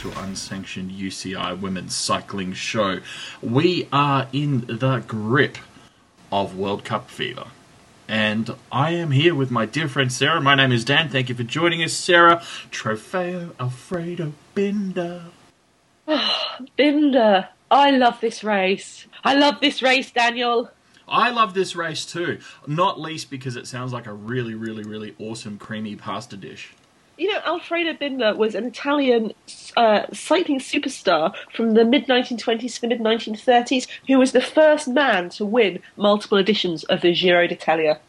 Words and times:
the 0.00 0.08
unofficial 0.08 0.24
unsanctioned 0.24 0.90
UCI 0.92 1.60
Women's 1.60 1.94
Cycling 1.94 2.52
Show. 2.54 3.00
We 3.42 3.88
are 3.92 4.28
in 4.32 4.66
the 4.66 5.02
grip 5.06 5.58
of 6.32 6.56
World 6.56 6.84
Cup 6.84 7.10
fever. 7.10 7.46
And 8.08 8.54
I 8.72 8.92
am 8.92 9.10
here 9.10 9.34
with 9.34 9.50
my 9.50 9.66
dear 9.66 9.88
friend 9.88 10.12
Sarah. 10.12 10.40
My 10.40 10.54
name 10.54 10.72
is 10.72 10.84
Dan. 10.84 11.08
Thank 11.08 11.28
you 11.28 11.34
for 11.34 11.42
joining 11.42 11.82
us, 11.82 11.92
Sarah. 11.92 12.38
Trofeo 12.70 13.52
Alfredo 13.60 14.32
Binda. 14.54 15.26
Binda, 16.78 17.48
I 17.70 17.90
love 17.90 18.20
this 18.20 18.42
race. 18.42 19.06
I 19.22 19.34
love 19.34 19.60
this 19.60 19.82
race, 19.82 20.10
Daniel. 20.10 20.70
I 21.06 21.30
love 21.30 21.54
this 21.54 21.76
race 21.76 22.06
too, 22.06 22.38
not 22.66 23.00
least 23.00 23.30
because 23.30 23.56
it 23.56 23.66
sounds 23.66 23.92
like 23.92 24.06
a 24.06 24.12
really, 24.12 24.54
really, 24.54 24.84
really 24.84 25.14
awesome 25.18 25.58
creamy 25.58 25.96
pasta 25.96 26.36
dish. 26.36 26.72
You 27.20 27.30
know, 27.30 27.40
Alfredo 27.44 27.92
Binda 27.92 28.34
was 28.34 28.54
an 28.54 28.64
Italian 28.64 29.34
uh, 29.76 30.06
cycling 30.10 30.58
superstar 30.58 31.34
from 31.54 31.74
the 31.74 31.84
mid 31.84 32.06
1920s 32.06 32.76
to 32.76 32.80
the 32.80 32.86
mid 32.86 33.00
1930s 33.00 33.86
who 34.06 34.18
was 34.18 34.32
the 34.32 34.40
first 34.40 34.88
man 34.88 35.28
to 35.30 35.44
win 35.44 35.80
multiple 35.98 36.38
editions 36.38 36.82
of 36.84 37.02
the 37.02 37.12
Giro 37.12 37.46
d'Italia. 37.46 38.00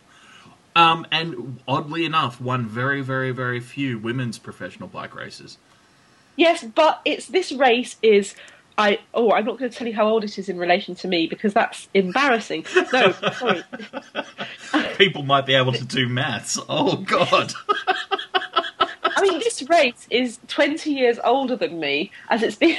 Um, 0.78 1.06
and 1.12 1.60
oddly 1.68 2.06
enough, 2.06 2.40
won 2.40 2.66
very, 2.66 3.02
very, 3.02 3.32
very 3.32 3.60
few 3.60 4.00
women's 4.00 4.40
professional 4.40 4.88
bike 4.88 5.14
races. 5.14 5.58
Yes, 6.38 6.64
but 6.64 7.02
it's 7.04 7.28
this 7.28 7.52
race 7.52 7.98
is 8.02 8.34
I 8.78 9.00
oh 9.14 9.34
I'm 9.34 9.44
not 9.44 9.60
going 9.60 9.70
to 9.70 9.78
tell 9.78 9.90
you 9.90 9.94
how 9.94 10.08
old 10.08 10.24
it 10.24 10.40
is 10.40 10.48
in 10.48 10.58
relation 10.58 10.96
to 10.96 11.10
me 11.10 11.28
because 11.28 11.54
that's 11.54 11.90
embarrassing. 11.94 12.66
No, 12.94 13.12
sorry. 13.12 13.64
People 14.98 15.24
might 15.24 15.46
be 15.46 15.54
able 15.54 15.74
to 15.74 15.84
do 15.84 16.08
maths. 16.08 16.58
Oh, 16.70 16.96
God. 16.96 17.52
I 19.22 19.30
mean, 19.30 19.40
this 19.40 19.62
race 19.70 20.08
is 20.10 20.40
20 20.48 20.92
years 20.92 21.20
older 21.24 21.56
than 21.56 21.80
me, 21.80 22.12
as 22.30 22.42
it's 22.42 22.56
been. 22.56 22.78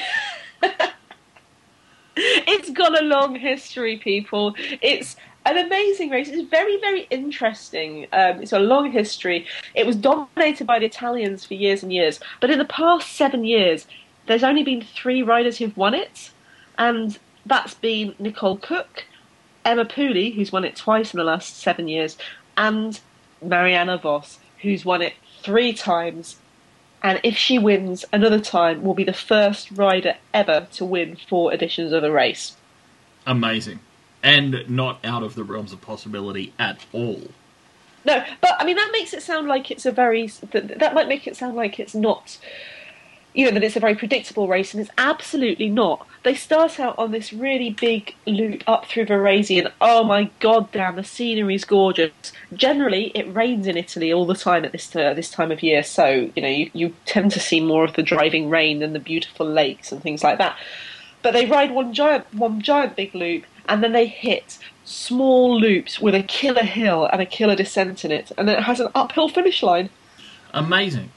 it's 2.17 2.71
got 2.71 3.01
a 3.01 3.05
long 3.05 3.37
history, 3.37 3.99
people. 3.99 4.55
It's 4.59 5.17
an 5.47 5.57
amazing 5.57 6.11
race. 6.11 6.29
It's 6.29 6.49
very, 6.49 6.81
very 6.81 7.03
interesting. 7.11 8.07
Um, 8.13 8.43
it's 8.43 8.53
a 8.53 8.59
long 8.59 8.91
history. 8.91 9.47
It 9.75 9.87
was 9.87 9.97
dominated 9.97 10.67
by 10.67 10.81
the 10.81 10.87
Italians 10.87 11.45
for 11.45 11.55
years 11.55 11.83
and 11.83 11.93
years, 11.93 12.19
but 12.41 12.51
in 12.51 12.59
the 12.59 12.65
past 12.65 13.13
seven 13.13 13.45
years, 13.45 13.87
there's 14.27 14.45
only 14.45 14.65
been 14.65 14.83
three 14.83 15.23
riders 15.23 15.59
who've 15.59 15.77
won 15.77 15.95
it, 15.95 16.31
and 16.79 17.19
that's 17.47 17.75
been 17.75 18.15
Nicole 18.19 18.57
Cooke, 18.57 19.05
Emma 19.65 19.85
Pooley, 19.85 20.35
who's 20.35 20.51
won 20.53 20.65
it 20.65 20.75
twice 20.75 21.13
in 21.13 21.19
the 21.19 21.25
last 21.25 21.59
seven 21.59 21.87
years, 21.87 22.17
and 22.57 23.01
Marianne 23.41 23.97
Vos, 23.99 24.39
who's 24.61 24.85
won 24.85 25.03
it 25.03 25.15
three 25.43 25.73
times. 25.73 26.37
And 27.03 27.21
if 27.25 27.37
she 27.37 27.59
wins 27.59 28.05
another 28.13 28.41
time, 28.41 28.83
will 28.83 28.95
be 28.95 29.05
the 29.05 29.13
first 29.13 29.71
rider 29.73 30.15
ever 30.33 30.69
to 30.73 30.85
win 30.85 31.17
four 31.17 31.53
editions 31.53 31.93
of 31.93 32.03
the 32.03 32.13
race. 32.13 32.57
Amazing. 33.27 33.81
And 34.23 34.65
not 34.69 35.05
out 35.05 35.25
of 35.25 35.35
the 35.35 35.43
realms 35.43 35.73
of 35.73 35.81
possibility 35.81 36.53
at 36.59 36.85
all. 36.93 37.23
No, 38.05 38.25
but 38.41 38.57
I 38.59 38.65
mean 38.65 38.77
that 38.77 38.91
makes 38.93 39.13
it 39.13 39.23
sound 39.23 39.49
like 39.49 39.71
it's 39.71 39.87
a 39.87 39.93
very 39.93 40.27
that, 40.27 40.79
that 40.79 40.95
might 40.95 41.09
make 41.09 41.27
it 41.27 41.37
sound 41.37 41.57
like 41.57 41.79
it's 41.79 41.95
not 41.95 42.39
you 43.35 43.47
know 43.47 43.53
that 43.53 43.63
it's 43.63 43.77
a 43.77 43.81
very 43.81 43.95
predictable 43.95 44.49
race 44.49 44.75
and 44.75 44.81
it's 44.81 44.91
absolutely 44.99 45.69
not. 45.69 46.07
They 46.23 46.35
start 46.35 46.79
out 46.79 46.99
on 46.99 47.11
this 47.11 47.33
really 47.33 47.71
big 47.71 48.15
loop 48.27 48.63
up 48.67 48.87
through 48.87 49.07
Varese 49.07 49.59
and 49.59 49.73
oh 49.81 50.05
my 50.05 50.31
god 50.41 50.71
damn 50.73 50.97
the 50.97 51.05
scenery 51.05 51.55
is 51.55 51.65
gorgeous. 51.65 52.13
Generally 52.53 53.13
it 53.15 53.35
rains 53.35 53.67
in 53.67 53.77
Italy 53.77 54.13
all 54.13 54.27
the 54.27 54.35
time 54.35 54.65
at 54.65 54.73
this 54.73 54.95
uh, 54.95 55.15
this 55.15 55.31
time 55.31 55.51
of 55.51 55.63
year 55.63 55.83
so 55.83 56.31
you 56.35 56.43
know 56.43 56.49
you, 56.49 56.71
you 56.75 56.95
tend 57.07 57.33
to 57.33 57.41
see 57.41 57.61
more 57.61 57.85
of 57.85 57.95
the 57.95 58.03
driving 58.03 58.51
rain 58.51 58.81
than 58.81 58.93
the 58.93 59.01
beautiful 59.01 59.47
lakes 59.47 59.93
and 59.93 60.03
things 60.03 60.23
like 60.23 60.39
that. 60.39 60.57
But 61.23 61.33
they 61.33 61.47
ride 61.47 61.71
one 61.73 61.95
giant 61.95 62.33
one 62.35 62.61
giant 62.61 62.97
big 62.97 63.15
loop 63.15 63.45
and 63.69 63.83
then 63.83 63.93
they 63.93 64.07
hit 64.07 64.59
small 64.85 65.59
loops 65.59 66.01
with 66.01 66.15
a 66.15 66.23
killer 66.23 66.65
hill 66.65 67.07
and 67.07 67.21
a 67.21 67.27
killer 67.27 67.57
descent 67.57 68.05
in 68.05 68.13
it, 68.13 68.33
and 68.37 68.49
then 68.49 68.59
it 68.59 68.65
has 68.65 68.81
an 68.81 68.89
uphill 68.95 69.29
finish 69.29 69.63
line. 69.63 69.91
Amazing. 70.53 71.11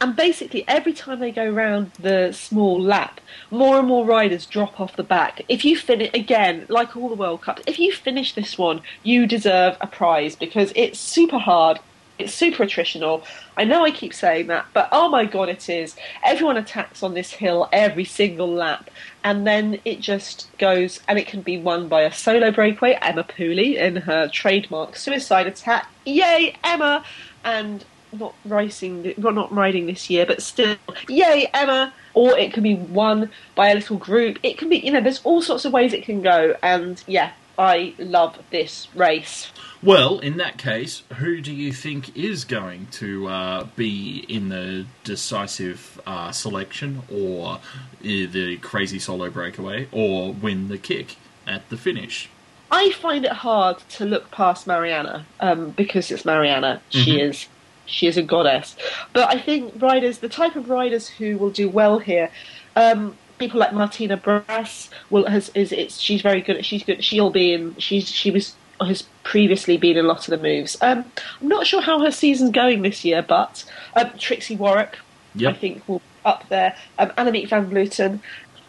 And 0.00 0.16
basically, 0.16 0.64
every 0.66 0.94
time 0.94 1.20
they 1.20 1.30
go 1.30 1.46
round 1.48 1.92
the 2.00 2.32
small 2.32 2.80
lap, 2.80 3.20
more 3.50 3.78
and 3.78 3.86
more 3.86 4.06
riders 4.06 4.46
drop 4.46 4.80
off 4.80 4.96
the 4.96 5.02
back. 5.02 5.42
If 5.46 5.62
you 5.62 5.76
finish 5.76 6.10
again, 6.14 6.64
like 6.70 6.96
all 6.96 7.10
the 7.10 7.14
World 7.14 7.42
Cups, 7.42 7.62
if 7.66 7.78
you 7.78 7.92
finish 7.92 8.34
this 8.34 8.56
one, 8.56 8.80
you 9.02 9.26
deserve 9.26 9.76
a 9.80 9.86
prize 9.86 10.36
because 10.36 10.72
it's 10.74 10.98
super 10.98 11.38
hard. 11.38 11.80
It's 12.18 12.34
super 12.34 12.64
attritional. 12.64 13.24
I 13.56 13.64
know 13.64 13.84
I 13.84 13.90
keep 13.90 14.12
saying 14.12 14.46
that, 14.46 14.66
but 14.72 14.88
oh 14.90 15.08
my 15.08 15.24
god, 15.24 15.48
it 15.48 15.68
is. 15.68 15.96
Everyone 16.24 16.56
attacks 16.56 17.02
on 17.02 17.14
this 17.14 17.32
hill 17.32 17.68
every 17.72 18.04
single 18.04 18.48
lap, 18.52 18.90
and 19.24 19.46
then 19.46 19.80
it 19.84 20.00
just 20.00 20.48
goes, 20.58 21.00
and 21.08 21.18
it 21.18 21.26
can 21.26 21.40
be 21.40 21.58
won 21.58 21.88
by 21.88 22.02
a 22.02 22.12
solo 22.12 22.50
breakaway, 22.50 22.98
Emma 23.00 23.24
Pooley, 23.24 23.76
in 23.76 23.96
her 23.96 24.28
trademark 24.28 24.96
suicide 24.96 25.46
attack. 25.46 25.88
Yay, 26.04 26.56
Emma! 26.62 27.04
And 27.42 27.84
not 28.12 28.34
racing, 28.44 29.14
well, 29.18 29.32
not 29.32 29.52
riding 29.52 29.86
this 29.86 30.10
year, 30.10 30.26
but 30.26 30.42
still, 30.42 30.76
yay, 31.08 31.48
Emma! 31.52 31.92
Or 32.14 32.36
it 32.36 32.52
can 32.52 32.62
be 32.62 32.74
won 32.74 33.30
by 33.54 33.68
a 33.70 33.74
little 33.74 33.96
group. 33.96 34.38
It 34.42 34.58
can 34.58 34.68
be, 34.68 34.78
you 34.78 34.92
know, 34.92 35.00
there's 35.00 35.20
all 35.24 35.42
sorts 35.42 35.64
of 35.64 35.72
ways 35.72 35.92
it 35.92 36.04
can 36.04 36.22
go, 36.22 36.56
and 36.62 37.02
yeah, 37.06 37.32
I 37.58 37.94
love 37.98 38.38
this 38.50 38.88
race. 38.94 39.52
Well, 39.82 40.18
in 40.18 40.36
that 40.38 40.58
case, 40.58 41.02
who 41.18 41.40
do 41.40 41.52
you 41.52 41.72
think 41.72 42.16
is 42.16 42.44
going 42.44 42.88
to 42.92 43.28
uh, 43.28 43.66
be 43.76 44.24
in 44.28 44.48
the 44.48 44.86
decisive 45.04 46.00
uh, 46.06 46.32
selection, 46.32 47.02
or 47.10 47.54
uh, 47.54 47.58
the 48.00 48.58
crazy 48.60 48.98
solo 48.98 49.30
breakaway, 49.30 49.88
or 49.92 50.32
win 50.32 50.68
the 50.68 50.78
kick 50.78 51.16
at 51.46 51.68
the 51.70 51.76
finish? 51.76 52.28
I 52.72 52.90
find 52.92 53.24
it 53.24 53.32
hard 53.32 53.78
to 53.90 54.04
look 54.04 54.30
past 54.30 54.66
Marianne 54.66 55.24
um, 55.40 55.70
because 55.70 56.10
it's 56.10 56.24
Marianne. 56.24 56.80
She 56.90 57.16
Mhm. 57.16 57.30
is 57.30 57.46
she 57.90 58.06
is 58.06 58.16
a 58.16 58.22
goddess. 58.22 58.76
But 59.12 59.28
I 59.28 59.38
think 59.38 59.74
riders, 59.82 60.18
the 60.18 60.28
type 60.28 60.56
of 60.56 60.70
riders 60.70 61.08
who 61.08 61.36
will 61.38 61.50
do 61.50 61.68
well 61.68 61.98
here, 61.98 62.30
um, 62.76 63.16
people 63.38 63.58
like 63.60 63.72
Martine 63.72 64.14
Bras 64.22 64.90
will 65.10 65.26
has 65.26 65.50
is 65.54 65.72
it's 65.72 65.98
she's 65.98 66.22
very 66.22 66.40
good. 66.40 66.64
She's 66.64 66.84
good. 66.84 67.02
She'll 67.04 67.30
be 67.30 67.52
in. 67.52 67.76
She's 67.78 68.08
she 68.08 68.30
was 68.30 68.54
has 68.80 69.02
previously 69.24 69.76
been 69.76 69.96
in 69.98 70.04
a 70.06 70.08
lot 70.08 70.26
of 70.26 70.30
the 70.30 70.42
moves. 70.42 70.76
Um, 70.80 71.04
I'm 71.40 71.48
not 71.48 71.66
sure 71.66 71.82
how 71.82 72.00
her 72.00 72.10
season's 72.10 72.50
going 72.50 72.82
this 72.82 73.04
year, 73.04 73.22
but 73.22 73.64
um, 73.94 74.06
Trixi 74.10 74.56
Worrack, 74.56 74.94
Yep. 75.34 75.54
I 75.54 75.56
think, 75.58 75.88
will 75.88 76.00
up 76.24 76.48
there. 76.48 76.74
Um, 76.98 77.10
Annemiek 77.10 77.48
van 77.48 77.70
Vleuten. 77.70 78.20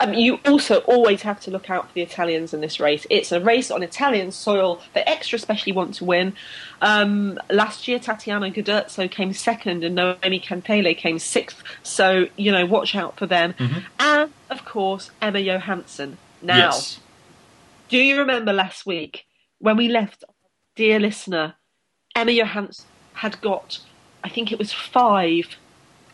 Um, 0.01 0.13
you 0.15 0.39
also 0.45 0.77
always 0.79 1.21
have 1.21 1.39
to 1.41 1.51
look 1.51 1.69
out 1.69 1.87
for 1.87 1.93
the 1.93 2.01
Italians 2.01 2.53
in 2.53 2.61
this 2.61 2.79
race. 2.79 3.05
It's 3.09 3.31
a 3.31 3.39
race 3.39 3.69
on 3.69 3.83
Italian 3.83 4.31
soil. 4.31 4.81
They 4.93 5.01
extra 5.01 5.35
especially 5.35 5.73
want 5.73 5.93
to 5.95 6.05
win. 6.05 6.33
Um, 6.81 7.37
last 7.51 7.87
year, 7.87 7.99
Tatiana 7.99 8.49
Guderzo 8.49 9.09
came 9.09 9.31
second 9.33 9.83
and 9.83 9.93
Noemi 9.95 10.39
Cantele 10.39 10.97
came 10.97 11.19
sixth. 11.19 11.61
So, 11.83 12.25
you 12.35 12.51
know, 12.51 12.65
watch 12.65 12.95
out 12.95 13.17
for 13.17 13.27
them. 13.27 13.53
And, 13.99 14.31
of 14.49 14.65
course, 14.65 15.11
Emma 15.21 15.39
Johansson. 15.39 16.17
Now, 16.41 16.57
Yes. 16.71 16.99
do 17.89 17.97
you 17.97 18.17
remember 18.17 18.51
last 18.51 18.85
week 18.87 19.25
when 19.59 19.77
we 19.77 19.87
left, 19.87 20.23
dear 20.75 20.99
listener, 20.99 21.55
Emma 22.15 22.31
Johansson 22.31 22.87
had 23.13 23.39
got, 23.41 23.79
I 24.23 24.29
think 24.29 24.51
it 24.51 24.57
was 24.57 24.73
five 24.73 25.57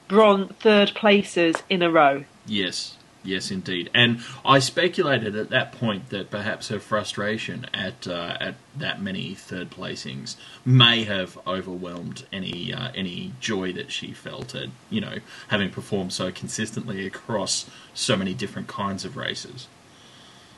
bronze 0.09 0.51
third 0.59 0.93
places 0.93 1.55
in 1.69 1.81
a 1.81 1.89
row. 1.89 2.25
Yes, 2.45 2.96
yes, 3.27 3.51
indeed. 3.51 3.89
And 3.93 4.21
I 4.45 4.59
speculated 4.59 5.35
at 5.35 5.49
that 5.49 5.71
point 5.71 6.09
that 6.09 6.31
perhaps 6.31 6.69
her 6.69 6.79
frustration 6.79 7.67
at 7.73 8.07
uh, 8.07 8.37
at 8.39 8.55
that 8.75 9.01
many 9.01 9.35
third 9.35 9.69
placings 9.69 10.35
may 10.65 11.03
have 11.03 11.37
overwhelmed 11.45 12.25
any 12.31 12.73
uh, 12.73 12.91
any 12.95 13.33
joy 13.39 13.73
that 13.73 13.91
she 13.91 14.13
felt 14.13 14.55
at 14.55 14.69
you 14.89 15.01
know 15.01 15.17
having 15.49 15.69
performed 15.69 16.13
so 16.13 16.31
consistently 16.31 17.05
across 17.05 17.69
so 17.93 18.15
many 18.15 18.33
different 18.33 18.67
kinds 18.67 19.05
of 19.05 19.17
races. 19.17 19.67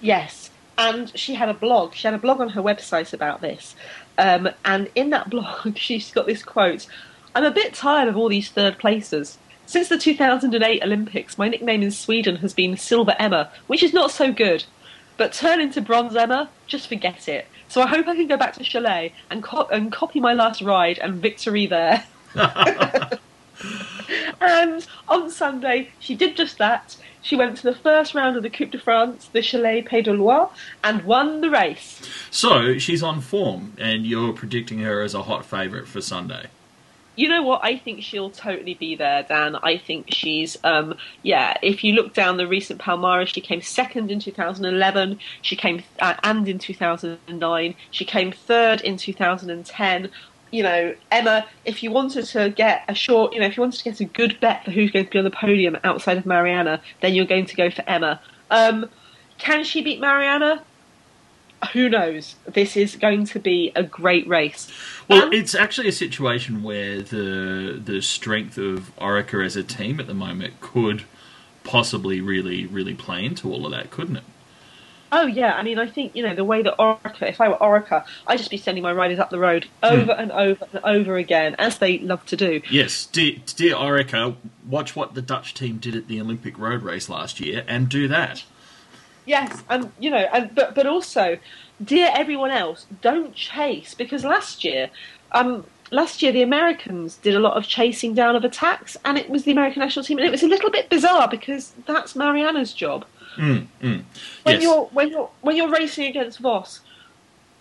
Yes, 0.01 0.49
and 0.77 1.11
she 1.17 1.33
had 1.35 1.49
a 1.49 1.53
blog. 1.53 1.93
She 1.93 2.07
had 2.07 2.13
a 2.13 2.19
blog 2.19 2.39
on 2.39 2.49
her 2.49 2.61
website 2.61 3.13
about 3.13 3.41
this. 3.41 3.75
Um, 4.17 4.49
and 4.63 4.89
in 4.95 5.09
that 5.09 5.29
blog, 5.31 5.77
she's 5.77 6.11
got 6.11 6.27
this 6.27 6.43
quote 6.43 6.87
I'm 7.35 7.43
a 7.43 7.51
bit 7.51 7.73
tired 7.73 8.07
of 8.07 8.17
all 8.17 8.29
these 8.29 8.49
third 8.49 8.77
places. 8.77 9.37
Since 9.69 9.87
the 9.89 9.99
2008 9.99 10.81
Olympics, 10.83 11.37
my 11.37 11.47
nickname 11.47 11.83
in 11.83 11.91
Sweden 11.91 12.37
has 12.37 12.55
been 12.55 12.75
Silver 12.75 13.15
Emma, 13.19 13.51
which 13.67 13.83
is 13.83 13.93
not 13.93 14.09
so 14.09 14.33
good. 14.33 14.63
But 15.15 15.31
turn 15.31 15.61
into 15.61 15.79
Bronze 15.79 16.15
Emma, 16.15 16.49
just 16.65 16.87
forget 16.87 17.29
it. 17.29 17.45
So 17.67 17.83
I 17.83 17.85
hope 17.85 18.07
I 18.07 18.15
can 18.15 18.25
go 18.25 18.35
back 18.35 18.53
to 18.55 18.63
Cholet 18.63 19.11
and, 19.29 19.43
co- 19.43 19.67
and 19.71 19.91
copy 19.91 20.19
my 20.19 20.33
last 20.33 20.63
ride 20.63 20.97
and 20.97 21.21
victory 21.21 21.67
there. 21.67 22.03
and 24.41 24.87
on 25.07 25.29
Sunday, 25.29 25.91
she 25.99 26.15
did 26.15 26.35
just 26.35 26.57
that. 26.57 26.97
She 27.21 27.35
went 27.35 27.55
to 27.57 27.63
the 27.63 27.75
first 27.75 28.15
round 28.15 28.37
of 28.37 28.41
the 28.41 28.49
Coupe 28.49 28.71
de 28.71 28.79
France, 28.79 29.29
the 29.31 29.43
Cholet 29.43 29.85
Pays 29.85 30.05
de 30.05 30.13
Loire, 30.13 30.49
and 30.83 31.03
won 31.03 31.41
the 31.41 31.49
race. 31.51 32.01
So 32.31 32.79
she's 32.79 33.03
on 33.03 33.21
form, 33.21 33.73
and 33.77 34.07
you're 34.07 34.33
predicting 34.33 34.79
her 34.79 35.03
as 35.03 35.13
a 35.13 35.21
hot 35.21 35.45
favourite 35.45 35.87
for 35.87 36.01
Sunday. 36.01 36.47
You 37.19 37.27
know 37.27 37.43
what? 37.43 37.59
I 37.65 37.75
think 37.75 38.01
she'll 38.01 38.29
totally 38.29 38.75
be 38.75 38.95
there, 38.95 39.23
Dan. 39.23 39.57
I 39.57 39.77
think 39.77 40.05
she's, 40.07 40.55
um, 40.63 40.95
yeah. 41.21 41.57
If 41.61 41.83
you 41.83 41.91
look 41.91 42.13
down 42.13 42.37
the 42.37 42.47
recent 42.47 42.79
Palmares, 42.79 43.27
she 43.27 43.41
came 43.41 43.61
second 43.61 44.09
in 44.09 44.21
2011. 44.21 45.19
She 45.41 45.57
came 45.57 45.83
uh, 45.99 46.13
and 46.23 46.47
in 46.47 46.59
2009. 46.59 47.75
She 47.91 48.05
came 48.05 48.31
third 48.31 48.79
in 48.79 48.95
2010. 48.95 50.09
You 50.51 50.63
know, 50.63 50.95
Emma. 51.11 51.45
If 51.65 51.83
you 51.83 51.91
wanted 51.91 52.23
to 52.27 52.51
get 52.51 52.85
a 52.87 52.95
short, 52.95 53.33
you 53.33 53.41
know, 53.41 53.47
if 53.47 53.57
you 53.57 53.61
wanted 53.63 53.79
to 53.79 53.83
get 53.83 53.99
a 53.99 54.05
good 54.05 54.39
bet 54.39 54.63
for 54.63 54.71
who's 54.71 54.89
going 54.89 55.03
to 55.03 55.11
be 55.11 55.19
on 55.19 55.25
the 55.25 55.31
podium 55.31 55.75
outside 55.83 56.17
of 56.17 56.25
Marianne, 56.25 56.79
then 57.01 57.13
you're 57.13 57.25
going 57.25 57.47
to 57.47 57.55
go 57.57 57.69
for 57.69 57.83
Emma. 57.85 58.21
Um, 58.49 58.89
can 59.39 59.65
she 59.65 59.83
beat 59.83 59.99
Marianne? 59.99 60.61
Who 61.73 61.89
knows? 61.89 62.35
This 62.45 62.77
is 62.77 62.95
going 62.95 63.25
to 63.27 63.39
be 63.39 63.71
a 63.75 63.83
great 63.83 64.27
race. 64.27 64.71
Well, 65.07 65.23
And- 65.23 65.33
it's 65.33 65.55
actually 65.55 65.87
a 65.87 65.93
situation 65.93 66.63
where 66.63 67.01
the 67.01 67.79
the 67.83 68.01
strength 68.01 68.57
of 68.57 68.91
Orica 68.97 69.45
as 69.45 69.55
a 69.55 69.63
team 69.63 69.99
at 69.99 70.07
the 70.07 70.13
moment 70.13 70.61
could 70.61 71.03
possibly 71.63 72.21
really, 72.21 72.65
really 72.65 72.93
play 72.93 73.25
into 73.25 73.51
all 73.51 73.65
of 73.65 73.71
that, 73.71 73.91
couldn't 73.91 74.17
it? 74.17 74.23
oh 75.11 75.25
yeah, 75.25 75.53
I 75.53 75.63
mean, 75.63 75.79
I 75.79 75.87
think 75.87 76.15
you 76.15 76.23
know 76.23 76.35
the 76.35 76.43
way 76.43 76.61
that 76.61 76.77
Orica. 76.77 77.23
If 77.23 77.41
I 77.41 77.49
were 77.49 77.57
Orica, 77.57 78.05
I'd 78.27 78.37
just 78.37 78.49
be 78.49 78.57
sending 78.57 78.83
my 78.83 78.93
riders 78.93 79.19
up 79.19 79.29
the 79.29 79.39
road 79.39 79.65
hmm. 79.83 79.93
over 79.93 80.11
and 80.11 80.31
over 80.31 80.67
and 80.71 80.83
over 80.83 81.17
again, 81.17 81.55
as 81.59 81.79
they 81.79 81.99
love 81.99 82.25
to 82.27 82.37
do. 82.37 82.61
Yes, 82.69 83.05
dear, 83.05 83.37
dear 83.55 83.75
Orica, 83.75 84.35
watch 84.67 84.95
what 84.95 85.15
the 85.15 85.21
Dutch 85.21 85.53
team 85.53 85.77
did 85.77 85.95
at 85.95 86.07
the 86.07 86.19
Olympic 86.21 86.57
road 86.57 86.83
race 86.83 87.09
last 87.09 87.39
year 87.39 87.63
and 87.67 87.89
do 87.89 88.07
that. 88.07 88.43
Yes, 89.29 89.61
and 89.69 89.91
you 89.99 90.09
know, 90.09 90.25
and 90.33 90.55
but 90.55 90.73
but 90.73 90.87
also, 90.87 91.37
dear 91.83 92.09
everyone 92.15 92.49
else, 92.49 92.87
don't 93.01 93.35
chase 93.35 93.93
because 93.93 94.25
last 94.25 94.63
year, 94.63 94.89
um, 95.33 95.67
last 95.91 96.23
year 96.23 96.31
the 96.31 96.41
Americans 96.41 97.17
did 97.17 97.35
a 97.35 97.39
lot 97.39 97.55
of 97.55 97.67
chasing 97.67 98.15
down 98.15 98.35
of 98.35 98.43
attacks, 98.43 98.97
and 99.05 99.19
it 99.19 99.29
was 99.29 99.43
the 99.43 99.51
American 99.51 99.81
national 99.81 100.03
team, 100.03 100.17
and 100.17 100.25
it 100.25 100.31
was 100.31 100.41
a 100.41 100.47
little 100.47 100.71
bit 100.71 100.89
bizarre 100.89 101.27
because 101.27 101.73
that's 101.85 102.15
Marianne's 102.15 102.73
job. 102.73 103.05
Mm, 103.37 103.67
mm. 103.83 104.01
When 104.41 104.55
Yes. 104.55 104.63
you're 104.63 104.85
when 104.97 105.09
you're 105.11 105.29
when 105.41 105.55
you're 105.55 105.69
racing 105.69 106.07
against 106.07 106.39
Vos, 106.39 106.79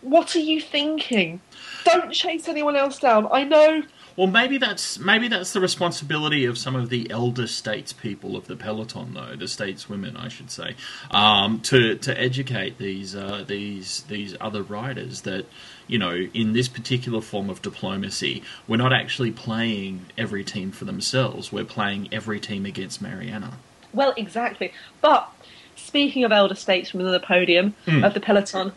what 0.00 0.34
are 0.36 0.40
you 0.40 0.62
thinking? 0.62 1.38
Don't 1.84 2.10
chase 2.10 2.48
anyone 2.48 2.76
else 2.76 2.98
down. 2.98 3.28
I 3.30 3.44
know. 3.44 3.82
Well, 4.18 4.26
maybe 4.26 4.58
that's 4.58 4.98
maybe 4.98 5.28
that's 5.28 5.52
the 5.52 5.60
responsibility 5.60 6.44
of 6.44 6.58
some 6.58 6.74
of 6.74 6.88
the 6.90 7.08
elder 7.08 7.44
statespeople 7.44 8.34
of 8.36 8.48
the 8.48 8.56
peloton, 8.56 9.14
though 9.14 9.36
the 9.36 9.44
stateswomen, 9.44 10.18
I 10.18 10.26
should 10.26 10.50
say, 10.50 10.74
um, 11.12 11.60
to 11.60 11.94
to 11.94 12.20
educate 12.20 12.78
these 12.78 13.14
uh, 13.14 13.44
these 13.46 14.02
these 14.08 14.34
other 14.40 14.64
riders 14.64 15.20
that 15.20 15.46
you 15.86 16.00
know 16.00 16.16
in 16.34 16.52
this 16.52 16.66
particular 16.66 17.20
form 17.20 17.48
of 17.48 17.62
diplomacy, 17.62 18.42
we're 18.66 18.76
not 18.76 18.92
actually 18.92 19.30
playing 19.30 20.06
every 20.18 20.42
team 20.42 20.72
for 20.72 20.84
themselves. 20.84 21.52
We're 21.52 21.62
playing 21.62 22.08
every 22.10 22.40
team 22.40 22.66
against 22.66 23.00
Marianne. 23.00 23.52
Well, 23.92 24.14
exactly. 24.16 24.72
But 25.00 25.30
speaking 25.76 26.24
of 26.24 26.32
elder 26.32 26.56
statesmen 26.56 27.06
on 27.06 27.12
the 27.12 27.20
podium 27.20 27.76
Mm. 27.86 28.04
of 28.04 28.14
the 28.14 28.20
peloton, 28.20 28.72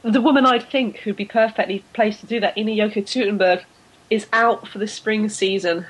the 0.00 0.22
woman 0.22 0.46
I'd 0.46 0.70
think 0.70 1.00
who'd 1.00 1.16
be 1.16 1.26
perfectly 1.26 1.84
placed 1.92 2.20
to 2.20 2.26
do 2.26 2.40
that, 2.40 2.56
Ina 2.56 2.70
Yoko 2.72 3.04
Teutenberg, 3.04 3.64
is 4.12 4.26
out 4.30 4.68
for 4.68 4.78
the 4.78 4.86
spring 4.86 5.30
season. 5.30 5.86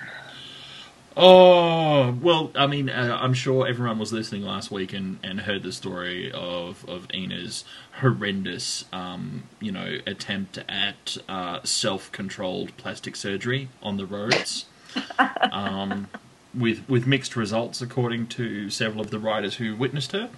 Oh 1.17 2.17
well, 2.23 2.53
I 2.55 2.67
mean, 2.67 2.89
uh, 2.89 3.19
I'm 3.21 3.35
sure 3.35 3.67
everyone 3.67 3.99
was 3.99 4.13
listening 4.13 4.43
last 4.43 4.71
week 4.71 4.95
and, 4.95 5.19
and 5.23 5.41
heard 5.41 5.63
the 5.63 5.73
story 5.73 6.31
of 6.33 6.89
of 6.89 7.07
Ina's 7.13 7.65
horrendous, 8.01 8.85
um, 8.93 9.43
you 9.61 9.73
know, 9.73 9.99
attempt 10.07 10.59
at 10.69 11.19
uh, 11.29 11.61
self 11.65 12.11
controlled 12.13 12.75
plastic 12.77 13.17
surgery 13.17 13.69
on 13.83 13.99
the 13.99 14.07
roads, 14.07 14.67
um, 15.53 16.07
with 16.55 16.89
with 16.89 17.07
mixed 17.07 17.35
results 17.37 17.83
according 17.83 18.29
to 18.29 18.71
several 18.71 19.03
of 19.03 19.11
the 19.11 19.19
riders 19.19 19.57
who 19.57 19.75
witnessed 19.75 20.13
her. 20.13 20.31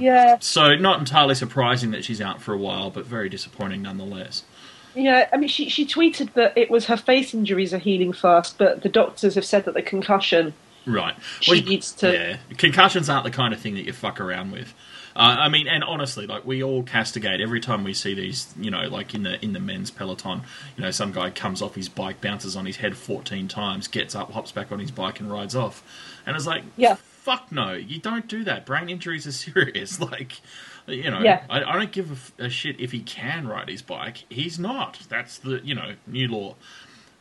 Yeah, 0.00 0.38
So 0.40 0.74
not 0.76 0.98
entirely 0.98 1.34
surprising 1.34 1.90
that 1.92 2.04
she's 2.04 2.20
out 2.20 2.40
for 2.42 2.52
a 2.52 2.58
while, 2.58 2.90
but 2.90 3.06
very 3.06 3.28
disappointing 3.28 3.82
nonetheless. 3.82 4.44
Yeah. 4.94 5.28
I 5.32 5.36
mean, 5.36 5.48
she 5.48 5.68
she 5.68 5.86
tweeted 5.86 6.32
that 6.34 6.56
it 6.56 6.70
was 6.70 6.86
her 6.86 6.96
face 6.96 7.34
injuries 7.34 7.72
are 7.74 7.78
healing 7.78 8.12
fast, 8.12 8.58
but 8.58 8.82
the 8.82 8.88
doctors 8.88 9.34
have 9.34 9.44
said 9.44 9.64
that 9.64 9.74
the 9.74 9.82
concussion. 9.82 10.54
Right. 10.84 11.14
She 11.40 11.60
needs 11.60 11.92
to- 11.92 12.12
Yeah. 12.12 12.56
Concussions 12.56 13.08
aren't 13.08 13.22
the 13.24 13.30
kind 13.30 13.54
of 13.54 13.60
thing 13.60 13.74
that 13.74 13.84
you 13.84 13.92
fuck 13.92 14.20
around 14.20 14.50
with. 14.50 14.74
Uh, 15.14 15.36
I 15.38 15.48
mean, 15.48 15.68
and 15.68 15.84
honestly, 15.84 16.26
like 16.26 16.44
we 16.44 16.62
all 16.62 16.82
castigate 16.82 17.40
every 17.40 17.60
time 17.60 17.84
we 17.84 17.92
see 17.94 18.14
these. 18.14 18.52
You 18.58 18.70
know, 18.70 18.88
like 18.88 19.14
in 19.14 19.22
the 19.22 19.42
in 19.44 19.52
the 19.52 19.60
men's 19.60 19.90
peloton, 19.90 20.42
you 20.76 20.82
know, 20.82 20.90
some 20.90 21.12
guy 21.12 21.30
comes 21.30 21.62
off 21.62 21.74
his 21.76 21.88
bike, 21.88 22.20
bounces 22.20 22.56
on 22.56 22.66
his 22.66 22.76
head 22.78 22.96
fourteen 22.96 23.46
times, 23.46 23.86
gets 23.88 24.14
up, 24.14 24.32
hops 24.32 24.50
back 24.52 24.72
on 24.72 24.78
his 24.80 24.90
bike, 24.90 25.20
and 25.20 25.30
rides 25.30 25.54
off. 25.54 25.84
And 26.26 26.34
it's 26.34 26.46
like, 26.46 26.64
Yeah. 26.76 26.94
fuck 26.94 27.52
no, 27.52 27.74
you 27.74 28.00
don't 28.00 28.26
do 28.26 28.42
that. 28.44 28.64
Brain 28.66 28.88
injuries 28.88 29.26
are 29.26 29.32
serious. 29.52 30.00
Like, 30.00 30.40
you 30.86 31.10
know, 31.10 31.20
Yeah. 31.20 31.44
I, 31.48 31.62
I 31.64 31.72
don't 31.78 31.92
give 31.92 32.32
a 32.38 32.48
shit 32.48 32.80
if 32.80 32.92
he 32.92 33.00
can 33.00 33.46
ride 33.48 33.68
his 33.68 33.82
bike. 33.82 34.24
He's 34.28 34.58
not. 34.58 34.98
That's 35.08 35.38
the 35.38 35.60
you 35.64 35.74
know 35.74 35.94
new 36.06 36.28
law. 36.28 36.54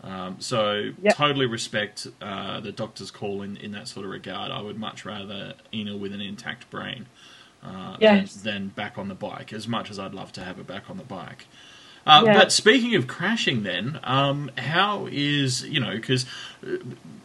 Um, 0.04 0.38
so 0.40 0.92
Yep. 1.02 1.16
totally 1.16 1.46
respect 1.46 2.08
uh, 2.22 2.60
the 2.60 2.72
doctor's 2.72 3.12
call 3.12 3.44
in, 3.44 3.56
in 3.57 3.71
that 3.74 3.88
sort 3.88 4.06
of 4.06 4.12
regard. 4.12 4.52
I 4.52 4.62
would 4.62 4.80
much 4.80 5.06
rather 5.06 5.54
Ina 5.74 5.95
with 5.95 6.12
an 6.12 6.21
intact 6.21 6.69
brain 6.71 7.06
uh, 7.64 7.97
Yes. 8.00 8.33
than, 8.33 8.54
than 8.54 8.68
back 8.69 8.97
on 8.97 9.09
the 9.09 9.14
bike. 9.16 9.54
As 9.54 9.68
much 9.68 9.92
as 9.92 10.00
I'd 10.00 10.16
love 10.16 10.31
to 10.33 10.44
have 10.44 10.57
her 10.57 10.64
back 10.64 10.90
on 10.90 10.97
the 10.97 11.04
bike. 11.04 11.45
Uh, 12.04 12.24
Yeah. 12.26 12.33
But 12.33 12.52
speaking 12.52 12.95
of 12.95 13.06
crashing, 13.06 13.62
then 13.62 14.00
um, 14.04 14.50
how 14.57 15.07
is 15.12 15.64
you 15.68 15.80
know 15.80 15.92
because 15.95 16.26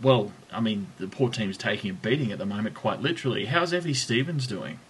well, 0.02 0.32
I 0.52 0.60
mean 0.60 0.88
the 0.98 1.06
poor 1.08 1.30
team's 1.30 1.56
taking 1.56 1.90
a 1.90 1.94
beating 1.94 2.30
at 2.30 2.36
the 2.38 2.44
moment, 2.44 2.74
quite 2.74 3.00
literally. 3.00 3.46
How's 3.46 3.72
Evie 3.72 3.94
Stevens 3.94 4.46
doing? 4.46 4.80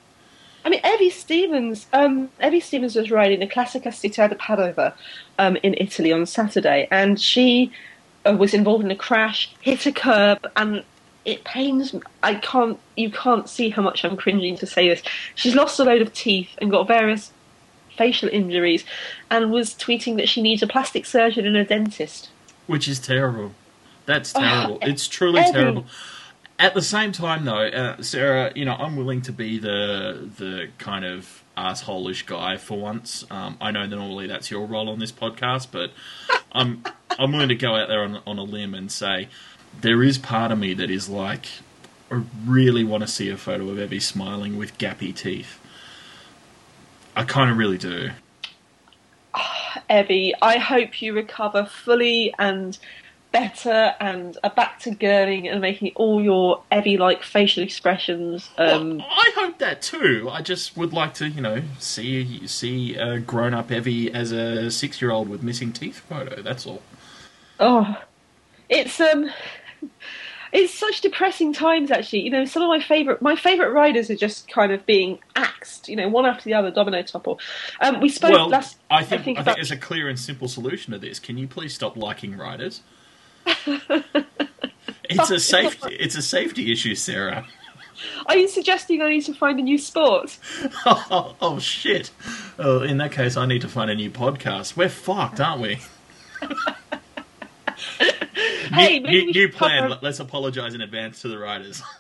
I 0.67 0.69
mean, 0.69 0.81
Evie 0.85 1.11
Stevens. 1.11 1.87
Um, 1.93 2.29
Evie 2.45 2.59
Stevens 2.59 2.97
was 2.97 3.09
riding 3.13 3.39
the 3.39 3.47
Classica 3.47 3.87
Città 3.91 4.29
di 4.29 4.35
Padova 4.35 4.95
um, 5.39 5.57
in 5.63 5.75
Italy 5.79 6.13
on 6.13 6.27
Saturday, 6.27 6.89
and 6.91 7.21
she 7.21 7.71
uh, 8.29 8.35
was 8.37 8.53
involved 8.53 8.85
in 8.85 8.91
a 8.91 8.97
crash, 8.97 9.55
hit 9.61 9.87
a 9.87 9.93
curb, 9.93 10.45
and 10.57 10.83
it 11.25 11.45
pains 11.45 11.95
me. 11.95 12.01
I 12.25 12.35
can't. 12.35 12.81
You 12.97 13.13
can't 13.13 13.49
see 13.49 13.69
how 13.71 13.81
much 13.83 14.05
I'm 14.05 14.17
cringing 14.17 14.57
to 14.59 14.67
say 14.67 14.89
this. 14.89 15.03
She's 15.37 15.55
lost 15.55 15.79
a 15.79 15.85
load 15.85 16.03
of 16.03 16.13
teeth 16.13 16.51
and 16.61 16.69
got 16.69 16.89
various 16.89 17.31
facial 17.97 18.29
injuries, 18.29 18.85
and 19.31 19.53
was 19.53 19.73
tweeting 19.73 20.17
that 20.17 20.29
she 20.29 20.43
needs 20.43 20.65
a 20.65 20.67
plastic 20.67 21.07
surgeon 21.07 21.47
and 21.47 21.57
a 21.57 21.65
dentist. 21.65 22.29
Which 22.67 22.89
is 22.89 22.99
terrible. 22.99 23.53
That's 24.05 24.35
Oh, 24.35 24.41
terrible. 24.41 24.79
it's 24.83 25.07
truly 25.07 25.43
Evie. 25.43 25.53
terrible. 25.53 25.87
At 26.59 26.73
the 26.75 26.83
same 26.83 27.13
time, 27.13 27.45
though, 27.45 27.67
uh, 27.67 28.03
Sarah, 28.03 28.51
you 28.55 28.65
know, 28.65 28.73
I'm 28.73 28.97
willing 28.97 29.23
to 29.23 29.33
be 29.33 29.59
the 29.59 30.31
the 30.39 30.69
kind 30.79 31.05
of 31.05 31.45
assholish 31.57 32.25
guy 32.25 32.57
for 32.57 32.79
once. 32.79 33.25
Um, 33.31 33.59
I 33.61 33.71
know 33.71 33.87
that 33.87 33.95
normally 33.95 34.27
that's 34.27 34.51
your 34.51 34.67
role 34.67 34.89
on 34.89 34.99
this 34.99 35.13
podcast, 35.13 35.69
but 35.71 35.91
I'm 36.53 36.83
I'm 37.19 37.33
willing 37.33 37.49
to 37.49 37.55
go 37.55 37.75
out 37.77 37.89
there 37.89 38.03
on 38.03 38.23
on 38.27 38.39
a 38.39 38.43
limb 38.43 38.75
and 38.75 38.91
say 38.91 39.29
there 39.81 40.03
is 40.03 40.19
part 40.19 40.51
of 40.51 40.59
me 40.59 40.75
that 40.75 40.91
is 40.91 41.09
like, 41.09 41.47
I 42.11 42.23
really 42.47 42.85
want 42.85 43.03
to 43.03 43.09
see 43.09 43.29
a 43.29 43.37
photo 43.37 43.69
of 43.69 43.79
Evie 43.79 44.01
smiling 44.01 44.57
with 44.57 44.79
gappy 44.79 45.15
teeth. 45.15 45.59
I 47.15 47.25
kind 47.25 47.51
of 47.51 47.59
really 47.59 47.79
do. 47.79 48.11
Evie, 49.91 50.35
I 50.41 50.59
hope 50.59 51.03
you 51.03 51.15
recover 51.15 51.67
fully 51.67 52.35
and 52.39 52.79
better 53.37 53.95
and 54.01 54.39
are 54.43 54.51
back 54.51 54.81
to 54.81 54.91
gurning 54.91 55.51
and 55.51 55.61
making 55.61 55.93
all 55.95 56.23
your 56.23 56.63
Evie-like 56.73 57.23
facial 57.23 57.63
expressions. 57.63 58.49
Um, 58.57 58.99
Well, 58.99 59.07
I 59.11 59.33
hope 59.35 59.59
that 59.59 59.83
too. 59.83 60.29
I 60.31 60.41
just 60.41 60.77
would 60.77 60.93
like 60.93 61.13
to, 61.15 61.29
you 61.29 61.43
know, 61.43 61.63
see 61.79 62.47
see 62.47 62.95
a 62.97 63.19
grown 63.19 63.53
up 63.53 63.71
Evie 63.71 64.11
as 64.13 64.33
a 64.33 64.71
six 64.71 65.03
year 65.03 65.11
old 65.11 65.29
with 65.29 65.43
missing 65.43 65.73
teeth 65.73 65.99
photo. 65.99 66.41
That's 66.41 66.67
all. 66.67 66.83
oh, 67.61 67.97
it's 68.71 69.01
um, 69.01 69.31
it's 70.53 70.73
such 70.73 71.03
depressing 71.03 71.53
times. 71.53 71.91
Actually, 71.91 72.23
you 72.23 72.31
know, 72.31 72.47
some 72.47 72.63
of 72.63 72.69
my 72.69 72.81
favorite 72.81 73.21
my 73.21 73.37
favorite 73.37 73.71
riders 73.73 74.09
are 74.11 74.17
just 74.17 74.49
kind 74.49 74.73
of 74.73 74.87
being 74.87 75.19
axed. 75.35 75.89
You 75.91 75.97
know, 75.97 76.09
one 76.09 76.25
after 76.25 76.45
the 76.45 76.55
other, 76.55 76.71
domino 76.71 77.03
topple. 77.03 77.39
Um, 77.81 78.01
we 78.01 78.09
spoke 78.09 78.33
well, 78.33 78.49
last. 78.49 78.79
I 78.91 79.03
think 79.03 79.21
I 79.21 79.25
think, 79.25 79.39
about- 79.41 79.57
there's 79.57 79.71
a 79.71 79.77
clear 79.77 80.09
and 80.09 80.19
simple 80.19 80.49
solution 80.49 80.95
to 80.95 80.99
this. 80.99 81.19
Can 81.19 81.37
you 81.37 81.47
please 81.47 81.75
stop 81.75 81.99
liking 81.99 82.37
riders? 82.37 82.81
It's 85.09 85.31
a 85.31 85.39
safety 85.41 85.95
it's 85.95 86.17
a 86.17 86.23
safety 86.23 86.73
issue, 86.73 86.95
Sarah. 86.95 87.47
Are 88.27 88.37
you 88.37 88.49
suggesting 88.49 89.01
I 89.03 89.09
need 89.09 89.25
to 89.25 89.35
find 89.35 89.59
a 89.59 89.63
new 89.63 89.79
sport? 89.79 90.37
oh, 90.85 91.35
oh, 91.41 91.59
shit. 91.59 92.11
Oh, 92.59 92.83
in 92.83 92.99
that 92.99 93.11
case, 93.13 93.37
I 93.37 93.47
need 93.47 93.63
to 93.63 93.69
find 93.69 93.91
a 93.91 93.95
new 93.95 94.11
podcast. 94.11 94.77
We're 94.77 94.89
fucked, 94.91 95.41
aren't 95.41 95.63
we? 95.63 95.79
Hey, 98.73 98.99
new, 98.99 99.09
new, 99.11 99.27
we 99.27 99.33
new 99.33 99.49
plan. 99.49 99.89
cover- 99.89 99.99
Let's 100.03 100.19
apologise 100.21 100.75
in 100.75 100.81
advance 100.81 101.23
to 101.23 101.29
the 101.29 101.39
writers. 101.39 101.83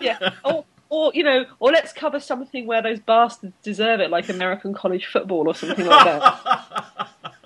Yeah. 0.00 0.30
Or, 0.44 0.64
or 0.88 1.12
you 1.14 1.22
know, 1.22 1.44
or 1.60 1.70
let's 1.70 1.92
cover 1.92 2.18
something 2.18 2.66
where 2.66 2.82
those 2.82 2.98
bastards 2.98 3.54
deserve 3.62 4.00
it, 4.00 4.10
like 4.10 4.28
American 4.28 4.74
college 4.74 5.06
football 5.06 5.46
or 5.46 5.54
something 5.54 5.86
like 5.86 6.04
that. 6.04 6.84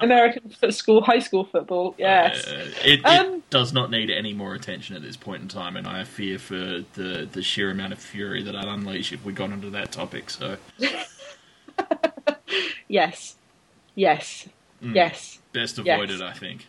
American 0.01 0.51
school, 0.71 1.03
high 1.03 1.19
school 1.19 1.45
football. 1.45 1.95
Yes. 1.99 2.47
Uh, 2.47 2.71
it, 2.85 3.01
it 3.01 3.07
Um, 3.07 3.43
does 3.51 3.73
not 3.73 3.91
need 3.91 4.11
any 4.11 4.33
more 4.33 4.55
attention 4.55 4.97
at 4.97 5.03
this 5.03 5.17
point 5.17 5.43
in 5.43 5.49
time, 5.49 5.77
and 5.77 5.87
I 5.87 6.05
fear 6.05 6.39
for 6.39 6.55
the, 6.95 7.29
the 7.31 7.43
sheer 7.43 7.71
amount 7.71 7.93
of 7.93 7.99
fury 7.99 8.43
that 8.43 8.55
I'd 8.57 8.67
unleash 8.69 9.13
if 9.13 9.25
we 9.25 9.33
got 9.33 9.51
into 9.51 9.71
that 9.71 9.93
topic. 9.93 10.31
So, 10.31 10.57
Yes. 12.89 13.37
Yes. 13.95 14.49
mm, 14.83 14.95
Yes. 14.95 15.39
best 15.53 15.79
Yes. 15.85 15.95
avoided, 15.97 16.23
I 16.23 16.33
think. 16.33 16.67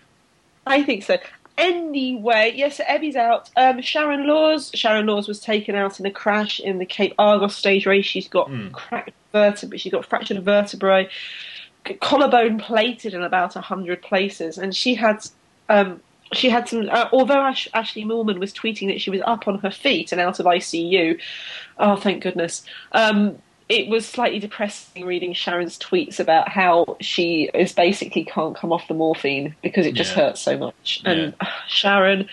I 0.68 0.84
think 0.84 1.04
so. 1.04 1.18
Anyway, 1.58 2.54
yes, 2.56 2.80
Evie's 2.88 3.16
out. 3.16 3.50
Um, 3.58 3.82
Sharon 3.82 4.26
Laws. 4.28 4.72
Sharon 4.74 5.06
Laws 5.08 5.28
was 5.28 5.40
taken 5.40 5.76
out 5.76 6.00
in 6.00 6.06
a 6.06 6.12
crash 6.12 6.60
in 6.60 6.78
the 6.80 6.86
Cape 6.86 7.14
Argus 7.20 7.56
stage 7.56 7.86
race. 7.86 8.06
She's 8.06 8.28
got 8.30 8.48
Mm. 8.50 8.72
cracked 8.72 9.12
vertebrae. 9.32 9.78
She's 9.78 9.92
got 9.92 10.06
fractured 10.06 10.42
vertebrae, 10.44 11.10
collarbone 12.02 12.60
plated 12.60 13.14
in 13.14 13.24
about 13.24 13.56
a 13.56 13.62
hundred 13.62 14.02
places, 14.02 14.58
and 14.58 14.76
she 14.76 14.96
had. 14.96 15.26
Um, 15.70 16.02
she 16.34 16.50
had 16.50 16.70
some. 16.70 16.88
Uh, 16.92 17.10
although 17.12 17.42
Ash, 17.42 17.68
Ashleigh 17.74 18.06
Moolman 18.06 18.38
was 18.40 18.54
tweeting 18.54 18.88
that 18.90 19.02
she 19.02 19.10
was 19.10 19.22
up 19.26 19.48
on 19.48 19.58
her 19.60 19.72
feet 19.72 20.12
and 20.12 20.22
out 20.22 20.40
of 20.40 20.46
ICU, 20.46 21.20
oh 21.80 21.96
thank 21.96 22.22
goodness. 22.22 22.64
Um, 22.92 23.40
it 23.68 23.88
was 23.88 24.08
slightly 24.08 24.38
depressing 24.40 25.06
reading 25.06 25.34
Sharon's 25.34 25.78
tweets 25.80 26.20
about 26.20 26.50
how 26.50 26.98
she 27.02 27.50
is 27.56 27.72
basically 27.74 28.26
can't 28.26 28.56
come 28.56 28.72
off 28.72 28.88
the 28.88 28.94
morphine 28.94 29.56
because 29.64 29.86
it 29.88 29.94
just 29.96 30.16
Yeah. 30.16 30.26
hurts 30.26 30.42
so 30.42 30.56
much. 30.58 31.02
And 31.06 31.34
Sharon, 31.68 32.28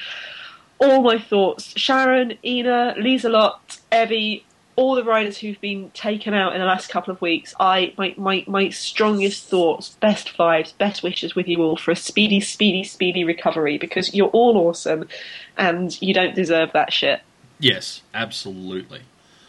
all 0.79 1.03
my 1.03 1.19
thoughts. 1.19 1.73
Sharon, 1.79 2.37
Ina, 2.45 2.97
Lisa 2.99 3.29
Lott, 3.31 3.79
Evie, 3.95 4.45
all 4.77 4.95
the 4.95 5.05
riders 5.05 5.39
who've 5.39 5.61
been 5.61 5.91
taken 5.91 6.35
out 6.35 6.53
in 6.53 6.61
the 6.61 6.67
last 6.67 6.89
couple 6.89 7.13
of 7.13 7.21
weeks. 7.21 7.55
I 7.59 7.95
my 7.97 8.15
my, 8.17 8.45
my 8.47 8.69
strongest 8.69 9.49
thoughts, 9.49 9.97
best 10.01 10.37
vibes, 10.37 10.77
best 10.77 11.03
wishes 11.03 11.35
with 11.35 11.49
you 11.49 11.63
all 11.63 11.77
for 11.77 11.91
a 11.91 11.97
speedy, 11.97 12.41
speedy, 12.41 12.85
speedy 12.85 13.25
recovery 13.25 13.79
because 13.79 14.15
you're 14.15 14.29
all 14.29 14.57
awesome 14.57 15.09
and 15.57 16.01
you 16.01 16.15
don't 16.15 16.35
deserve 16.35 16.73
that 16.73 16.93
shit. 16.93 17.21
Yes, 17.59 18.03
absolutely. 18.15 19.03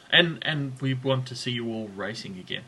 And 0.10 0.40
and 0.42 0.80
we 0.82 0.94
want 0.94 1.28
to 1.28 1.36
see 1.36 1.52
you 1.52 1.68
all 1.68 1.90
racing 1.90 2.40
again. 2.40 2.64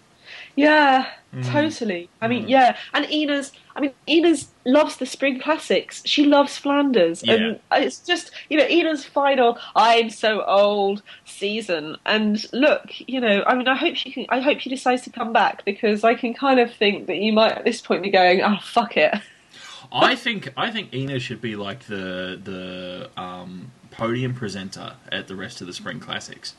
Yeah, 0.56 1.06
Mm. 1.34 1.52
totally. 1.52 2.10
I 2.22 2.28
mean, 2.28 2.46
Mm. 2.46 2.50
yeah, 2.50 2.78
and 2.94 3.06
Ina's. 3.12 3.52
I 3.76 3.82
mean, 3.82 3.92
Ina's 4.08 4.48
loves 4.66 4.98
the 4.98 5.06
spring 5.06 5.40
classics. 5.40 6.02
She 6.06 6.26
loves 6.26 6.58
Flanders, 6.58 7.22
and 7.24 7.60
it's 7.72 8.00
just 8.00 8.32
you 8.50 8.58
know 8.58 8.66
Ina's 8.68 9.06
final. 9.06 9.58
I'm 9.76 10.10
so 10.10 10.44
old 10.44 11.04
season, 11.26 11.98
and 12.06 12.44
look, 12.52 12.82
you 13.08 13.22
know, 13.22 13.44
I 13.46 13.54
mean, 13.56 13.68
I 13.68 13.76
hope 13.76 13.96
she 13.96 14.12
can. 14.12 14.26
I 14.30 14.40
hope 14.40 14.60
she 14.60 14.70
decides 14.70 15.04
to 15.04 15.12
come 15.12 15.32
back 15.32 15.64
because 15.66 16.04
I 16.04 16.16
can 16.16 16.34
kind 16.34 16.60
of 16.60 16.74
think 16.74 17.06
that 17.08 17.18
you 17.18 17.32
might 17.32 17.52
at 17.54 17.64
this 17.64 17.80
point 17.80 18.02
be 18.02 18.10
going, 18.10 18.42
oh 18.42 18.58
fuck 18.64 18.98
it. 18.98 19.14
I 19.92 20.16
think 20.26 20.52
I 20.58 20.72
think 20.72 20.94
Ina 20.94 21.20
should 21.20 21.42
be 21.42 21.56
like 21.56 21.86
the 21.86 22.40
the 22.44 23.10
um, 23.22 23.72
podium 23.92 24.34
presenter 24.34 24.94
at 25.12 25.28
the 25.28 25.36
rest 25.36 25.62
of 25.62 25.68
the 25.68 25.74
spring 25.74 26.00
classics. 26.00 26.56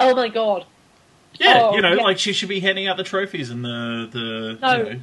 Oh 0.00 0.14
my 0.16 0.28
god. 0.28 0.64
Yeah, 1.34 1.60
Oh, 1.62 1.74
you 1.74 1.82
know, 1.82 1.94
yeah. 1.94 2.02
like 2.02 2.18
she 2.18 2.32
should 2.32 2.48
be 2.48 2.60
handing 2.60 2.86
out 2.88 2.96
the 2.96 3.04
trophies 3.04 3.50
and 3.50 3.64
the 3.64 4.08
the 4.10 4.58
No. 4.60 4.76
you 4.76 4.82
know, 4.94 5.00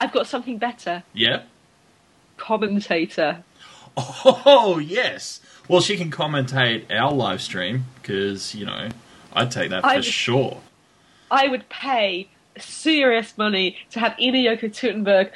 I've 0.00 0.12
got 0.12 0.26
something 0.26 0.58
better. 0.58 1.02
yeah. 1.12 1.42
Commentator. 2.36 3.42
Oh 3.96 4.78
yes. 4.78 5.40
Well, 5.68 5.80
she 5.80 5.96
can 5.96 6.10
commentate 6.10 6.90
our 6.92 7.12
live 7.12 7.40
stream 7.40 7.84
because 8.02 8.54
you 8.54 8.66
know 8.66 8.88
I'd 9.32 9.50
take 9.52 9.70
that 9.70 9.82
for 9.82 9.88
I 9.88 9.94
would- 9.96 10.04
sure. 10.04 10.60
I 11.30 11.48
would 11.48 11.68
pay 11.68 12.28
serious 12.58 13.36
money 13.38 13.76
to 13.90 14.00
have 14.00 14.18
Ina 14.20 14.38
Yoko 14.38 14.64
Teutenberg 14.70 15.30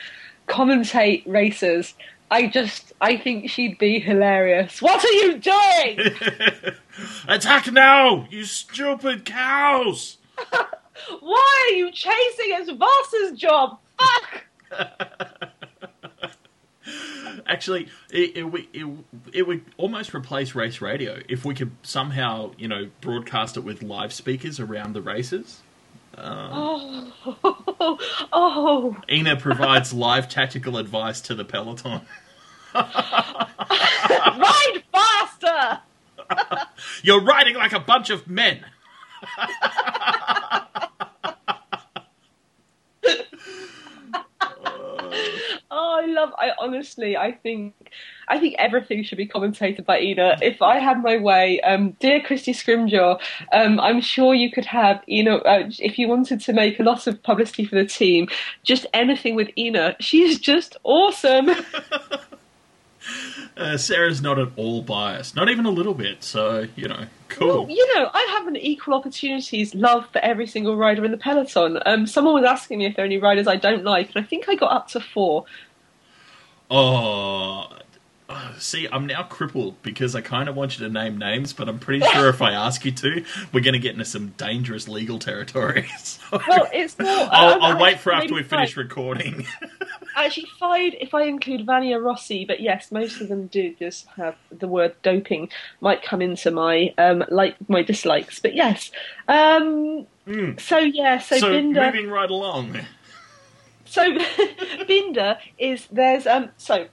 commentate 0.48 1.22
races. 1.26 1.94
I 2.30 2.46
just, 2.46 2.92
I 3.00 3.16
think 3.16 3.48
she'd 3.50 3.78
be 3.78 3.98
hilarious. 4.00 4.82
What 4.82 5.04
are 5.04 5.12
you 5.12 5.38
doing? 5.38 5.98
Attack 7.28 7.72
now, 7.72 8.26
you 8.30 8.44
stupid 8.44 9.24
cows! 9.24 10.18
Why 11.20 11.68
are 11.70 11.74
you 11.74 11.90
chasing 11.92 12.56
his 12.56 12.70
boss's 12.72 13.38
job? 13.38 13.78
Fuck! 13.98 14.44
Actually, 17.46 17.88
it, 18.10 18.36
it, 18.36 18.66
it, 18.74 18.86
it 19.32 19.46
would 19.46 19.64
almost 19.78 20.14
replace 20.14 20.54
race 20.54 20.80
radio 20.82 21.20
if 21.28 21.44
we 21.44 21.54
could 21.54 21.70
somehow, 21.82 22.52
you 22.58 22.68
know, 22.68 22.90
broadcast 23.00 23.56
it 23.56 23.60
with 23.60 23.82
live 23.82 24.12
speakers 24.12 24.60
around 24.60 24.92
the 24.92 25.00
races. 25.00 25.62
Oh, 26.20 27.98
oh, 28.32 28.96
Ina 29.10 29.36
provides 29.36 29.92
live 29.92 30.28
tactical 30.28 30.78
advice 30.78 31.20
to 31.22 31.34
the 31.34 31.44
peloton. 31.44 32.02
ride 32.74 33.46
faster! 34.92 35.80
You're 37.02 37.22
riding 37.22 37.54
like 37.54 37.72
a 37.72 37.80
bunch 37.80 38.10
of 38.10 38.28
men. 38.28 38.64
Oh, 45.70 46.00
I 46.02 46.06
love. 46.06 46.32
I 46.38 46.52
honestly, 46.58 47.16
I 47.16 47.32
think, 47.32 47.74
I 48.26 48.38
think 48.38 48.54
everything 48.58 49.02
should 49.04 49.18
be 49.18 49.28
commentated 49.28 49.84
by 49.84 50.00
Ina. 50.00 50.38
If 50.40 50.62
I 50.62 50.78
had 50.78 51.02
my 51.02 51.18
way, 51.18 51.60
um, 51.60 51.90
dear 52.00 52.20
Kristy 52.20 52.54
Scrymgeour, 52.54 53.20
um, 53.52 53.78
I'm 53.78 54.00
sure 54.00 54.34
you 54.34 54.50
could 54.50 54.64
have, 54.64 55.02
know, 55.22 55.38
uh, 55.38 55.68
if 55.78 55.98
you 55.98 56.08
wanted 56.08 56.40
to 56.40 56.54
make 56.54 56.80
a 56.80 56.82
lot 56.82 57.06
of 57.06 57.22
publicity 57.22 57.66
for 57.66 57.74
the 57.74 57.84
team, 57.84 58.28
just 58.62 58.86
anything 58.94 59.34
with 59.34 59.50
Ina. 59.58 59.96
She's 60.00 60.38
just 60.38 60.76
awesome. 60.84 61.50
Uh, 63.56 63.76
Sarah's 63.76 64.22
not 64.22 64.38
at 64.38 64.48
all 64.56 64.82
biased, 64.82 65.34
not 65.34 65.48
even 65.48 65.66
a 65.66 65.70
little 65.70 65.94
bit. 65.94 66.22
So 66.22 66.68
you 66.76 66.88
know, 66.88 67.06
cool. 67.28 67.64
Well, 67.64 67.70
you 67.70 67.94
know, 67.94 68.10
I 68.12 68.36
have 68.38 68.46
an 68.46 68.56
equal 68.56 68.94
opportunities 68.94 69.74
love 69.74 70.08
for 70.10 70.18
every 70.18 70.46
single 70.46 70.76
rider 70.76 71.04
in 71.04 71.10
the 71.10 71.16
peloton. 71.16 71.78
Um, 71.86 72.06
someone 72.06 72.34
was 72.34 72.44
asking 72.44 72.78
me 72.78 72.86
if 72.86 72.96
there 72.96 73.04
are 73.04 73.06
any 73.06 73.18
riders 73.18 73.46
I 73.46 73.56
don't 73.56 73.84
like, 73.84 74.14
and 74.14 74.24
I 74.24 74.26
think 74.26 74.48
I 74.48 74.54
got 74.54 74.72
up 74.72 74.88
to 74.88 75.00
four. 75.00 75.44
Oh, 76.70 77.68
uh, 78.28 78.52
see, 78.58 78.86
I'm 78.92 79.06
now 79.06 79.22
crippled 79.22 79.82
because 79.82 80.14
I 80.14 80.20
kind 80.20 80.50
of 80.50 80.56
want 80.56 80.78
you 80.78 80.86
to 80.86 80.92
name 80.92 81.16
names, 81.16 81.54
but 81.54 81.66
I'm 81.66 81.78
pretty 81.78 82.04
sure 82.06 82.28
if 82.28 82.42
I 82.42 82.52
ask 82.66 82.84
you 82.84 82.92
to, 82.92 83.24
we're 83.52 83.62
going 83.62 83.72
to 83.72 83.78
get 83.78 83.92
into 83.92 84.04
some 84.04 84.28
dangerous 84.36 84.86
legal 84.88 85.18
territory. 85.18 85.88
So 85.98 86.40
Well, 86.46 86.68
it's 86.72 86.98
more. 86.98 87.08
I'll, 87.10 87.54
I'm 87.54 87.62
I'll 87.62 87.82
wait 87.82 88.00
for 88.00 88.12
after 88.12 88.34
we 88.34 88.42
finish 88.42 88.76
recording. 88.76 89.46
Actually, 90.24 90.48
five 90.58 90.92
if 91.00 91.14
I 91.14 91.22
include 91.24 91.64
Vania 91.64 91.98
Rossi, 92.00 92.44
but 92.44 92.60
yes, 92.60 92.90
most 92.90 93.20
of 93.20 93.28
them 93.28 93.46
do 93.46 93.74
just 93.78 94.06
have 94.16 94.36
the 94.50 94.66
word 94.68 94.94
doping 95.02 95.48
might 95.80 96.02
come 96.02 96.20
into 96.20 96.50
my 96.50 96.92
um 96.98 97.24
like 97.28 97.56
my 97.68 97.82
dislikes. 97.82 98.40
But 98.40 98.54
yes, 98.54 98.90
um, 99.28 100.06
Mm. 100.26 100.60
so 100.60 100.76
yeah, 100.76 101.18
so, 101.18 101.38
So, 101.38 101.50
Binda. 101.50 101.86
moving 101.86 102.10
right 102.10 102.30
along. 102.30 102.78
So 103.86 104.02
Binda 104.88 105.38
is 105.56 105.86
there's 105.90 106.26
um 106.26 106.50
so 106.58 106.88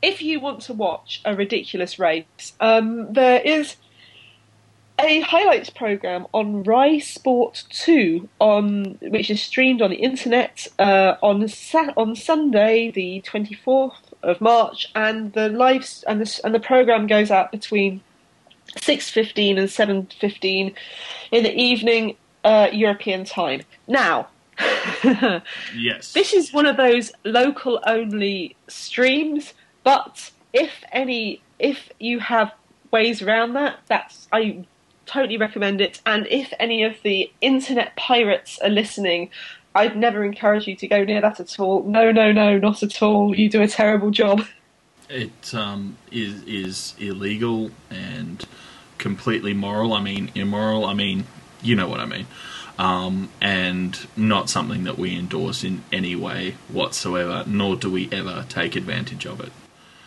if 0.00 0.22
you 0.22 0.40
want 0.40 0.60
to 0.62 0.72
watch 0.72 1.20
a 1.26 1.34
ridiculous 1.34 1.98
race, 1.98 2.54
um 2.60 3.12
there 3.12 3.40
is 3.40 3.76
a 5.02 5.20
highlights 5.20 5.70
program 5.70 6.26
on 6.32 6.62
Rai 6.62 7.00
Sport 7.00 7.64
Two 7.70 8.28
on 8.38 8.98
which 9.02 9.30
is 9.30 9.42
streamed 9.42 9.82
on 9.82 9.90
the 9.90 9.96
internet 9.96 10.66
uh, 10.78 11.16
on 11.22 11.46
Sa- 11.48 11.92
on 11.96 12.16
Sunday 12.16 12.90
the 12.90 13.20
twenty 13.22 13.54
fourth 13.54 14.12
of 14.22 14.40
March, 14.40 14.86
and 14.94 15.32
the 15.32 15.48
live 15.48 15.86
and 16.06 16.20
the 16.20 16.40
and 16.44 16.54
the 16.54 16.60
program 16.60 17.06
goes 17.06 17.30
out 17.30 17.50
between 17.50 18.00
six 18.80 19.10
fifteen 19.10 19.58
and 19.58 19.70
seven 19.70 20.08
fifteen 20.18 20.74
in 21.30 21.42
the 21.44 21.54
evening 21.54 22.16
uh, 22.44 22.68
European 22.72 23.24
time. 23.24 23.62
Now. 23.86 24.28
Yes. 25.74 26.12
This 26.12 26.34
is 26.34 26.52
one 26.52 26.66
of 26.66 26.76
those 26.76 27.12
local 27.24 27.80
only 27.86 28.56
streams, 28.68 29.54
but 29.84 30.30
if 30.52 30.84
any, 30.92 31.40
if 31.58 31.88
you 31.98 32.18
have 32.18 32.52
ways 32.90 33.22
around 33.22 33.54
that, 33.54 33.78
that's 33.86 34.28
I 34.32 34.66
totally 35.10 35.36
recommend 35.36 35.80
it. 35.80 36.00
And 36.06 36.26
if 36.30 36.52
any 36.58 36.84
of 36.84 36.96
the 37.02 37.30
internet 37.40 37.96
pirates 37.96 38.58
are 38.60 38.68
listening, 38.68 39.30
I'd 39.74 39.96
never 39.96 40.24
encourage 40.24 40.66
you 40.66 40.76
to 40.76 40.88
go 40.88 41.04
near 41.04 41.20
that 41.20 41.40
at 41.40 41.58
all. 41.58 41.82
No, 41.84 42.12
no, 42.12 42.32
no, 42.32 42.58
not 42.58 42.82
at 42.82 43.02
all. 43.02 43.36
You 43.36 43.48
do 43.48 43.62
a 43.62 43.68
terrible 43.68 44.10
job. 44.10 44.44
it 45.08 45.54
um, 45.54 45.96
is 46.12 46.42
is 46.44 46.94
illegal 46.98 47.70
and 47.90 48.44
completely 48.98 49.52
moral. 49.52 49.92
I 49.92 50.00
mean, 50.00 50.30
immoral. 50.34 50.84
I 50.84 50.94
mean, 50.94 51.24
you 51.62 51.74
know 51.74 51.88
what 51.88 52.00
I 52.00 52.06
mean. 52.06 52.26
Um, 52.78 53.28
and 53.40 53.98
not 54.16 54.48
something 54.48 54.84
that 54.84 54.96
we 54.96 55.14
endorse 55.14 55.64
in 55.64 55.82
any 55.92 56.16
way 56.16 56.56
whatsoever. 56.68 57.44
Nor 57.46 57.76
do 57.76 57.90
we 57.90 58.08
ever 58.10 58.46
take 58.48 58.74
advantage 58.74 59.26
of 59.26 59.40
it, 59.40 59.52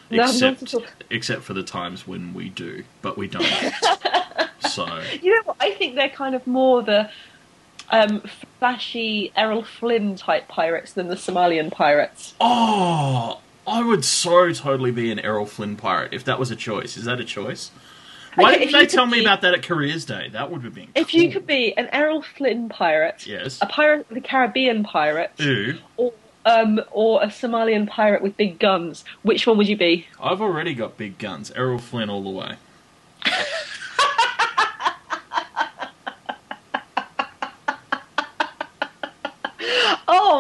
No, 0.10 0.24
except 0.24 0.75
except 1.10 1.43
for 1.43 1.53
the 1.53 1.63
times 1.63 2.07
when 2.07 2.33
we 2.33 2.50
do, 2.50 2.83
but 3.01 3.17
we 3.17 3.27
don't. 3.27 3.45
so 4.70 4.86
You 5.22 5.36
know 5.36 5.41
what? 5.46 5.58
I 5.60 5.72
think 5.72 5.96
they're 5.96 6.10
kind 6.10 6.36
of 6.36 6.46
more 6.48 6.82
the 6.84 7.10
um, 7.89 8.22
flashy 8.60 9.32
Errol 9.36 9.63
Flynn 9.63 10.15
type 10.15 10.48
pirates 10.48 10.93
than 10.93 11.08
the 11.08 11.15
Somalian 11.15 11.72
pirates. 11.72 12.34
Oh, 12.39 13.39
I 13.67 13.84
would 13.84 14.03
so 14.05 14.51
totally 14.53 14.91
be 14.91 15.12
an 15.12 15.20
Errol 15.20 15.46
Flynn 15.46 15.75
pirate 15.75 16.13
if 16.13 16.24
that 16.25 16.39
was 16.39 16.51
a 16.51 16.55
choice. 16.55 16.98
Is 16.98 17.05
that 17.05 17.20
a 17.20 17.25
choice? 17.25 17.72
Why 18.36 18.53
Okay, 18.55 18.65
didn't 18.65 18.74
they 18.79 18.88
tell 18.88 19.05
me 19.05 19.20
be- 19.20 19.25
about 19.25 19.41
that 19.41 19.53
at 19.53 19.62
Careers 19.63 20.05
Day? 20.05 20.29
That 20.29 20.50
would 20.50 20.63
have 20.63 20.74
been. 20.74 20.88
If 20.96 21.13
you 21.13 21.32
could 21.32 21.46
be 21.46 21.77
an 21.77 21.88
Errol 21.93 22.24
Flynn 22.24 22.67
pirate, 22.67 23.27
Yes. 23.27 23.60
a 23.62 23.67
pirate 23.67 24.08
the 24.10 24.22
Caribbean 24.22 24.84
pirate, 24.84 25.32
Ooh, 25.41 25.77
or 25.98 26.13
um, 26.46 26.82
or 26.91 27.22
a 27.24 27.27
Somalian 27.27 27.88
pirate 27.88 28.22
with 28.22 28.36
big 28.36 28.60
guns, 28.60 29.05
which 29.22 29.46
one 29.48 29.58
would 29.58 29.67
you 29.70 29.77
be? 29.77 30.08
I've 30.22 30.41
already 30.41 30.74
got 30.74 30.98
big 30.98 31.17
guns. 31.20 31.51
Errol 31.55 31.77
Flynn 31.77 32.10
all 32.10 32.24
the 32.24 32.29
way. 32.32 32.55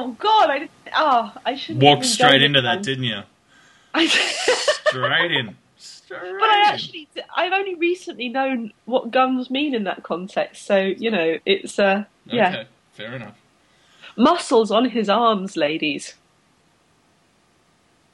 Oh 0.03 0.15
God, 0.19 0.49
I 0.49 0.59
didn't. 0.59 0.71
Oh, 0.95 1.33
I 1.45 1.55
shouldn't. 1.55 1.83
Walked 1.83 2.05
straight 2.05 2.41
into 2.41 2.61
that, 2.61 2.75
one. 2.75 2.81
didn't 2.83 3.03
you? 3.05 3.21
I- 3.93 4.07
Straight 4.07 5.31
in. 5.31 5.55
Straight 5.77 6.19
but 6.39 6.49
I 6.49 6.63
actually, 6.67 7.07
I've 7.35 7.53
only 7.53 7.75
recently 7.75 8.27
known 8.29 8.73
what 8.85 9.11
guns 9.11 9.49
mean 9.49 9.73
in 9.73 9.85
that 9.85 10.03
context. 10.03 10.65
So 10.65 10.77
you 10.77 11.09
know, 11.09 11.37
it's 11.45 11.79
uh, 11.79 12.03
yeah, 12.25 12.49
Okay, 12.49 12.67
fair 12.93 13.15
enough. 13.15 13.37
muscles 14.17 14.71
on 14.71 14.89
his 14.89 15.07
arms, 15.09 15.55
ladies. 15.57 16.15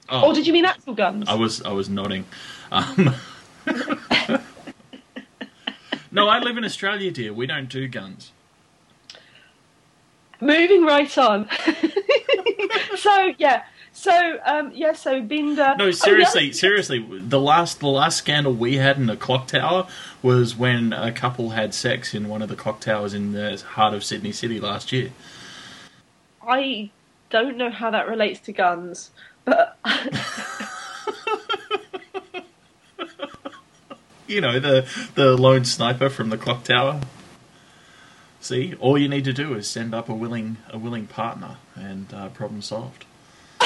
Oh, 0.10 0.27
Or 0.27 0.34
did 0.34 0.48
you 0.48 0.53
mean 0.53 0.65
actual 0.65 0.93
guns? 0.96 1.25
I 1.27 1.36
was 1.36 1.62
I 1.63 1.72
was 1.72 1.89
nodding. 1.89 2.25
Um, 2.72 3.15
no, 6.12 6.27
I 6.27 6.39
live 6.39 6.58
in 6.58 6.63
Australia, 6.65 7.12
dear. 7.12 7.34
We 7.34 7.46
don't 7.48 7.69
do 7.69 7.88
guns. 7.88 8.31
Moving 10.41 10.86
right 10.86 11.17
on. 11.17 11.50
so 12.98 13.34
yeah, 13.38 13.63
so 13.91 14.39
um, 14.46 14.72
yeah, 14.74 14.93
so 14.93 15.22
Binda. 15.22 15.77
No, 15.77 15.86
Oh, 15.88 15.91
seriously, 15.91 16.43
the 16.43 16.48
other- 16.50 16.53
seriously. 16.53 17.05
The 17.19 17.39
last 17.39 17.79
the 17.81 17.88
last 17.88 18.17
scandal 18.17 18.53
we 18.53 18.75
had 18.77 18.98
in 18.98 19.08
the 19.08 19.17
clock 19.17 19.48
tower 19.48 19.88
was 20.22 20.55
when 20.55 20.93
a 20.93 21.12
couple 21.12 21.50
had 21.51 21.74
sex 21.74 22.13
in 22.13 22.29
one 22.29 22.41
of 22.41 22.48
the 22.50 22.55
clock 22.55 22.79
towers 22.79 23.13
in 23.13 23.34
the 23.34 23.58
heart 23.72 23.93
of 23.93 24.03
Sydney 24.03 24.31
City 24.31 24.60
last 24.60 24.91
year. 24.93 25.12
I 26.48 26.89
don't 27.29 27.58
know 27.58 27.69
how 27.69 27.91
that 27.91 28.08
relates 28.08 28.39
to 28.41 28.53
guns, 28.53 29.12
but 29.46 29.77
You 34.27 34.41
know, 34.41 34.60
the 34.60 34.88
the 35.15 35.36
lone 35.36 35.65
sniper 35.65 36.07
from 36.07 36.29
the 36.29 36.37
clock 36.37 36.64
tower. 36.64 37.01
See, 38.42 38.74
all 38.80 38.98
you 38.98 39.10
need 39.10 39.25
to 39.25 39.34
do 39.34 39.54
is 39.54 39.68
send 39.68 39.94
up 39.94 40.08
a 40.10 40.14
willing 40.14 40.58
a 40.70 40.78
willing 40.78 41.08
partner, 41.08 41.58
and 41.75 42.14
uh, 42.14 42.30
problem 42.30 42.62
solved. 42.62 43.06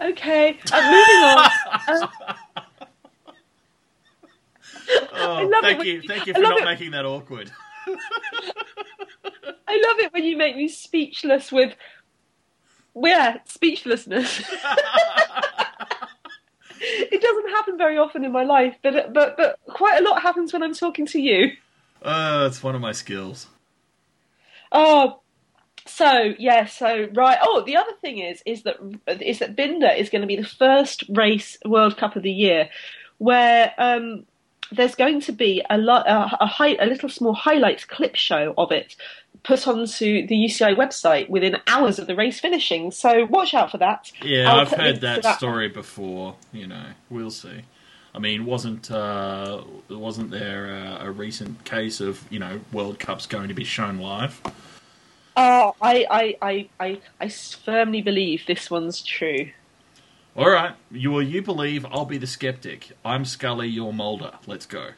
okay. 0.00 0.58
Uh, 0.72 0.90
moving 0.90 1.22
on. 1.24 1.50
Uh, 1.88 2.06
Oh, 5.18 5.50
thank 5.62 5.82
you, 5.84 5.94
you- 5.94 6.02
thank 6.06 6.26
you 6.26 6.34
for 6.34 6.40
not 6.40 6.58
it- 6.58 6.64
making 6.64 6.92
that 6.92 7.04
awkward. 7.04 7.50
I 7.86 9.82
love 9.88 9.98
it 9.98 10.12
when 10.12 10.22
you 10.24 10.36
make 10.36 10.54
me 10.56 10.68
speechless 10.68 11.50
with, 11.50 11.74
yeah, 12.94 13.38
speechlessness. 13.46 14.42
it 17.12 17.20
doesn't 17.20 17.50
happen 17.50 17.78
very 17.78 17.98
often 17.98 18.24
in 18.24 18.32
my 18.32 18.44
life, 18.44 18.76
but 18.82 19.12
but 19.12 19.36
but 19.36 19.58
quite 19.68 20.00
a 20.00 20.04
lot 20.04 20.22
happens 20.22 20.52
when 20.52 20.62
I'm 20.62 20.74
talking 20.74 21.06
to 21.06 21.20
you. 21.20 21.52
Uh, 22.02 22.46
it's 22.48 22.62
one 22.62 22.74
of 22.74 22.80
my 22.80 22.92
skills. 22.92 23.48
Oh, 24.72 25.20
so 25.86 26.34
yeah, 26.38 26.66
so 26.66 27.08
right. 27.14 27.38
Oh, 27.42 27.62
the 27.64 27.76
other 27.76 27.92
thing 28.00 28.18
is 28.18 28.42
is 28.46 28.62
that 28.64 28.76
is 29.20 29.38
that 29.38 29.56
Binda 29.56 29.96
is 29.96 30.10
going 30.10 30.22
to 30.22 30.26
be 30.26 30.36
the 30.36 30.44
first 30.44 31.04
race 31.08 31.58
World 31.64 31.96
Cup 31.96 32.16
of 32.16 32.22
the 32.22 32.32
year 32.32 32.68
where 33.18 33.72
um, 33.78 34.26
there's 34.72 34.94
going 34.94 35.20
to 35.22 35.32
be 35.32 35.64
a 35.70 35.78
lot 35.78 36.06
a, 36.08 36.44
a, 36.44 36.46
hi- 36.46 36.76
a 36.80 36.86
little 36.86 37.08
small 37.08 37.34
highlights 37.34 37.84
clip 37.84 38.16
show 38.16 38.54
of 38.58 38.72
it 38.72 38.96
put 39.42 39.68
onto 39.68 40.26
the 40.26 40.34
UCI 40.34 40.74
website 40.74 41.28
within 41.28 41.56
hours 41.66 41.98
of 41.98 42.06
the 42.06 42.16
race 42.16 42.40
finishing. 42.40 42.90
So 42.90 43.26
watch 43.26 43.54
out 43.54 43.70
for 43.70 43.78
that. 43.78 44.10
Yeah, 44.22 44.52
I'll 44.52 44.60
I've 44.60 44.72
heard 44.72 44.96
to 44.96 45.00
that, 45.02 45.36
story 45.38 45.68
before. 45.68 46.34
You 46.52 46.66
know, 46.66 46.86
we'll 47.10 47.30
see. 47.30 47.62
I 48.14 48.18
mean, 48.18 48.46
wasn't 48.46 48.90
uh, 48.90 49.62
wasn't 49.88 50.30
there 50.30 50.74
uh, 50.74 51.04
a 51.04 51.10
recent 51.10 51.64
case 51.64 52.00
of 52.00 52.24
you 52.30 52.38
know 52.38 52.60
World 52.72 52.98
Cups 52.98 53.26
going 53.26 53.48
to 53.48 53.54
be 53.54 53.64
shown 53.64 53.98
live? 53.98 54.40
Oh, 55.38 55.76
I, 55.82 56.06
I, 56.10 56.36
I, 56.40 56.68
I, 56.80 57.00
I 57.20 57.28
firmly 57.28 58.00
believe 58.00 58.46
this 58.46 58.70
one's 58.70 59.02
true. 59.02 59.50
All 60.36 60.50
right, 60.50 60.74
you 60.90 61.12
well, 61.12 61.22
you 61.22 61.40
believe 61.40 61.86
I'll 61.86 62.04
be 62.04 62.18
the 62.18 62.26
skeptic. 62.26 62.92
I'm 63.04 63.24
Scully, 63.24 63.68
you're 63.68 63.92
Mulder. 63.92 64.32
Let's 64.46 64.66
go. 64.66 64.90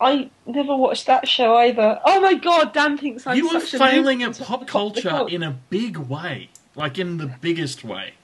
I 0.00 0.30
never 0.46 0.76
watched 0.76 1.06
that 1.06 1.26
show 1.26 1.56
either. 1.56 2.00
Oh 2.04 2.20
my 2.20 2.34
god, 2.34 2.72
Dan 2.72 2.96
thinks 2.96 3.26
I'm 3.26 3.36
you 3.36 3.48
are 3.48 3.60
such 3.60 3.80
failing 3.80 4.22
at 4.22 4.38
pop 4.38 4.68
culture 4.68 5.08
cult. 5.08 5.32
in 5.32 5.42
a 5.42 5.58
big 5.68 5.96
way, 5.96 6.50
like 6.76 6.96
in 6.96 7.16
the 7.16 7.26
biggest 7.26 7.82
way. 7.82 8.14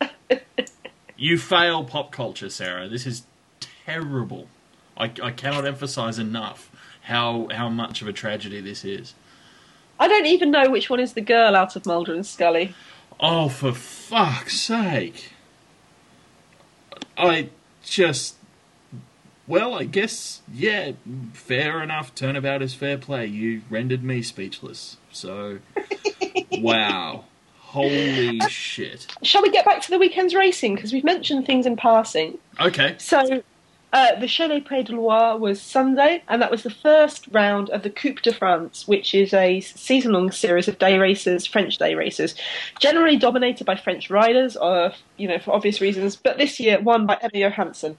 you 1.18 1.36
fail 1.36 1.84
pop 1.84 2.10
culture, 2.10 2.48
Sarah. 2.48 2.88
This 2.88 3.06
is 3.06 3.26
terrible. 3.84 4.48
I, 4.96 5.12
I 5.22 5.30
cannot 5.30 5.66
emphasize 5.66 6.18
enough 6.18 6.70
how 7.02 7.48
how 7.52 7.68
much 7.68 8.00
of 8.00 8.08
a 8.08 8.14
tragedy 8.14 8.62
this 8.62 8.82
is. 8.82 9.12
I 9.98 10.08
don't 10.08 10.26
even 10.26 10.50
know 10.50 10.70
which 10.70 10.88
one 10.88 11.00
is 11.00 11.12
the 11.12 11.20
girl 11.20 11.54
out 11.54 11.76
of 11.76 11.84
Mulder 11.84 12.14
and 12.14 12.24
Scully. 12.24 12.74
Oh, 13.20 13.48
for 13.48 13.72
fuck's 13.72 14.58
sake! 14.60 15.30
I 17.16 17.50
just. 17.84 18.36
Well, 19.46 19.74
I 19.74 19.84
guess, 19.84 20.42
yeah, 20.52 20.92
fair 21.32 21.82
enough. 21.82 22.14
Turnabout 22.14 22.62
is 22.62 22.72
fair 22.72 22.96
play. 22.96 23.26
You 23.26 23.62
rendered 23.68 24.04
me 24.04 24.22
speechless. 24.22 24.96
So, 25.10 25.58
wow. 26.52 27.24
Holy 27.58 28.40
uh, 28.40 28.48
shit. 28.48 29.06
Shall 29.22 29.42
we 29.42 29.50
get 29.50 29.64
back 29.64 29.82
to 29.82 29.90
the 29.90 29.98
weekend's 29.98 30.34
racing? 30.34 30.76
Because 30.76 30.92
we've 30.92 31.04
mentioned 31.04 31.46
things 31.46 31.66
in 31.66 31.76
passing. 31.76 32.38
Okay. 32.60 32.94
So, 32.98 33.42
uh, 33.92 34.14
the 34.16 34.26
Cholet 34.26 34.64
Pays 34.64 34.86
de 34.86 34.92
Loire 34.94 35.36
was 35.38 35.60
Sunday, 35.60 36.22
and 36.28 36.40
that 36.40 36.50
was 36.50 36.62
the 36.62 36.70
first 36.70 37.26
round 37.32 37.70
of 37.70 37.82
the 37.82 37.90
Coupe 37.90 38.22
de 38.22 38.32
France, 38.32 38.86
which 38.86 39.14
is 39.14 39.34
a 39.34 39.60
season 39.60 40.12
long 40.12 40.30
series 40.30 40.68
of 40.68 40.78
day 40.78 40.98
races, 40.98 41.46
French 41.46 41.78
day 41.78 41.94
races, 41.94 42.34
generally 42.78 43.16
dominated 43.16 43.64
by 43.64 43.76
French 43.76 44.10
riders, 44.10 44.56
or, 44.56 44.92
you 45.16 45.26
know, 45.26 45.38
for 45.38 45.52
obvious 45.52 45.80
reasons, 45.80 46.16
but 46.16 46.38
this 46.38 46.60
year 46.60 46.80
won 46.80 47.06
by 47.06 47.18
Emma 47.20 47.48
Johansson. 47.48 47.96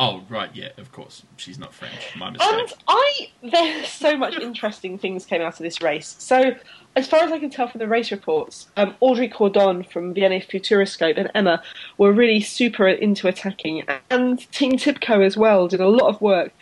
Oh, 0.00 0.22
right, 0.28 0.48
yeah, 0.54 0.68
of 0.76 0.92
course. 0.92 1.24
She's 1.36 1.58
not 1.58 1.74
French. 1.74 2.14
My 2.16 2.30
mistake. 2.30 2.48
And. 2.48 2.74
I, 2.86 3.30
there's 3.42 3.88
so 3.88 4.16
much 4.16 4.38
interesting 4.38 4.96
things 4.96 5.26
came 5.26 5.42
out 5.42 5.54
of 5.54 5.58
this 5.58 5.82
race. 5.82 6.14
So, 6.20 6.54
as 6.94 7.08
far 7.08 7.24
as 7.24 7.32
I 7.32 7.40
can 7.40 7.50
tell 7.50 7.66
from 7.66 7.80
the 7.80 7.88
race 7.88 8.12
reports, 8.12 8.68
um, 8.76 8.94
Audrey 9.00 9.28
Cordon 9.28 9.82
from 9.82 10.14
Vienne 10.14 10.40
Futuroscope 10.40 11.18
and 11.18 11.28
Emma 11.34 11.60
were 11.98 12.12
really 12.12 12.40
super 12.40 12.86
into 12.86 13.26
attacking, 13.26 13.82
and 14.08 14.50
Team 14.52 14.72
TIBCO 14.78 15.26
as 15.26 15.36
well 15.36 15.66
did 15.66 15.80
a 15.80 15.88
lot 15.88 16.14
of 16.14 16.20
work, 16.20 16.52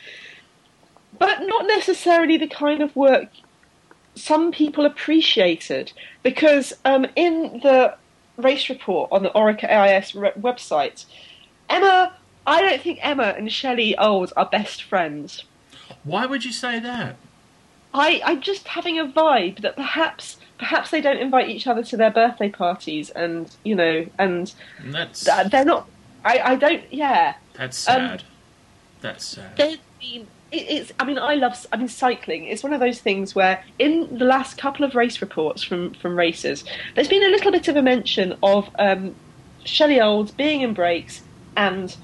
but 1.18 1.40
not 1.42 1.66
necessarily 1.66 2.38
the 2.38 2.48
kind 2.48 2.80
of 2.82 2.96
work 2.96 3.28
some 4.14 4.50
people 4.50 4.86
appreciated, 4.86 5.92
because 6.22 6.72
um, 6.86 7.06
in 7.16 7.60
the 7.62 7.94
race 8.38 8.70
report 8.70 9.12
on 9.12 9.22
the 9.22 9.30
Orica 9.30 9.70
AIS 9.70 10.14
re- 10.14 10.32
website, 10.40 11.04
Emma. 11.68 12.14
I 12.46 12.62
don't 12.62 12.80
think 12.80 12.98
Emma 13.02 13.34
and 13.36 13.50
Shelley 13.52 13.96
Old 13.96 14.32
are 14.36 14.46
best 14.46 14.82
friends. 14.82 15.44
Why 16.04 16.26
would 16.26 16.44
you 16.44 16.52
say 16.52 16.78
that? 16.78 17.16
I, 17.92 18.20
I'm 18.24 18.40
just 18.40 18.68
having 18.68 18.98
a 18.98 19.06
vibe 19.06 19.62
that 19.62 19.76
perhaps 19.76 20.36
perhaps 20.58 20.90
they 20.90 21.00
don't 21.00 21.18
invite 21.18 21.48
each 21.48 21.66
other 21.66 21.82
to 21.84 21.96
their 21.96 22.10
birthday 22.10 22.48
parties, 22.48 23.10
and 23.10 23.50
you 23.64 23.74
know, 23.74 24.06
and 24.18 24.52
That's 24.84 25.24
th- 25.24 25.48
they're 25.48 25.64
not. 25.64 25.88
I, 26.24 26.38
I 26.38 26.56
don't. 26.56 26.82
Yeah, 26.92 27.34
that's 27.54 27.88
um, 27.88 27.94
sad. 27.94 28.22
that's 29.00 29.24
sad. 29.24 29.56
there's 29.56 29.78
been. 30.00 30.26
It, 30.52 30.56
it's. 30.68 30.92
I 31.00 31.04
mean, 31.04 31.18
I 31.18 31.34
love. 31.34 31.66
I 31.72 31.76
mean, 31.76 31.88
cycling. 31.88 32.44
It's 32.44 32.62
one 32.62 32.72
of 32.72 32.80
those 32.80 33.00
things 33.00 33.34
where, 33.34 33.64
in 33.78 34.18
the 34.18 34.24
last 34.24 34.58
couple 34.58 34.84
of 34.84 34.94
race 34.94 35.20
reports 35.20 35.62
from 35.62 35.94
from 35.94 36.16
races, 36.16 36.64
there's 36.94 37.08
been 37.08 37.24
a 37.24 37.28
little 37.28 37.52
bit 37.52 37.68
of 37.68 37.76
a 37.76 37.82
mention 37.82 38.36
of 38.42 38.68
um, 38.78 39.14
Shelley 39.64 40.00
Old 40.00 40.36
being 40.36 40.60
in 40.60 40.74
breaks 40.74 41.22
and, 41.56 41.96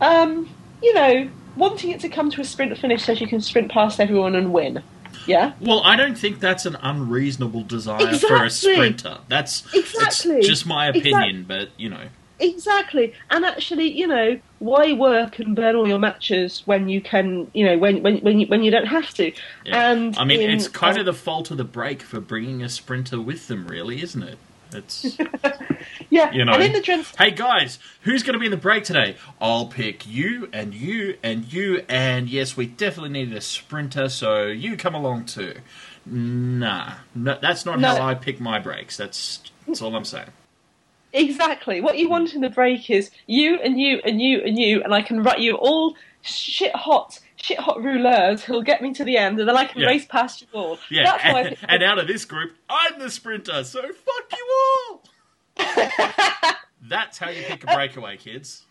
um, 0.00 0.48
you 0.82 0.94
know, 0.94 1.28
wanting 1.56 1.90
it 1.90 2.00
to 2.00 2.08
come 2.08 2.30
to 2.30 2.40
a 2.40 2.44
sprint 2.44 2.76
finish 2.78 3.04
so 3.04 3.14
she 3.14 3.26
can 3.26 3.40
sprint 3.40 3.70
past 3.70 4.00
everyone 4.00 4.34
and 4.34 4.52
win. 4.52 4.82
Yeah. 5.26 5.52
Well, 5.60 5.82
I 5.84 5.96
don't 5.96 6.16
think 6.16 6.38
that's 6.40 6.66
an 6.66 6.76
unreasonable 6.82 7.62
desire 7.62 8.16
for 8.16 8.44
a 8.44 8.50
sprinter. 8.50 9.18
That's 9.28 9.64
Exactly. 9.74 10.42
just 10.42 10.66
my 10.66 10.88
opinion, 10.88 11.40
Exact- 11.40 11.48
but 11.48 11.68
you 11.76 11.88
know. 11.88 12.08
Exactly, 12.38 13.14
and 13.30 13.46
actually, 13.46 13.90
you 13.90 14.06
know, 14.06 14.38
why 14.58 14.92
work 14.92 15.38
and 15.38 15.56
burn 15.56 15.74
all 15.74 15.88
your 15.88 15.98
matches 15.98 16.62
when 16.66 16.86
you 16.86 17.00
can, 17.00 17.50
you 17.54 17.64
know, 17.64 17.78
when 17.78 18.02
when 18.02 18.18
when 18.18 18.38
you, 18.40 18.46
when 18.46 18.62
you 18.62 18.70
don't 18.70 18.86
have 18.86 19.08
to? 19.14 19.32
Yeah. 19.64 19.90
And 19.90 20.14
I 20.18 20.24
mean, 20.24 20.42
in- 20.42 20.50
it's 20.50 20.68
kind 20.68 20.98
of 20.98 21.06
the 21.06 21.14
fault 21.14 21.50
of 21.50 21.56
the 21.56 21.64
break 21.64 22.02
for 22.02 22.20
bringing 22.20 22.62
a 22.62 22.68
sprinter 22.68 23.18
with 23.22 23.48
them, 23.48 23.66
really, 23.66 24.02
isn't 24.02 24.22
it? 24.22 24.36
It's 24.76 25.18
yeah, 26.10 26.30
you 26.32 26.44
know. 26.44 26.52
and 26.52 26.62
in 26.62 26.72
the 26.72 26.80
Dren- 26.80 27.04
hey 27.18 27.30
guys, 27.30 27.78
who's 28.02 28.22
going 28.22 28.34
to 28.34 28.38
be 28.38 28.46
in 28.46 28.50
the 28.50 28.56
break 28.56 28.84
today? 28.84 29.16
I'll 29.40 29.66
pick 29.66 30.06
you 30.06 30.48
and 30.52 30.74
you 30.74 31.16
and 31.22 31.50
you, 31.52 31.84
and 31.88 32.28
yes, 32.28 32.56
we 32.56 32.66
definitely 32.66 33.10
needed 33.10 33.36
a 33.36 33.40
sprinter, 33.40 34.08
so 34.08 34.46
you 34.46 34.76
come 34.76 34.94
along 34.94 35.26
too. 35.26 35.54
Nah, 36.04 36.94
no, 37.14 37.38
that's 37.40 37.66
not 37.66 37.80
No. 37.80 37.96
how 37.96 38.06
I 38.06 38.14
pick 38.14 38.40
my 38.40 38.58
breaks. 38.58 38.96
That's 38.96 39.42
that's 39.66 39.82
all 39.82 39.94
I'm 39.96 40.04
saying. 40.04 40.28
Exactly. 41.12 41.80
What 41.80 41.96
you 41.98 42.08
want 42.08 42.34
in 42.34 42.42
the 42.42 42.50
break 42.50 42.90
is 42.90 43.10
you 43.26 43.56
and 43.60 43.80
you 43.80 44.00
and 44.04 44.20
you 44.20 44.40
and 44.44 44.58
you, 44.58 44.82
and 44.82 44.92
I 44.94 45.02
can 45.02 45.22
write 45.22 45.40
you 45.40 45.54
all 45.54 45.96
shit 46.22 46.74
hot, 46.76 47.18
shit 47.36 47.58
hot 47.58 47.78
rouleurs 47.78 48.42
who'll 48.42 48.62
get 48.62 48.82
me 48.82 48.92
to 48.94 49.04
the 49.04 49.16
end, 49.16 49.38
and 49.40 49.48
then 49.48 49.56
I 49.56 49.64
can 49.66 49.80
Yeah. 49.80 49.88
race 49.88 50.06
past 50.06 50.40
you 50.42 50.46
all. 50.52 50.78
Yeah, 50.90 51.04
That's 51.04 51.24
why 51.24 51.30
I 51.30 51.40
and, 51.40 51.48
think 51.58 51.60
and 51.68 51.82
out 51.82 51.98
of 51.98 52.06
this 52.06 52.24
group, 52.24 52.52
I'm 52.68 52.98
the 52.98 53.10
sprinter, 53.10 53.64
so 53.64 53.82
fuck 53.82 54.32
you 54.32 54.46
all. 54.90 55.02
That's 56.88 57.18
how 57.18 57.30
you 57.30 57.42
pick 57.42 57.64
a 57.64 57.66
breakaway, 57.66 58.16
kids. 58.16 58.62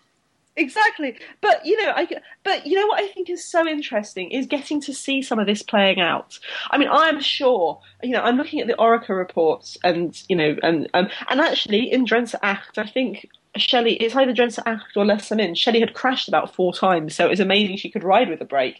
Exactly, 0.57 1.17
but 1.41 1.65
you 1.65 1.83
know, 1.83 1.91
I 1.93 2.07
but 2.43 2.65
you 2.65 2.79
know 2.79 2.87
what 2.87 3.03
I 3.03 3.07
think 3.09 3.29
is 3.29 3.45
so 3.45 3.67
interesting 3.67 4.31
is 4.31 4.45
getting 4.45 4.79
to 4.81 4.93
see 4.93 5.21
some 5.21 5.37
of 5.37 5.47
this 5.47 5.61
playing 5.61 5.99
out. 5.99 6.39
I 6.71 6.77
mean, 6.77 6.87
I 6.87 7.09
am 7.09 7.19
sure, 7.19 7.81
you 8.01 8.11
know, 8.11 8.21
I'm 8.21 8.37
looking 8.37 8.61
at 8.61 8.67
the 8.67 8.73
Orica 8.75 9.09
reports, 9.09 9.77
and 9.83 10.17
you 10.29 10.35
know, 10.37 10.55
and 10.63 10.89
um, 10.93 11.09
and 11.29 11.41
actually 11.41 11.91
in 11.91 12.05
Drentse 12.05 12.35
Acht, 12.41 12.77
I 12.77 12.87
think 12.87 13.27
Shelley, 13.57 13.93
it's 13.95 14.15
either 14.15 14.33
Drentse 14.33 14.59
Acht 14.65 14.95
or 14.95 15.05
Le 15.05 15.15
Samyn. 15.15 15.55
Shelley 15.55 15.79
had 15.79 15.93
crashed 15.93 16.27
about 16.27 16.53
four 16.53 16.73
times, 16.73 17.15
so 17.15 17.25
it 17.25 17.29
was 17.29 17.39
amazing 17.39 17.77
she 17.77 17.89
could 17.89 18.03
ride 18.03 18.29
with 18.29 18.41
a 18.41 18.45
brake. 18.45 18.79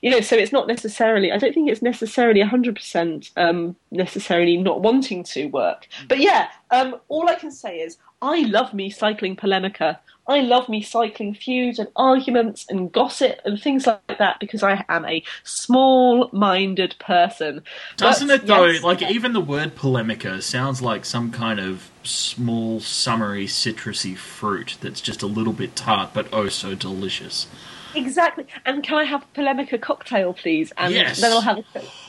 You 0.00 0.10
know, 0.10 0.20
so 0.20 0.36
it's 0.36 0.52
not 0.52 0.66
necessarily. 0.66 1.32
I 1.32 1.38
don't 1.38 1.52
think 1.52 1.70
it's 1.70 1.82
necessarily 1.82 2.40
100 2.40 2.76
percent 2.76 3.30
um, 3.36 3.76
necessarily 3.90 4.56
not 4.56 4.80
wanting 4.80 5.24
to 5.24 5.46
work. 5.46 5.88
But 6.08 6.20
yeah, 6.20 6.48
um, 6.70 6.96
all 7.08 7.28
I 7.28 7.34
can 7.34 7.50
say 7.50 7.78
is 7.78 7.98
I 8.22 8.40
love 8.40 8.72
me 8.72 8.90
cycling 8.90 9.36
polemica. 9.36 10.00
I 10.26 10.40
love 10.40 10.68
me 10.68 10.82
cycling 10.82 11.34
feuds 11.34 11.78
and 11.78 11.88
arguments 11.96 12.66
and 12.68 12.90
gossip 12.92 13.40
and 13.44 13.60
things 13.60 13.86
like 13.86 14.18
that 14.18 14.40
because 14.40 14.62
I 14.62 14.84
am 14.88 15.04
a 15.04 15.22
small-minded 15.44 16.96
person. 16.98 17.62
Doesn't 17.96 18.28
But, 18.28 18.42
it 18.42 18.46
though? 18.46 18.66
yes, 18.66 18.82
like 18.82 19.00
yeah. 19.00 19.08
even 19.08 19.32
the 19.32 19.40
word 19.40 19.74
polemica 19.74 20.40
sounds 20.42 20.80
like 20.82 21.04
some 21.04 21.30
kind 21.32 21.58
of 21.60 21.90
small, 22.04 22.80
summery, 22.80 23.46
citrusy 23.46 24.16
fruit 24.16 24.76
that's 24.80 25.00
just 25.00 25.22
a 25.22 25.26
little 25.26 25.52
bit 25.52 25.74
tart, 25.76 26.12
but 26.12 26.28
oh 26.32 26.48
so 26.48 26.74
delicious. 26.74 27.48
exactly. 27.94 28.46
And 28.64 28.82
can 28.82 28.98
I 28.98 29.04
have 29.04 29.22
a 29.24 29.26
polemica 29.34 29.78
cocktail, 29.78 30.34
please? 30.34 30.72
And 30.76 30.94
Yes. 30.94 31.20
then 31.20 31.32
I'll 31.32 31.40
have 31.42 31.58
a, 31.58 31.64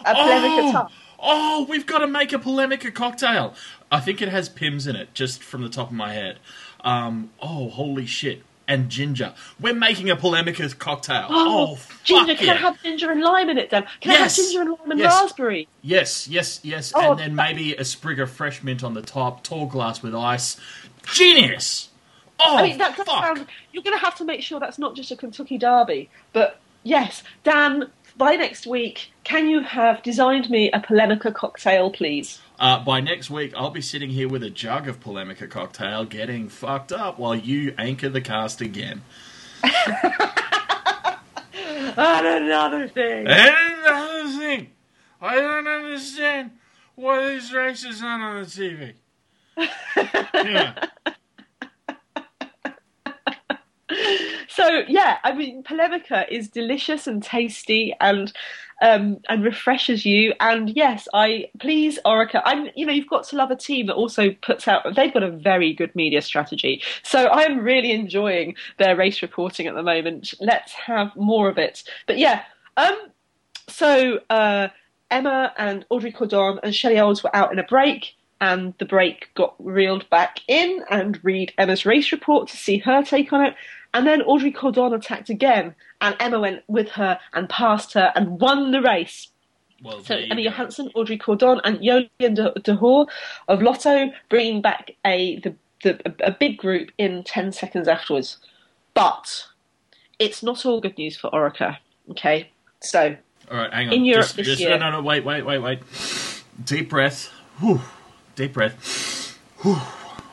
a 0.06 0.15
polemica 0.15 0.62
oh, 0.62 0.71
tart. 0.71 0.91
oh, 1.19 1.65
we've 1.69 1.86
got 1.86 1.99
to 1.99 2.08
make 2.08 2.34
a 2.34 2.39
polemica 2.39 2.91
cocktail. 2.91 3.56
I 3.91 3.99
think 3.99 4.21
it 4.21 4.30
has 4.30 4.49
Pimm's 4.49 4.88
in 4.88 4.95
it, 4.95 5.13
just 5.13 5.43
from 5.43 5.62
the 5.63 5.69
top 5.69 5.89
of 5.89 5.95
my 5.95 6.13
head. 6.13 6.39
Um, 6.85 7.31
oh, 7.41 7.67
holy 7.69 8.05
shit! 8.05 8.43
And 8.67 8.89
ginger. 8.89 9.33
We're 9.59 9.73
making 9.75 10.09
a 10.09 10.15
polemica 10.15 10.67
cocktail. 10.75 11.27
Oh, 11.29 11.71
Oh, 11.71 11.75
fuck 11.75 12.03
ginger! 12.03 12.35
Can 12.35 12.45
yeah. 12.47 12.53
I 12.53 12.57
have 12.57 12.81
ginger 12.81 13.11
and 13.11 13.21
lime 13.21 13.49
in 13.49 13.57
it, 13.57 13.69
Dan? 13.71 13.85
Can 14.01 14.11
Yes. 14.11 14.19
I 14.19 14.23
have 14.23 14.35
ginger 14.51 14.61
and 14.61 14.69
lime 14.79 14.91
and 14.91 14.99
Yes. 14.99 15.21
raspberry? 15.21 15.67
Yes, 15.81 16.27
yes, 16.27 16.59
yes. 16.63 16.91
Oh, 16.95 17.11
and 17.11 17.19
then 17.19 17.35
maybe 17.35 17.75
a 17.75 17.83
sprig 17.83 18.19
of 18.19 18.31
fresh 18.31 18.63
mint 18.63 18.83
on 18.83 18.93
the 18.93 19.01
top, 19.01 19.43
tall 19.43 19.65
glass 19.65 20.01
with 20.01 20.15
ice. 20.15 20.57
Genius! 21.13 21.89
Oh, 22.39 22.57
I 22.57 22.63
mean, 22.63 22.77
that 22.79 22.95
fuck. 22.95 23.07
sound. 23.07 23.45
You're 23.71 23.83
going 23.83 23.97
to 23.97 24.03
have 24.03 24.15
to 24.15 24.25
make 24.25 24.41
sure 24.41 24.59
that's 24.59 24.77
not 24.79 24.95
just 24.95 25.09
a 25.11 25.15
Kentucky 25.15 25.57
Derby. 25.57 26.09
But 26.33 26.59
yes, 26.83 27.23
Dan, 27.43 27.89
by 28.17 28.35
next 28.35 28.67
week, 28.67 29.11
can 29.23 29.47
you 29.47 29.61
have 29.61 30.03
designed 30.03 30.49
me 30.49 30.69
a 30.71 30.79
polemica 30.81 31.31
cocktail, 31.31 31.91
please? 31.91 32.41
Uh, 32.57 32.83
by 32.83 33.01
next 33.01 33.29
week, 33.29 33.53
I'll 33.55 33.69
be 33.69 33.81
sitting 33.81 34.09
here 34.09 34.29
with 34.29 34.43
a 34.43 34.49
jug 34.49 34.87
of 34.87 34.99
polemica 34.99 35.47
cocktail, 35.47 36.05
getting 36.05 36.49
fucked 36.49 36.91
up 36.91 37.19
while 37.19 37.35
you 37.35 37.73
anchor 37.77 38.09
the 38.09 38.21
cast 38.21 38.61
again. 38.61 39.01
And 41.97 42.25
another 42.43 42.87
thing. 42.87 43.27
And 43.27 43.55
another 43.85 44.29
thing, 44.37 44.71
I 45.21 45.35
don't 45.35 45.67
understand 45.67 46.51
why 46.95 47.29
these 47.29 47.53
races 47.53 48.01
aren't 48.03 48.23
on 48.23 48.41
the 48.41 48.47
TV. 48.47 48.93
yeah. 50.35 50.85
So 54.55 54.83
yeah, 54.87 55.17
I 55.25 55.33
mean, 55.33 55.63
polemica 55.63 56.25
is 56.33 56.47
delicious 56.47 57.07
and 57.07 57.21
tasty 57.21 57.93
and 57.99 58.31
um, 58.81 59.17
and 59.27 59.43
refreshes 59.43 60.05
you. 60.05 60.33
And 60.39 60.69
yes, 60.69 61.09
I 61.13 61.49
please 61.59 61.99
Orica. 62.05 62.41
I'm 62.45 62.69
you 62.73 62.85
know 62.85 62.93
you've 62.93 63.09
got 63.09 63.25
to 63.25 63.35
love 63.35 63.51
a 63.51 63.57
team 63.57 63.87
that 63.87 63.95
also 63.95 64.31
puts 64.41 64.65
out. 64.67 64.95
They've 64.95 65.13
got 65.13 65.23
a 65.23 65.31
very 65.31 65.73
good 65.73 65.93
media 65.93 66.21
strategy. 66.21 66.81
So 67.03 67.27
I'm 67.27 67.59
really 67.59 67.91
enjoying 67.91 68.55
their 68.77 68.95
race 68.95 69.21
reporting 69.21 69.67
at 69.67 69.75
the 69.75 69.83
moment. 69.83 70.33
Let's 70.39 70.71
have 70.71 71.13
more 71.17 71.49
of 71.49 71.57
it. 71.57 71.83
But 72.07 72.17
yeah, 72.17 72.43
um, 72.77 72.95
so 73.67 74.19
uh, 74.29 74.69
Emma 75.11 75.53
and 75.57 75.85
Audrey 75.89 76.13
Cordon 76.13 76.59
and 76.63 76.73
Shelley 76.73 76.97
Owens 76.97 77.23
were 77.23 77.35
out 77.35 77.51
in 77.51 77.59
a 77.59 77.63
break. 77.63 78.15
And 78.41 78.73
the 78.79 78.85
break 78.85 79.29
got 79.35 79.55
reeled 79.59 80.09
back 80.09 80.41
in 80.49 80.83
and 80.89 81.17
read 81.23 81.53
Emma's 81.57 81.85
race 81.85 82.11
report 82.11 82.49
to 82.49 82.57
see 82.57 82.77
her 82.79 83.01
take 83.01 83.31
on 83.31 83.45
it. 83.45 83.55
And 83.95 84.05
then 84.05 84.21
Audrey 84.23 84.51
Cordon 84.51 84.93
attacked 84.93 85.29
again, 85.29 85.73
and 86.01 86.17
Emma 86.19 86.38
went 86.38 86.63
with 86.67 86.89
her 86.89 87.17
and 87.31 87.47
passed 87.47 87.93
her 87.93 88.12
and 88.13 88.41
won 88.41 88.71
the 88.71 88.81
race. 88.81 89.29
Well, 89.81 90.03
So 90.03 90.17
Emma. 90.17 90.41
Johansson, 90.41 90.91
Audrey 90.95 91.17
Cordon, 91.17 91.62
and 91.63 91.79
Jolien 91.79 92.36
de, 92.36 92.53
de 92.62 92.75
Hoor 92.75 93.08
of 93.47 93.62
Lotto 93.62 94.12
bringing 94.27 94.62
back 94.62 94.91
a 95.05 95.39
the, 95.39 95.55
the 95.81 96.13
a 96.19 96.31
big 96.31 96.58
group 96.58 96.91
in 96.97 97.23
ten 97.23 97.53
seconds 97.53 97.88
afterwards. 97.88 98.38
But 98.93 99.45
it's 100.19 100.43
not 100.43 100.65
all 100.65 100.81
good 100.81 100.97
news 100.97 101.15
for 101.15 101.29
Orica. 101.31 101.77
Okay, 102.12 102.49
so 102.81 103.15
All 103.49 103.58
right, 103.58 103.73
hang 103.73 103.88
on. 103.88 103.93
In 103.93 104.03
Europe 104.03 104.25
just, 104.25 104.36
this 104.36 104.47
just, 104.47 104.60
year. 104.60 104.71
No, 104.71 104.89
no, 104.89 104.91
no, 104.91 105.01
wait, 105.03 105.23
wait, 105.23 105.43
wait, 105.43 105.60
wait. 105.60 105.79
Deep 106.65 106.89
breath. 106.89 107.31
Whew. 107.62 107.79
Deep 108.36 108.51
breath. 108.51 109.39
Whew. 109.60 109.79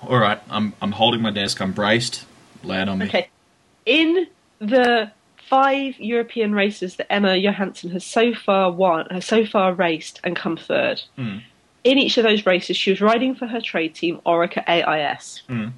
All 0.09 0.19
right, 0.19 0.41
I'm 0.51 0.73
I'm 0.83 0.91
holding 0.91 1.23
my 1.23 1.31
desk. 1.31 1.61
I'm 1.61 1.71
braced. 1.71 2.25
Lay 2.65 2.83
it 2.83 2.89
on 2.89 2.99
me. 2.99 3.07
okay, 3.07 3.29
in 3.87 4.27
the 4.59 5.11
five 5.37 5.99
European 5.99 6.55
races 6.55 6.97
that 6.97 7.13
Emma 7.13 7.37
Johansson 7.37 7.91
has 7.91 8.05
so 8.05 8.33
far 8.35 8.71
won, 8.71 9.07
has 9.11 9.27
so 9.27 9.45
far 9.45 9.75
raced 9.75 10.21
and 10.25 10.35
come 10.35 10.57
third. 10.57 11.03
Mm. 11.19 11.43
In 11.85 11.99
each 11.99 12.17
of 12.17 12.25
those 12.25 12.47
races, 12.47 12.77
she 12.77 12.91
was 12.91 13.01
riding 13.01 13.35
for 13.35 13.47
her 13.47 13.61
trade 13.61 13.95
team, 13.95 14.21
Orica 14.25 14.67
AIS. 14.69 15.43
Mm. 15.49 15.73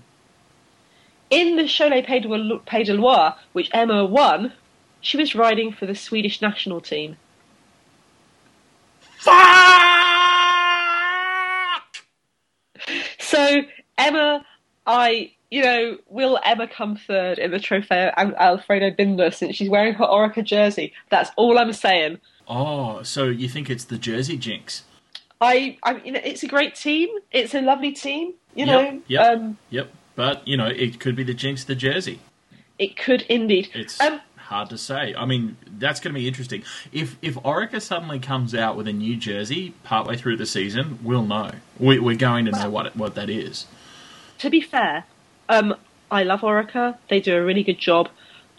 In 1.31 1.57
the 1.57 1.65
Cholet 1.65 2.07
Pays 2.07 2.87
de 2.87 2.95
Loire, 2.95 3.37
which 3.53 3.71
Emma 3.73 4.05
won, 4.05 4.53
she 5.01 5.17
was 5.17 5.35
riding 5.35 5.73
for 5.73 5.87
the 5.87 5.95
Swedish 5.95 6.41
national 6.41 6.81
team. 6.81 7.17
Fuck! 9.19 9.35
So 13.19 13.63
Emma, 13.99 14.45
I, 14.87 15.33
you 15.55 15.63
know, 15.63 15.99
will 16.09 16.39
Emma 16.45 16.67
come 16.67 16.97
third 16.97 17.39
in 17.39 17.51
the 17.53 17.59
Trofeo 17.59 18.13
Al- 18.17 18.37
Alfredo 18.37 18.91
Binda 18.91 19.33
since 19.33 19.55
she's 19.57 19.71
wearing 19.71 19.95
her 19.95 20.05
Orica 20.05 20.43
jersey? 20.43 20.93
That's 21.11 21.31
all 21.37 21.59
I'm 21.59 21.73
saying. 21.73 22.19
Oh, 22.49 23.03
so 23.05 23.25
you 23.27 23.49
think 23.49 23.71
it's 23.71 23.85
the 23.85 23.97
Jersey 23.99 24.37
Jinx? 24.37 24.83
I, 25.41 25.79
I, 25.83 25.97
you 26.05 26.13
know, 26.13 26.21
it's 26.25 26.43
a 26.43 26.49
great 26.49 26.75
team. 26.75 27.09
It's 27.31 27.55
a 27.55 27.61
lovely 27.61 27.93
team. 27.93 28.35
You 28.55 28.67
know, 28.67 29.01
yep. 29.07 29.23
um, 29.39 29.59
Yep, 29.71 29.89
but 30.17 30.47
you 30.47 30.57
know 30.57 30.67
it 30.67 30.99
could 31.01 31.15
be 31.17 31.23
the 31.25 31.35
Jinx 31.35 31.65
the 31.65 31.75
Jersey. 31.77 32.19
it 32.79 32.97
could 32.97 33.23
indeed. 33.23 33.69
It's 33.75 34.01
Um, 34.01 34.21
hard 34.37 34.71
to 34.71 34.79
say. 34.79 35.15
I 35.17 35.25
mean, 35.25 35.57
that's 35.79 36.01
going 36.01 36.15
to 36.15 36.19
be 36.21 36.27
interesting. 36.29 36.63
If 36.93 37.17
if 37.23 37.35
Orica 37.37 37.81
suddenly 37.81 38.19
comes 38.21 38.55
out 38.55 38.77
with 38.77 38.87
a 38.89 38.93
new 38.93 39.17
jersey 39.17 39.75
partway 39.85 40.17
through 40.17 40.37
the 40.37 40.47
season, 40.47 40.99
we'll 41.03 41.27
know. 41.27 41.51
We, 41.79 41.99
we're 42.01 42.17
going 42.17 42.45
to 42.47 42.53
know 42.53 42.71
what 42.71 42.97
what 42.97 43.15
that 43.17 43.29
is. 43.31 43.67
to 44.39 44.51
be 44.51 44.61
fair, 44.61 45.05
um, 45.49 45.75
I 46.11 46.23
love 46.23 46.41
Orica. 46.41 46.97
They 47.09 47.21
do 47.21 47.37
a 47.37 47.45
really 47.45 47.63
good 47.63 47.79
job, 47.79 48.09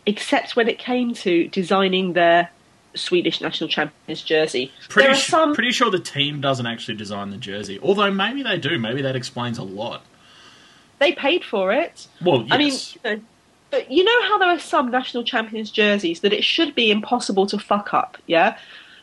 except 0.06 0.56
when 0.56 0.68
it 0.68 0.80
came 0.80 1.14
to 1.16 1.48
designing 1.50 2.14
their 2.14 2.50
Swedish 2.96 3.42
national 3.42 3.70
champions 3.70 4.22
jersey. 4.22 4.72
Pretty 4.90 5.08
there 5.08 5.16
are 5.16 5.20
some. 5.20 5.54
pretty 5.54 5.72
sure 5.72 5.92
the 5.92 6.00
team 6.00 6.42
doesn't 6.42 6.66
actually 6.66 6.96
design 6.96 7.30
the 7.30 7.38
jersey. 7.38 7.80
Although 7.82 8.12
maybe 8.12 8.44
they 8.44 8.58
do. 8.58 8.80
Maybe 8.80 9.02
that 9.02 9.16
explains 9.16 9.58
a 9.58 9.64
lot. 9.64 10.04
They 11.00 11.12
paid 11.12 11.44
for 11.44 11.74
it. 11.74 12.08
Well, 12.24 12.44
yes. 12.44 12.52
I 12.52 12.58
mean, 12.58 12.72
you 12.74 13.00
know, 13.04 13.26
but 13.72 13.92
you 13.92 14.04
know 14.04 14.22
how 14.24 14.38
there 14.38 14.50
are 14.50 14.60
some 14.60 14.90
national 14.92 15.24
champions 15.24 15.72
jerseys 15.72 16.22
that 16.22 16.32
it 16.32 16.44
should 16.44 16.74
be 16.74 16.90
impossible 16.90 17.46
to 17.48 17.60
fuck 17.60 17.94
up. 17.94 18.18
Yeah, 18.28 18.58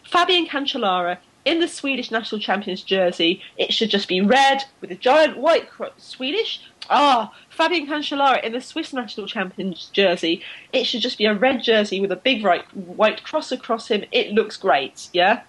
Fabian 0.05 0.47
Cancellara 0.47 1.19
in 1.45 1.61
the 1.61 1.69
Swedish 1.69 2.11
national 2.11 2.41
champions 2.41 2.83
jersey, 2.83 3.43
it 3.57 3.73
should 3.73 3.91
just 3.91 4.09
be 4.09 4.21
red 4.21 4.65
with 4.81 4.91
a 4.91 4.95
giant 4.95 5.37
white 5.37 5.69
cro- 5.69 5.91
Swedish. 5.97 6.63
Ah, 6.91 7.33
Fabian 7.49 7.87
Cancellara 7.87 8.43
in 8.43 8.53
the 8.53 8.61
Swiss 8.61 8.93
national 8.93 9.27
champions 9.27 9.89
jersey, 9.93 10.43
it 10.73 10.85
should 10.85 11.01
just 11.01 11.17
be 11.17 11.27
a 11.27 11.35
red 11.35 11.63
jersey 11.63 12.01
with 12.01 12.11
a 12.13 12.17
big 12.17 12.45
right, 12.45 12.65
white 12.77 13.23
cross 13.23 13.53
across 13.53 13.89
him. 13.89 14.05
It 14.11 14.33
looks 14.33 14.57
great, 14.57 15.09
yeah. 15.13 15.43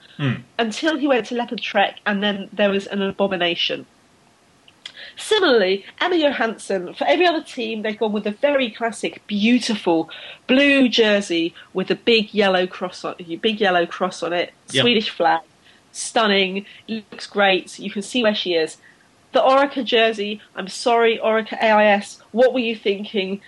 Until 0.60 0.98
he 0.98 1.08
went 1.08 1.26
to 1.28 1.36
Leopard 1.36 1.60
Trek, 1.62 2.00
and 2.06 2.22
then 2.24 2.50
there 2.54 2.70
was 2.70 2.86
an 2.88 3.02
abomination. 3.02 3.86
Similarly, 5.18 5.86
Emma 6.00 6.16
Johansson, 6.16 6.94
for 6.94 7.06
every 7.06 7.26
other 7.28 7.44
team, 7.44 7.82
they've 7.82 7.98
gone 7.98 8.14
with 8.14 8.26
a 8.26 8.32
very 8.32 8.70
classic, 8.72 9.22
beautiful 9.28 10.10
blue 10.48 10.88
jersey 10.90 11.54
with 11.74 11.92
a 11.92 11.96
big 11.96 12.34
yellow 12.34 12.66
cross 12.66 13.04
on 13.04 13.16
big 13.42 13.60
yellow 13.60 13.86
cross 13.86 14.24
on 14.24 14.34
it, 14.34 14.54
Yep. 14.72 14.82
Swedish 14.82 15.10
flag, 15.10 15.42
stunning, 15.92 16.66
looks 16.88 17.28
great. 17.28 17.78
You 17.80 17.92
can 17.92 18.02
see 18.02 18.24
where 18.24 18.36
she 18.36 18.54
is. 18.54 18.78
The 19.34 19.42
Orica 19.42 19.84
jersey, 19.84 20.42
I'm 20.56 20.68
sorry, 20.68 21.18
Orica 21.18 21.62
AIS, 21.62 22.20
what 22.32 22.54
were 22.54 22.60
you 22.60 22.76
thinking? 22.76 23.42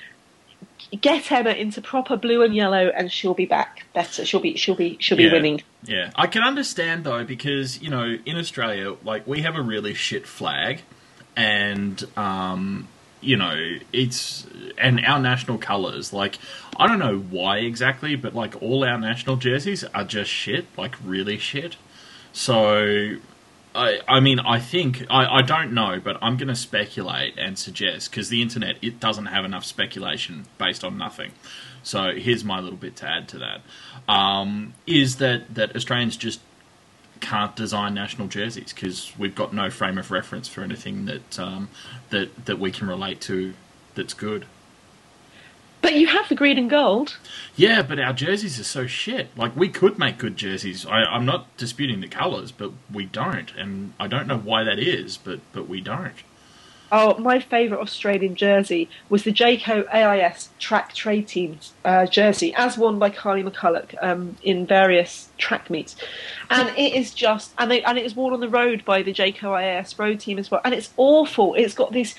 Get 1.00 1.32
Emma 1.32 1.52
into 1.52 1.82
proper 1.82 2.17
blue 2.17 2.43
and 2.43 2.56
yellow, 2.56 2.88
and 2.95 3.12
she'll 3.12 3.34
be 3.36 3.45
back 3.45 3.86
better. 3.93 4.26
She'll 4.26 4.39
be, 4.39 4.56
she'll 4.58 4.76
be, 4.76 4.98
she'll 5.00 5.17
be 5.17 5.26
Yeah. 5.26 5.32
winning. 5.34 5.62
Yeah, 5.84 6.10
I 6.15 6.26
can 6.28 6.41
understand 6.43 7.04
though 7.04 7.24
because 7.24 7.82
you 7.82 7.89
know 7.91 8.17
in 8.26 8.38
Australia, 8.38 8.95
like 9.04 9.28
we 9.28 9.41
have 9.41 9.56
a 9.56 9.62
really 9.62 9.93
shit 9.93 10.26
flag, 10.26 10.82
and 11.36 12.04
um, 12.17 12.88
you 13.21 13.38
know 13.38 13.56
it's 13.93 14.48
and 14.80 15.06
our 15.06 15.19
national 15.19 15.60
colours. 15.60 16.12
Like 16.13 16.38
I 16.78 16.88
don't 16.88 17.00
know 17.00 17.17
why 17.19 17.58
exactly, 17.60 18.15
but 18.15 18.34
like 18.34 18.60
all 18.62 18.84
our 18.84 18.98
national 18.98 19.36
jerseys 19.36 19.84
are 19.93 20.04
just 20.04 20.32
shit, 20.32 20.65
like 20.78 20.95
really 21.04 21.38
shit. 21.38 21.76
So. 22.34 23.17
I, 23.76 24.20
mean, 24.20 24.40
I 24.40 24.60
think 24.60 25.06
I, 25.10 25.38
I 25.38 25.42
don't 25.42 25.74
know, 25.74 26.00
but 26.04 26.18
I'm 26.22 26.38
going 26.38 26.48
to 26.48 26.56
speculate 26.56 27.38
and 27.38 27.58
suggest 27.60 28.10
because 28.10 28.30
the 28.30 28.42
internet 28.42 28.78
it 28.82 29.00
doesn't 29.00 29.28
have 29.28 29.46
enough 29.46 29.66
speculation 29.66 30.46
based 30.58 30.84
on 30.84 30.98
nothing. 30.98 31.32
So 31.84 32.14
here's 32.14 32.44
my 32.44 32.60
little 32.60 32.78
bit 32.78 32.96
to 32.98 33.08
add 33.08 33.28
to 33.30 33.40
that: 33.40 33.62
um, 34.12 34.74
is 34.88 35.18
that 35.18 35.54
that 35.54 35.76
Australians 35.76 36.18
just 36.18 36.40
can't 37.20 37.56
design 37.56 37.94
national 37.94 38.28
jerseys 38.28 38.74
because 38.74 39.12
we've 39.18 39.36
got 39.36 39.54
no 39.54 39.70
frame 39.70 39.98
of 39.98 40.12
reference 40.12 40.48
for 40.48 40.62
anything 40.62 41.06
that 41.06 41.40
um, 41.40 41.70
that 42.10 42.46
that 42.46 42.60
we 42.60 42.72
can 42.72 42.88
relate 42.88 43.22
to 43.22 43.54
that's 43.96 44.14
good. 44.14 44.46
But 45.86 45.93
you 45.93 46.08
have 46.08 46.28
the 46.30 46.34
green 46.34 46.58
and 46.58 46.67
gold. 46.67 47.15
Yeah, 47.56 47.84
but 47.84 48.00
our 48.00 48.12
jerseys 48.12 48.60
are 48.60 48.63
so 48.63 48.88
shit. 48.88 49.30
Like 49.38 49.56
we 49.56 49.69
could 49.69 50.00
make 50.00 50.17
good 50.17 50.36
jerseys. 50.36 50.84
I, 50.84 51.04
I'm 51.04 51.26
not 51.26 51.56
disputing 51.58 52.02
the 52.02 52.08
colours, 52.08 52.52
but 52.52 52.71
we 52.91 53.06
don't, 53.06 53.54
and 53.54 53.93
I 54.00 54.08
don't 54.08 54.26
know 54.26 54.39
why 54.39 54.63
that 54.63 54.80
is, 54.80 55.17
but 55.17 55.41
but 55.54 55.69
we 55.69 55.82
don't. 55.82 56.15
Oh, 56.91 57.17
my 57.19 57.39
favourite 57.39 57.82
Australian 57.82 58.36
jersey 58.36 58.89
was 59.10 59.24
the 59.24 59.32
Jayco 59.32 59.88
AIS 59.93 60.50
track 60.58 60.93
trade 60.93 61.28
team 61.28 61.60
uh, 61.84 62.08
jersey, 62.08 62.52
as 62.56 62.80
worn 62.80 62.98
by 62.98 63.12
Kaarle 63.12 63.48
McCulloch 63.48 63.95
um, 64.02 64.38
in 64.41 64.65
various 64.65 65.30
track 65.38 65.69
meets, 65.69 65.95
and 66.50 66.69
it 66.69 66.93
is 66.93 67.13
just 67.13 67.54
and 67.60 67.69
they, 67.69 67.84
and 67.84 68.00
it 68.00 68.04
was 68.04 68.15
worn 68.15 68.34
on 68.34 68.39
the 68.39 68.50
road 68.50 68.84
by 68.86 69.04
the 69.04 69.13
Jayco 69.13 69.52
AIS 69.52 70.00
road 70.00 70.19
team 70.19 70.39
as 70.39 70.50
well, 70.50 70.62
and 70.65 70.74
it's 70.74 70.91
awful. 70.98 71.54
It's 71.54 71.76
got 71.76 71.91
these 71.91 72.15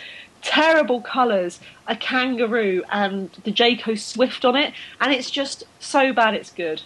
terrible 0.56 1.00
colours, 1.00 1.58
a 1.88 1.96
kangaroo 1.96 2.82
and 2.90 3.30
the 3.42 3.52
Jayco 3.52 3.98
Swift 3.98 4.44
on 4.44 4.54
it, 4.54 4.72
and 5.00 5.12
it's 5.12 5.30
just 5.30 5.64
so 5.80 6.12
bad 6.12 6.34
it's 6.34 6.50
good. 6.50 6.82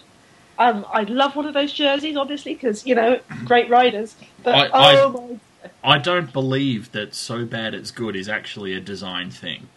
Um, 0.57 0.85
I'd 0.91 1.09
love 1.11 1.35
one 1.35 1.45
of 1.45 1.53
those 1.53 1.71
jerseys, 1.71 2.17
obviously, 2.17 2.55
because 2.55 2.85
you 2.87 2.95
know, 2.95 3.19
great 3.45 3.69
riders. 3.69 4.15
But 4.43 4.55
I- 4.73 4.93
I- 4.93 4.95
oh 4.99 5.11
my 5.11 5.37
I 5.83 5.99
don't 5.99 6.33
believe 6.33 6.91
that 6.91 7.13
so 7.13 7.45
bad 7.45 7.75
it's 7.75 7.91
good 7.91 8.15
is 8.15 8.27
actually 8.27 8.73
a 8.73 8.79
design 8.79 9.29
thing. 9.29 9.69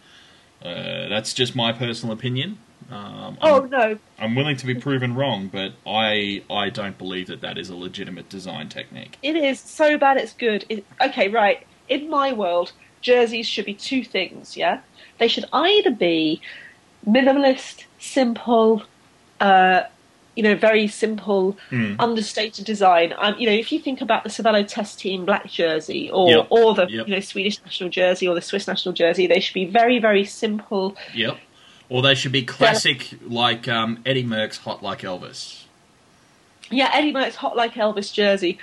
Uh, 0.63 1.07
that's 1.09 1.31
just 1.31 1.55
my 1.55 1.71
personal 1.71 2.11
opinion. 2.13 2.57
Um, 2.91 3.37
I'm, 3.39 3.53
Oh 3.53 3.59
no, 3.65 3.99
I'm 4.17 4.35
willing 4.35 4.57
to 4.57 4.65
be 4.65 4.73
proven 4.75 5.13
wrong, 5.13 5.47
but 5.47 5.73
I 5.85 6.41
I 6.49 6.69
don't 6.71 6.97
believe 6.97 7.27
that 7.27 7.41
that 7.41 7.59
is 7.59 7.69
a 7.69 7.75
legitimate 7.75 8.29
design 8.29 8.67
technique. 8.69 9.17
It 9.21 9.35
is 9.35 9.59
so 9.59 9.95
bad 9.97 10.17
it's 10.17 10.33
good. 10.33 10.65
It, 10.69 10.85
okay, 11.01 11.27
right. 11.29 11.65
In 11.87 12.09
my 12.09 12.33
world, 12.33 12.71
jerseys 13.05 13.47
should 13.47 13.65
be 13.65 13.73
two 13.73 14.03
things, 14.03 14.57
yeah? 14.57 14.79
They 15.19 15.27
should 15.29 15.45
either 15.53 15.91
be 15.91 16.41
minimalist, 17.07 17.85
simple, 17.99 18.83
uh, 19.39 19.83
you 20.35 20.43
know, 20.43 20.55
very 20.55 20.87
simple, 20.87 21.55
Hmm. 21.69 21.93
understated 21.99 22.65
design. 22.65 23.13
Um, 23.17 23.35
you 23.39 23.45
know, 23.47 23.53
if 23.53 23.71
you 23.71 23.79
think 23.79 24.01
about 24.01 24.23
the 24.23 24.29
Cervélo 24.29 24.67
Test 24.67 24.99
Team 24.99 25.23
black 25.23 25.49
jersey 25.49 26.09
or, 26.11 26.29
Yep. 26.29 26.47
or 26.49 26.73
the 26.73 26.87
Yep. 26.89 27.07
you 27.07 27.13
know 27.15 27.19
Swedish 27.21 27.57
national 27.63 27.89
jersey 27.89 28.27
or 28.27 28.35
the 28.35 28.41
Swiss 28.41 28.67
national 28.67 28.93
jersey, 28.93 29.27
they 29.27 29.39
should 29.39 29.53
be 29.53 29.65
very, 29.65 29.99
very 29.99 30.25
simple. 30.25 30.95
Yep. 31.13 31.37
Or 31.87 32.01
they 32.01 32.15
should 32.15 32.31
be 32.31 32.41
classic, 32.43 33.09
like 33.27 33.67
um, 33.67 33.99
Eddie 34.05 34.23
Merckx, 34.25 34.57
Hot 34.63 34.81
Like 34.83 35.01
Elvis. 35.01 35.61
Yeah, 36.71 36.89
Eddie 36.93 37.13
Merckx 37.13 37.35
hot 37.35 37.55
like 37.55 37.75
Elvis 37.75 38.11
jersey. 38.11 38.57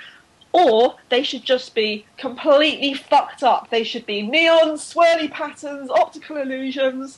Or 0.53 0.95
they 1.09 1.23
should 1.23 1.43
just 1.43 1.73
be 1.73 2.05
completely 2.17 2.93
fucked 2.93 3.41
up. 3.41 3.69
They 3.71 3.83
should 3.83 4.05
be 4.05 4.21
neon, 4.21 4.73
swirly 4.73 5.29
patterns, 5.29 5.89
optical 5.89 6.37
illusions, 6.37 7.17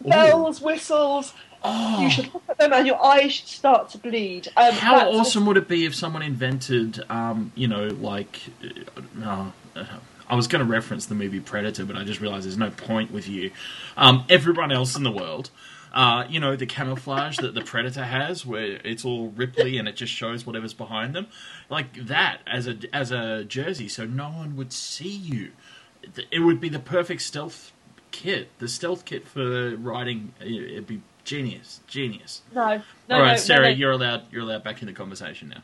bells, 0.00 0.60
whistles. 0.60 1.34
Oh, 1.62 2.00
You 2.00 2.08
should 2.08 2.32
look 2.32 2.44
at 2.48 2.56
them 2.58 2.72
and 2.72 2.86
your 2.86 3.04
eyes 3.04 3.32
should 3.32 3.48
start 3.48 3.90
to 3.90 3.98
bleed. 3.98 4.48
Um, 4.56 4.72
how 4.72 5.10
awesome 5.10 5.44
would 5.46 5.56
it 5.58 5.68
be 5.68 5.84
if 5.84 5.94
someone 5.94 6.22
invented, 6.22 7.04
um, 7.10 7.52
you 7.54 7.68
know, 7.68 7.88
like, 7.88 8.40
uh, 9.22 9.50
uh, 9.76 9.84
I 10.28 10.36
was 10.36 10.46
going 10.46 10.64
to 10.64 10.70
reference 10.70 11.06
the 11.06 11.14
movie 11.14 11.40
Predator, 11.40 11.84
but 11.84 11.96
I 11.96 12.04
just 12.04 12.20
realised 12.20 12.46
there's 12.46 12.56
no 12.56 12.70
point 12.70 13.10
with 13.10 13.28
you. 13.28 13.50
Um, 13.96 14.24
everyone 14.30 14.72
else 14.72 14.96
in 14.96 15.02
the 15.02 15.10
world, 15.10 15.50
uh, 15.92 16.24
you 16.28 16.38
know, 16.40 16.56
the 16.56 16.66
camouflage 16.66 17.38
that 17.38 17.54
the 17.54 17.62
Predator 17.62 18.04
has, 18.04 18.46
where 18.46 18.80
it's 18.84 19.04
all 19.04 19.30
ripply 19.30 19.78
and 19.78 19.88
it 19.88 19.96
just 19.96 20.12
shows 20.12 20.46
whatever's 20.46 20.74
behind 20.74 21.14
them, 21.14 21.26
like 21.68 22.06
that 22.06 22.40
as 22.46 22.66
a 22.68 22.76
as 22.92 23.10
a 23.10 23.44
jersey, 23.44 23.88
so 23.88 24.04
no 24.04 24.28
one 24.28 24.56
would 24.56 24.72
see 24.72 25.08
you. 25.08 25.52
It 26.30 26.40
would 26.40 26.60
be 26.60 26.68
the 26.68 26.78
perfect 26.78 27.22
stealth 27.22 27.72
kit. 28.10 28.48
The 28.58 28.68
stealth 28.68 29.04
kit 29.04 29.26
for 29.26 29.76
riding, 29.76 30.32
it'd 30.40 30.86
be 30.86 31.02
genius, 31.24 31.80
genius. 31.86 32.42
No, 32.54 32.82
no, 33.08 33.16
All 33.16 33.22
right, 33.22 33.32
no, 33.32 33.36
Sarah, 33.36 33.62
no, 33.62 33.68
no. 33.68 33.74
you're 33.74 33.92
allowed. 33.92 34.22
You're 34.32 34.42
allowed 34.42 34.64
back 34.64 34.80
in 34.80 34.86
the 34.86 34.92
conversation 34.92 35.48
now. 35.50 35.62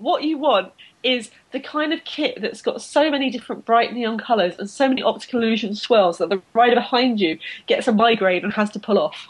What 0.00 0.24
you 0.24 0.38
want 0.38 0.72
is 1.02 1.30
the 1.52 1.60
kind 1.60 1.92
of 1.92 2.04
kit 2.04 2.40
that's 2.40 2.62
got 2.62 2.82
so 2.82 3.10
many 3.10 3.30
different 3.30 3.64
bright 3.64 3.92
neon 3.92 4.18
colours 4.18 4.54
and 4.58 4.68
so 4.68 4.88
many 4.88 5.02
optical 5.02 5.42
illusion 5.42 5.74
swirls 5.74 6.18
that 6.18 6.28
the 6.28 6.42
rider 6.52 6.74
behind 6.74 7.20
you 7.20 7.38
gets 7.66 7.86
a 7.86 7.92
migraine 7.92 8.44
and 8.44 8.52
has 8.52 8.70
to 8.70 8.78
pull 8.78 8.98
off. 8.98 9.28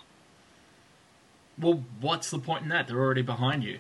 Well, 1.59 1.83
what's 2.01 2.31
the 2.31 2.39
point 2.39 2.63
in 2.63 2.69
that? 2.71 2.89
They're 2.89 2.99
already 2.99 3.23
behind 3.23 3.65
you. 3.65 3.79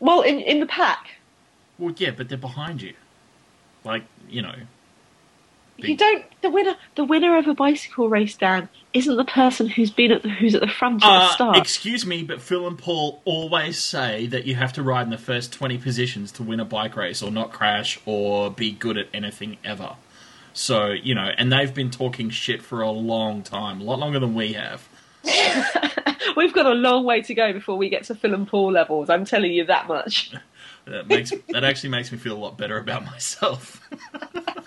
Well, 0.00 0.22
in 0.22 0.40
in 0.40 0.60
the 0.60 0.66
pack, 0.66 1.18
Well, 1.78 1.94
yeah, 1.96 2.10
but 2.10 2.28
they're 2.28 2.38
behind 2.38 2.82
you. 2.82 2.94
Like, 3.84 4.04
you 4.28 4.42
know. 4.42 4.54
You 5.88 5.96
don't. 5.96 6.24
The 6.42 6.50
winner, 6.50 6.74
the 6.96 7.04
winner 7.04 7.36
of 7.38 7.46
a 7.46 7.54
bicycle 7.54 8.08
race, 8.08 8.36
Dan, 8.36 8.68
isn't 8.94 9.16
the 9.16 9.24
person 9.24 9.68
who's 9.68 9.90
been 9.90 10.10
at 10.12 10.22
the 10.22 10.28
who's 10.30 10.54
at 10.54 10.60
the 10.62 10.68
front 10.68 11.02
at 11.04 11.06
the 11.06 11.12
Uh, 11.24 11.28
start. 11.30 11.56
excuse 11.56 12.06
me, 12.06 12.22
but 12.22 12.40
Phil 12.40 12.66
and 12.66 12.78
Paul 12.78 13.20
always 13.24 13.78
say 13.78 14.26
that 14.28 14.46
you 14.46 14.54
have 14.54 14.72
to 14.74 14.82
ride 14.82 15.02
in 15.02 15.10
the 15.10 15.18
first 15.18 15.52
20 15.52 15.78
positions 15.78 16.32
to 16.32 16.42
win 16.42 16.60
a 16.60 16.64
bike 16.64 16.96
race 16.96 17.22
or 17.22 17.30
not 17.30 17.52
crash 17.52 17.98
or 18.06 18.50
be 18.50 18.70
good 18.72 18.96
at 18.98 19.08
anything 19.12 19.58
ever. 19.64 19.96
So, 20.54 20.88
you 20.88 21.14
know, 21.14 21.30
and 21.38 21.52
they've 21.52 21.72
been 21.72 21.90
talking 21.90 22.30
shit 22.30 22.62
for 22.62 22.80
a 22.80 22.90
long 22.90 23.42
time, 23.42 23.80
a 23.80 23.84
lot 23.84 23.98
longer 24.00 24.18
than 24.18 24.34
we 24.34 24.54
have. 24.54 24.88
We've 26.36 26.52
got 26.52 26.66
a 26.66 26.74
long 26.74 27.04
way 27.04 27.22
to 27.22 27.34
go 27.34 27.52
before 27.52 27.76
we 27.76 27.88
get 27.88 28.04
to 28.04 28.14
Phil 28.14 28.34
and 28.34 28.48
Paul 28.48 28.72
levels. 28.72 29.10
I'm 29.10 29.24
telling 29.24 29.52
you 29.52 29.64
that 29.66 29.86
much. 29.88 30.32
That 30.86 31.06
makes 31.08 31.30
that 31.50 31.62
actually 31.62 31.90
makes 31.90 32.10
me 32.10 32.16
feel 32.16 32.34
a 32.34 32.38
lot 32.40 32.56
better 32.56 32.78
about 32.78 33.04
myself. 33.04 33.86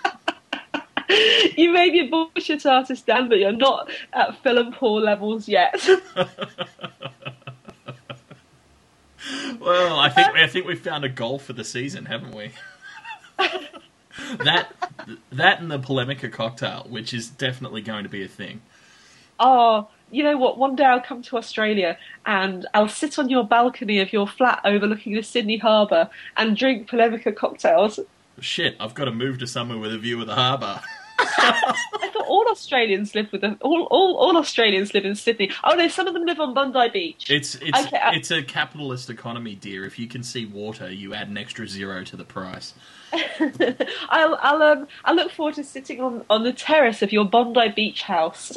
You 1.56 1.72
may 1.72 1.90
be 1.90 2.00
a 2.00 2.08
bullshit 2.08 2.66
artist, 2.66 3.06
Dan, 3.06 3.28
but 3.28 3.38
you're 3.38 3.52
not 3.52 3.90
at 4.12 4.36
Phil 4.42 4.58
and 4.58 4.74
Paul 4.74 5.02
levels 5.02 5.48
yet. 5.48 5.86
Well, 9.58 9.98
I 9.98 10.10
think 10.10 10.28
um, 10.28 10.34
I 10.36 10.46
think 10.46 10.66
we've 10.66 10.78
found 10.80 11.04
a 11.04 11.08
goal 11.08 11.38
for 11.38 11.54
the 11.54 11.64
season, 11.64 12.04
haven't 12.04 12.34
we? 12.34 12.50
that 14.44 14.68
that 15.32 15.60
and 15.60 15.70
the 15.70 15.78
polemica 15.78 16.28
cocktail, 16.28 16.86
which 16.88 17.14
is 17.14 17.30
definitely 17.30 17.80
going 17.80 18.02
to 18.02 18.10
be 18.10 18.22
a 18.22 18.28
thing. 18.28 18.60
oh, 19.40 19.88
you 20.10 20.22
know 20.22 20.36
what? 20.36 20.58
One 20.58 20.76
day 20.76 20.84
I'll 20.84 21.00
come 21.00 21.22
to 21.22 21.36
Australia 21.36 21.98
and 22.26 22.66
I'll 22.74 22.88
sit 22.88 23.18
on 23.18 23.28
your 23.30 23.44
balcony 23.44 23.98
of 24.00 24.12
your 24.12 24.28
flat 24.28 24.60
overlooking 24.64 25.14
the 25.14 25.22
Sydney 25.22 25.56
Harbour 25.56 26.08
and 26.36 26.56
drink 26.56 26.88
Polemica 26.88 27.32
cocktails. 27.32 27.98
Shit, 28.40 28.76
I've 28.80 28.94
got 28.94 29.04
to 29.06 29.12
move 29.12 29.38
to 29.38 29.46
somewhere 29.46 29.78
with 29.78 29.92
a 29.92 29.98
view 29.98 30.20
of 30.20 30.26
the 30.26 30.34
harbour. 30.34 30.80
I 31.18 32.10
thought 32.12 32.26
all 32.26 32.46
Australians 32.50 33.14
live 33.14 33.30
with 33.32 33.44
a, 33.44 33.56
all, 33.60 33.84
all 33.84 34.16
all 34.16 34.36
Australians 34.36 34.92
live 34.94 35.04
in 35.04 35.14
Sydney. 35.14 35.50
Oh 35.62 35.74
no, 35.74 35.86
some 35.88 36.06
of 36.08 36.14
them 36.14 36.24
live 36.24 36.40
on 36.40 36.54
Bondi 36.54 36.88
Beach. 36.92 37.30
It's 37.30 37.54
it's 37.56 37.86
Okay, 37.86 37.96
I- 37.96 38.14
it's 38.14 38.30
a 38.32 38.42
capitalist 38.42 39.08
economy, 39.10 39.54
dear. 39.54 39.84
If 39.84 39.98
you 39.98 40.08
can 40.08 40.22
see 40.24 40.44
water, 40.44 40.90
you 40.90 41.14
add 41.14 41.28
an 41.28 41.38
extra 41.38 41.68
zero 41.68 42.02
to 42.04 42.16
the 42.16 42.24
price. 42.24 42.74
I'll 44.08 44.36
I'll 44.42 44.62
um 44.62 44.88
I 45.04 45.12
look 45.12 45.30
forward 45.30 45.54
to 45.54 45.64
sitting 45.64 46.00
on 46.00 46.24
on 46.28 46.42
the 46.42 46.52
terrace 46.52 47.02
of 47.02 47.12
your 47.12 47.24
Bondi 47.24 47.68
Beach 47.74 48.02
house 48.02 48.56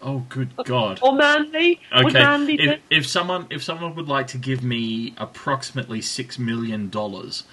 Oh, 0.00 0.24
good 0.28 0.50
God! 0.64 1.00
or 1.02 1.12
Manly. 1.12 1.80
Would 1.96 2.06
Okay, 2.14 2.18
Manly 2.20 2.54
if, 2.54 2.80
if 2.90 3.06
someone 3.06 3.46
if 3.50 3.62
someone 3.64 3.94
would 3.96 4.08
like 4.08 4.28
to 4.28 4.38
give 4.38 4.62
me 4.62 5.14
approximately 5.16 6.00
six 6.02 6.38
million 6.38 6.88
dollars, 6.90 7.44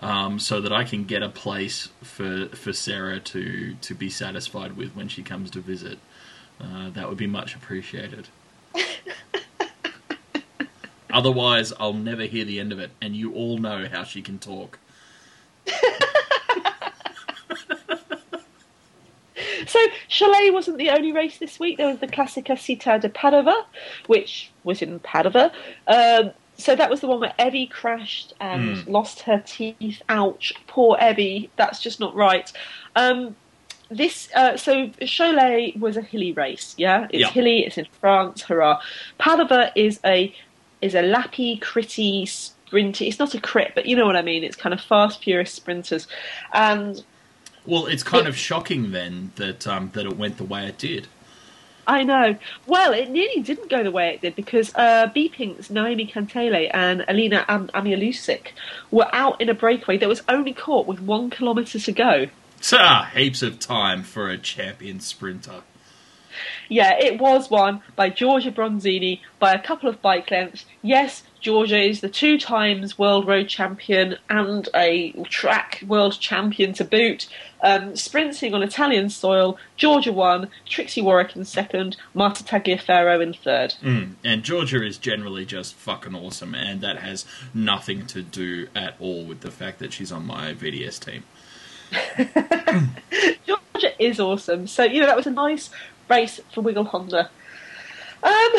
um, 0.00 0.38
so 0.38 0.60
that 0.60 0.72
I 0.72 0.84
can 0.84 1.04
get 1.04 1.22
a 1.22 1.28
place 1.28 1.88
for 2.02 2.48
for 2.48 2.72
Sarah 2.72 3.20
to 3.20 3.74
to 3.74 3.94
be 3.94 4.10
satisfied 4.10 4.76
with 4.76 4.94
when 4.94 5.08
she 5.08 5.22
comes 5.22 5.50
to 5.52 5.60
visit, 5.60 5.98
uh, 6.60 6.90
that 6.90 7.08
would 7.08 7.18
be 7.18 7.26
much 7.26 7.54
appreciated. 7.54 8.28
Otherwise, 11.10 11.72
I'll 11.80 11.94
never 11.94 12.24
hear 12.24 12.44
the 12.44 12.60
end 12.60 12.72
of 12.72 12.78
it, 12.78 12.90
and 13.00 13.16
you 13.16 13.32
all 13.32 13.58
know 13.58 13.88
how 13.90 14.04
she 14.04 14.22
can 14.22 14.38
talk. 14.38 14.78
So 19.68 19.78
Cholet 20.08 20.52
wasn't 20.52 20.78
the 20.78 20.90
only 20.90 21.12
race 21.12 21.38
this 21.38 21.60
week. 21.60 21.76
There 21.76 21.88
was 21.88 21.98
the 21.98 22.06
Classica 22.06 22.52
Città 22.52 23.00
de 23.00 23.10
Padova, 23.10 23.64
which 24.06 24.50
was 24.64 24.80
in 24.80 24.98
Padova. 25.00 25.52
Um, 25.86 26.30
so 26.58 26.74
that 26.76 26.90
was 26.90 27.00
the 27.00 27.06
one 27.08 27.20
where 27.20 27.34
Evie 27.38 27.68
crashed 27.68 28.32
and 28.40 28.78
Hmm. 28.78 28.90
lost 28.90 29.20
her 29.22 29.42
teeth. 29.46 30.02
Ouch, 30.08 30.52
poor 30.66 30.98
Evie. 31.00 31.52
That's 31.56 31.80
just 31.80 32.00
not 32.00 32.14
right. 32.14 32.50
Um, 32.96 33.36
this 33.90 34.28
uh, 34.34 34.56
so 34.56 34.88
Cholet 35.00 35.78
was 35.78 35.96
a 35.96 36.02
hilly 36.02 36.32
race. 36.32 36.74
Yeah, 36.76 37.06
it's 37.12 37.28
Yeah. 37.28 37.30
hilly. 37.30 37.64
It's 37.64 37.78
in 37.78 37.86
France. 38.00 38.42
Hurrah! 38.42 38.80
Padova 39.20 39.70
is 39.76 40.00
a 40.04 40.34
is 40.82 40.94
a 40.94 41.02
lappy, 41.02 41.58
critty, 41.60 42.24
sprinty. 42.24 43.08
It's 43.08 43.18
not 43.18 43.34
a 43.34 43.40
crit, 43.40 43.72
but 43.74 43.86
you 43.86 43.96
know 43.96 44.06
what 44.06 44.16
I 44.16 44.22
mean. 44.22 44.44
It's 44.44 44.56
kind 44.56 44.74
of 44.74 44.80
fast, 44.80 45.22
furious 45.22 45.52
sprinters, 45.54 46.06
and 46.52 46.96
Well, 47.64 47.86
it's 47.86 48.02
kind 48.02 48.26
of 48.26 48.36
shocking 48.36 48.90
then 48.92 49.32
that 49.36 49.66
um, 49.66 49.90
that 49.94 50.06
it 50.06 50.16
went 50.16 50.36
the 50.38 50.44
way 50.44 50.66
it 50.66 50.78
did. 50.78 51.08
I 51.88 52.04
know. 52.04 52.36
Well, 52.66 52.92
it 52.92 53.08
nearly 53.08 53.40
didn't 53.40 53.70
go 53.70 53.82
the 53.82 53.90
way 53.90 54.10
it 54.10 54.20
did 54.20 54.36
because 54.36 54.74
uh, 54.74 55.10
BePink's 55.16 55.70
Noemi 55.70 56.06
Cantele 56.06 56.70
and 56.72 57.02
Alina 57.08 57.46
Am- 57.48 57.68
Amialiusik 57.68 58.48
were 58.90 59.08
out 59.12 59.40
in 59.40 59.48
a 59.48 59.54
breakaway 59.54 59.96
that 59.96 60.08
was 60.08 60.22
only 60.28 60.52
caught 60.52 60.86
with 60.86 61.00
one 61.00 61.30
kilometre 61.30 61.78
to 61.78 61.92
go. 61.92 62.26
Ah, 62.72 63.10
heaps 63.14 63.42
of 63.42 63.58
time 63.58 64.02
for 64.02 64.28
a 64.28 64.36
champion 64.36 65.00
sprinter. 65.00 65.62
Yeah, 66.68 66.96
it 66.98 67.20
was 67.20 67.50
won 67.50 67.82
by 67.96 68.10
Giorgia 68.10 68.52
Bronzini 68.52 69.20
by 69.38 69.52
a 69.52 69.62
couple 69.62 69.88
of 69.88 70.02
bike 70.02 70.30
lengths. 70.30 70.64
Yes, 70.82 71.22
Giorgia 71.42 71.88
is 71.88 72.00
the 72.00 72.08
two 72.08 72.38
times 72.38 72.98
world 72.98 73.26
road 73.26 73.48
champion 73.48 74.16
and 74.28 74.68
a 74.74 75.12
track 75.24 75.82
world 75.86 76.18
champion 76.18 76.72
to 76.74 76.84
boot. 76.84 77.28
Um, 77.62 77.96
sprinting 77.96 78.54
on 78.54 78.62
Italian 78.62 79.08
soil, 79.08 79.58
Giorgia 79.76 80.12
won, 80.12 80.48
Trixi 80.66 81.02
Worrack 81.02 81.36
in 81.36 81.44
second, 81.44 81.96
Marta 82.14 82.44
Tagliaferro 82.44 83.22
in 83.22 83.34
third. 83.34 83.74
Mm. 83.82 84.14
And 84.24 84.42
Giorgia 84.42 84.86
is 84.86 84.98
generally 84.98 85.44
just 85.44 85.74
fucking 85.74 86.14
awesome, 86.14 86.54
and 86.54 86.80
that 86.80 86.98
has 86.98 87.24
nothing 87.54 88.06
to 88.06 88.22
do 88.22 88.68
at 88.74 88.94
all 89.00 89.24
with 89.24 89.40
the 89.40 89.50
fact 89.50 89.78
that 89.80 89.92
she's 89.92 90.12
on 90.12 90.26
my 90.26 90.54
VDS 90.54 91.04
team. 91.04 91.24
Giorgia 93.46 93.92
is 93.98 94.20
awesome. 94.20 94.66
So, 94.66 94.84
you 94.84 95.00
know, 95.00 95.06
that 95.06 95.16
was 95.16 95.26
a 95.26 95.30
nice 95.30 95.70
race 96.08 96.40
for 96.52 96.60
Wiggle 96.62 96.84
Honda. 96.84 97.30
Um, 98.22 98.50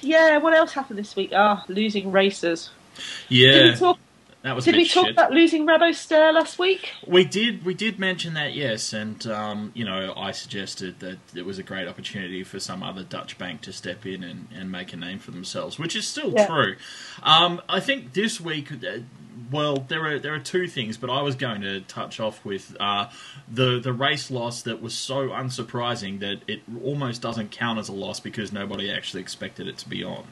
yeah, 0.00 0.38
what 0.38 0.54
else 0.54 0.72
happened 0.72 0.98
this 0.98 1.14
week? 1.16 1.32
Ah, 1.34 1.64
losing 1.68 2.10
racers. 2.12 2.70
Did 2.94 3.04
Yeah, 3.28 3.72
we 3.72 3.76
talk, 3.76 3.98
that 4.42 4.54
was 4.56 4.64
did 4.64 4.76
we 4.76 4.88
talk 4.88 5.06
shit. 5.06 5.12
about 5.12 5.32
losing 5.32 5.66
Rabo 5.66 5.94
Stir 5.94 6.32
last 6.32 6.58
week? 6.58 6.90
We 7.06 7.24
did, 7.24 7.64
we 7.64 7.74
did 7.74 7.98
mention 7.98 8.34
that, 8.34 8.54
yes, 8.54 8.92
and 8.92 9.24
um, 9.26 9.70
you 9.74 9.84
know, 9.84 10.12
I 10.16 10.32
suggested 10.32 11.00
that 11.00 11.18
it 11.34 11.44
was 11.46 11.58
a 11.58 11.62
great 11.62 11.86
opportunity 11.88 12.42
for 12.44 12.58
some 12.60 12.82
other 12.82 13.02
Dutch 13.04 13.38
bank 13.38 13.60
to 13.62 13.72
step 13.72 14.04
in 14.06 14.24
and, 14.24 14.48
and 14.54 14.70
make 14.70 14.92
a 14.92 14.96
name 14.96 15.18
for 15.18 15.30
themselves, 15.30 15.78
which 15.78 15.94
is 15.94 16.06
still 16.06 16.32
Yeah. 16.32 16.46
true. 16.46 16.76
Um, 17.22 17.60
I 17.68 17.80
think 17.80 18.12
this 18.14 18.40
week, 18.40 18.72
uh, 18.72 18.98
well, 19.50 19.76
there 19.88 20.04
are 20.06 20.18
there 20.18 20.34
are 20.34 20.38
two 20.38 20.66
things, 20.66 20.96
but 20.96 21.10
I 21.10 21.22
was 21.22 21.34
going 21.36 21.60
to 21.62 21.80
touch 21.82 22.18
off 22.20 22.44
with 22.44 22.76
uh, 22.80 23.08
the 23.50 23.78
the 23.78 23.92
race 23.92 24.30
loss 24.30 24.62
that 24.62 24.80
was 24.82 24.94
so 24.94 25.28
unsurprising 25.28 26.20
that 26.20 26.40
it 26.48 26.62
almost 26.82 27.22
doesn't 27.22 27.50
count 27.50 27.78
as 27.78 27.88
a 27.88 27.92
loss 27.92 28.18
because 28.18 28.52
nobody 28.52 28.90
actually 28.90 29.20
expected 29.20 29.68
it 29.68 29.78
to 29.78 29.88
be 29.88 30.02
on. 30.02 30.24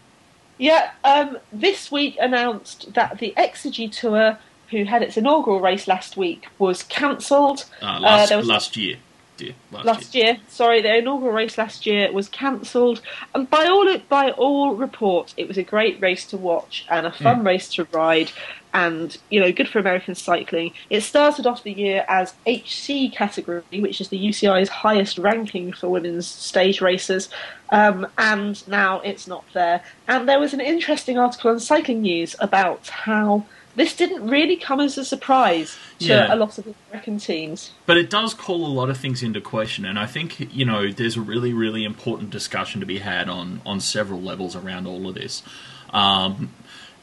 Yeah, 0.61 0.91
um, 1.05 1.39
this 1.53 1.91
week 1.91 2.19
announced 2.21 2.93
that 2.93 3.19
the 3.19 3.33
Exergy 3.39 3.91
Tour, 3.91 4.39
who 4.71 4.85
had 4.85 5.03
its 5.03 5.17
inaugural 5.17 5.59
race 5.59 5.89
last 5.89 6.19
week, 6.19 6.49
was 6.59 6.83
cancelled. 6.83 7.65
Uh, 7.81 7.99
last 7.99 8.29
there 8.29 8.37
was- 8.39 8.47
last 8.47 8.77
year, 8.77 8.97
dear, 9.39 9.55
last, 9.73 9.87
last 9.87 10.15
year. 10.15 10.37
Sorry, 10.49 10.83
the 10.83 10.95
inaugural 10.99 11.33
race 11.33 11.57
last 11.57 11.87
year 11.87 12.13
was 12.13 12.29
cancelled, 12.29 13.01
and 13.35 13.49
by 13.49 13.65
all 13.65 13.97
by 14.11 14.33
all 14.33 14.75
reports, 14.75 15.33
it 15.39 15.49
was 15.49 15.57
a 15.57 15.63
great 15.63 15.99
race 15.99 16.27
to 16.27 16.37
watch 16.37 16.85
and 16.91 17.07
a 17.07 17.11
fun 17.13 17.43
race 17.43 17.73
to 17.77 17.85
ride, 17.91 18.31
and 18.73 19.17
you 19.31 19.41
know, 19.41 19.53
good 19.53 19.69
for 19.69 19.79
American 19.79 20.15
cycling. 20.15 20.73
It 20.91 21.01
started 21.03 21.47
off 21.47 21.63
the 21.63 21.73
year 21.73 22.05
as 22.09 22.35
HC 22.47 23.13
category, 23.13 23.63
which 23.73 24.01
is 24.01 24.09
the 24.09 24.19
UCI's 24.19 24.69
highest 24.69 25.19
ranking 25.19 25.73
for 25.73 25.89
women's 25.89 26.27
stage 26.27 26.81
races, 26.81 27.29
um, 27.71 28.07
and 28.19 28.67
now 28.69 29.01
it's 29.01 29.27
not 29.27 29.45
there. 29.53 29.83
And 30.09 30.29
there 30.29 30.41
was 30.41 30.53
an 30.55 30.61
interesting 30.61 31.19
article 31.19 31.51
on 31.51 31.61
Cycling 31.61 32.03
News 32.03 32.35
about 32.41 32.89
how. 32.89 33.45
This 33.77 33.95
didn't 33.95 34.27
really 34.29 34.57
come 34.57 34.81
as 34.81 34.99
a 34.99 35.05
surprise 35.05 35.79
to 36.01 36.07
Yeah. 36.07 36.35
a 36.35 36.37
lot 36.37 36.59
of 36.59 36.75
American 36.91 37.19
teams. 37.19 37.71
But 37.87 37.99
it 37.99 38.11
does 38.11 38.35
call 38.35 38.67
a 38.67 38.69
lot 38.69 38.91
of 38.91 38.97
things 38.97 39.23
into 39.23 39.41
question, 39.41 39.85
and 39.85 39.97
I 39.97 40.07
think 40.07 40.53
you 40.53 40.65
know 40.65 40.91
there's 40.91 41.17
a 41.17 41.21
really, 41.21 41.53
really 41.53 41.85
important 41.85 42.31
discussion 42.31 42.81
to 42.81 42.87
be 42.87 42.99
had 42.99 43.29
on 43.29 43.61
on 43.65 43.79
several 43.79 44.21
levels 44.21 44.57
around 44.57 44.89
all 44.89 45.09
of 45.09 45.15
this. 45.15 45.45
Um, 45.93 46.51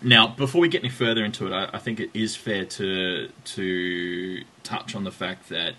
now, 0.01 0.27
before 0.27 0.61
we 0.61 0.69
get 0.69 0.83
any 0.83 0.89
further 0.89 1.23
into 1.25 1.47
it, 1.47 1.53
I, 1.53 1.69
I 1.73 1.79
think 1.79 1.99
it 1.99 2.09
is 2.13 2.35
fair 2.35 2.65
to 2.65 3.29
to 3.29 4.43
touch 4.63 4.95
on 4.95 5.03
the 5.03 5.11
fact 5.11 5.49
that 5.49 5.73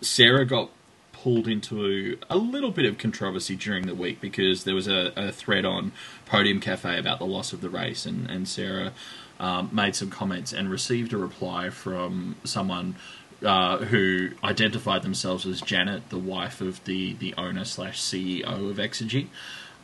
Sarah 0.00 0.44
got 0.44 0.70
pulled 1.12 1.46
into 1.46 2.18
a 2.28 2.36
little 2.36 2.72
bit 2.72 2.84
of 2.84 2.98
controversy 2.98 3.54
during 3.54 3.86
the 3.86 3.94
week 3.94 4.20
because 4.20 4.64
there 4.64 4.74
was 4.74 4.88
a, 4.88 5.12
a 5.14 5.30
thread 5.30 5.64
on 5.64 5.92
Podium 6.26 6.60
Cafe 6.60 6.98
about 6.98 7.18
the 7.20 7.26
loss 7.26 7.52
of 7.52 7.60
the 7.60 7.70
race, 7.70 8.04
and, 8.04 8.28
and 8.28 8.48
Sarah 8.48 8.92
um, 9.38 9.70
made 9.72 9.94
some 9.94 10.10
comments 10.10 10.52
and 10.52 10.68
received 10.68 11.12
a 11.12 11.16
reply 11.16 11.70
from 11.70 12.36
someone 12.44 12.96
uh, 13.44 13.78
who 13.78 14.30
identified 14.44 15.02
themselves 15.02 15.46
as 15.46 15.60
Janet, 15.60 16.08
the 16.10 16.18
wife 16.18 16.60
of 16.60 16.82
the, 16.84 17.14
the 17.14 17.34
owner 17.36 17.64
slash 17.64 18.00
CEO 18.00 18.70
of 18.70 18.76
Exergy. 18.76 19.28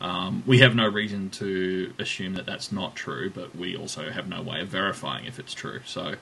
Um, 0.01 0.43
we 0.45 0.59
have 0.59 0.75
no 0.75 0.87
reason 0.87 1.29
to 1.31 1.93
assume 1.99 2.35
that 2.35 2.45
that's 2.45 2.71
not 2.71 2.95
true, 2.95 3.29
but 3.29 3.55
we 3.55 3.75
also 3.75 4.09
have 4.09 4.27
no 4.27 4.41
way 4.41 4.61
of 4.61 4.69
verifying 4.69 5.25
if 5.25 5.39
it's 5.39 5.53
true. 5.53 5.81
So 5.85 6.15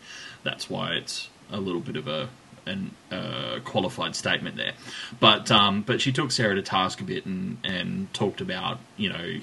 that's 0.43 0.69
why 0.69 0.93
it's 0.93 1.30
a 1.51 1.59
little 1.59 1.82
bit 1.82 1.95
of 1.95 2.07
a 2.07 2.30
an 2.67 2.91
uh, 3.11 3.59
qualified 3.63 4.15
statement 4.15 4.57
there. 4.57 4.73
But 5.19 5.49
um, 5.49 5.82
but 5.82 6.01
she 6.01 6.11
took 6.11 6.32
Sarah 6.32 6.55
to 6.55 6.61
task 6.61 7.01
a 7.01 7.03
bit 7.03 7.25
and, 7.25 7.57
and 7.63 8.13
talked 8.13 8.41
about 8.41 8.80
you 8.97 9.09
know 9.09 9.39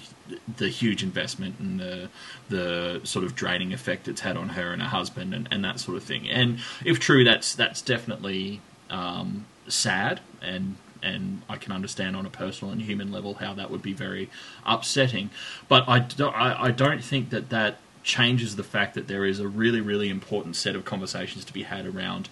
the 0.56 0.68
huge 0.68 1.02
investment 1.02 1.58
and 1.58 1.80
the 1.80 2.08
the 2.48 3.00
sort 3.04 3.24
of 3.24 3.34
draining 3.34 3.72
effect 3.72 4.08
it's 4.08 4.20
had 4.20 4.36
on 4.36 4.50
her 4.50 4.72
and 4.72 4.82
her 4.82 4.88
husband 4.88 5.34
and, 5.34 5.48
and 5.50 5.64
that 5.64 5.80
sort 5.80 5.96
of 5.96 6.04
thing. 6.04 6.28
And 6.28 6.58
if 6.84 7.00
true, 7.00 7.24
that's 7.24 7.54
that's 7.54 7.82
definitely 7.82 8.60
um, 8.90 9.46
sad 9.68 10.20
and 10.42 10.76
and 11.04 11.42
I 11.48 11.56
can 11.56 11.72
understand 11.72 12.16
on 12.16 12.26
a 12.26 12.30
personal 12.30 12.72
and 12.72 12.82
human 12.82 13.12
level 13.12 13.34
how 13.34 13.54
that 13.54 13.70
would 13.70 13.82
be 13.82 13.92
very 13.92 14.30
upsetting. 14.64 15.30
But 15.68 15.88
I, 15.88 16.00
do, 16.00 16.28
I, 16.28 16.66
I 16.66 16.70
don't 16.70 17.02
think 17.02 17.30
that 17.30 17.50
that 17.50 17.78
changes 18.02 18.56
the 18.56 18.64
fact 18.64 18.94
that 18.94 19.08
there 19.08 19.24
is 19.24 19.40
a 19.40 19.48
really, 19.48 19.80
really 19.80 20.08
important 20.08 20.56
set 20.56 20.76
of 20.76 20.84
conversations 20.84 21.44
to 21.46 21.52
be 21.52 21.62
had 21.62 21.86
around 21.86 22.28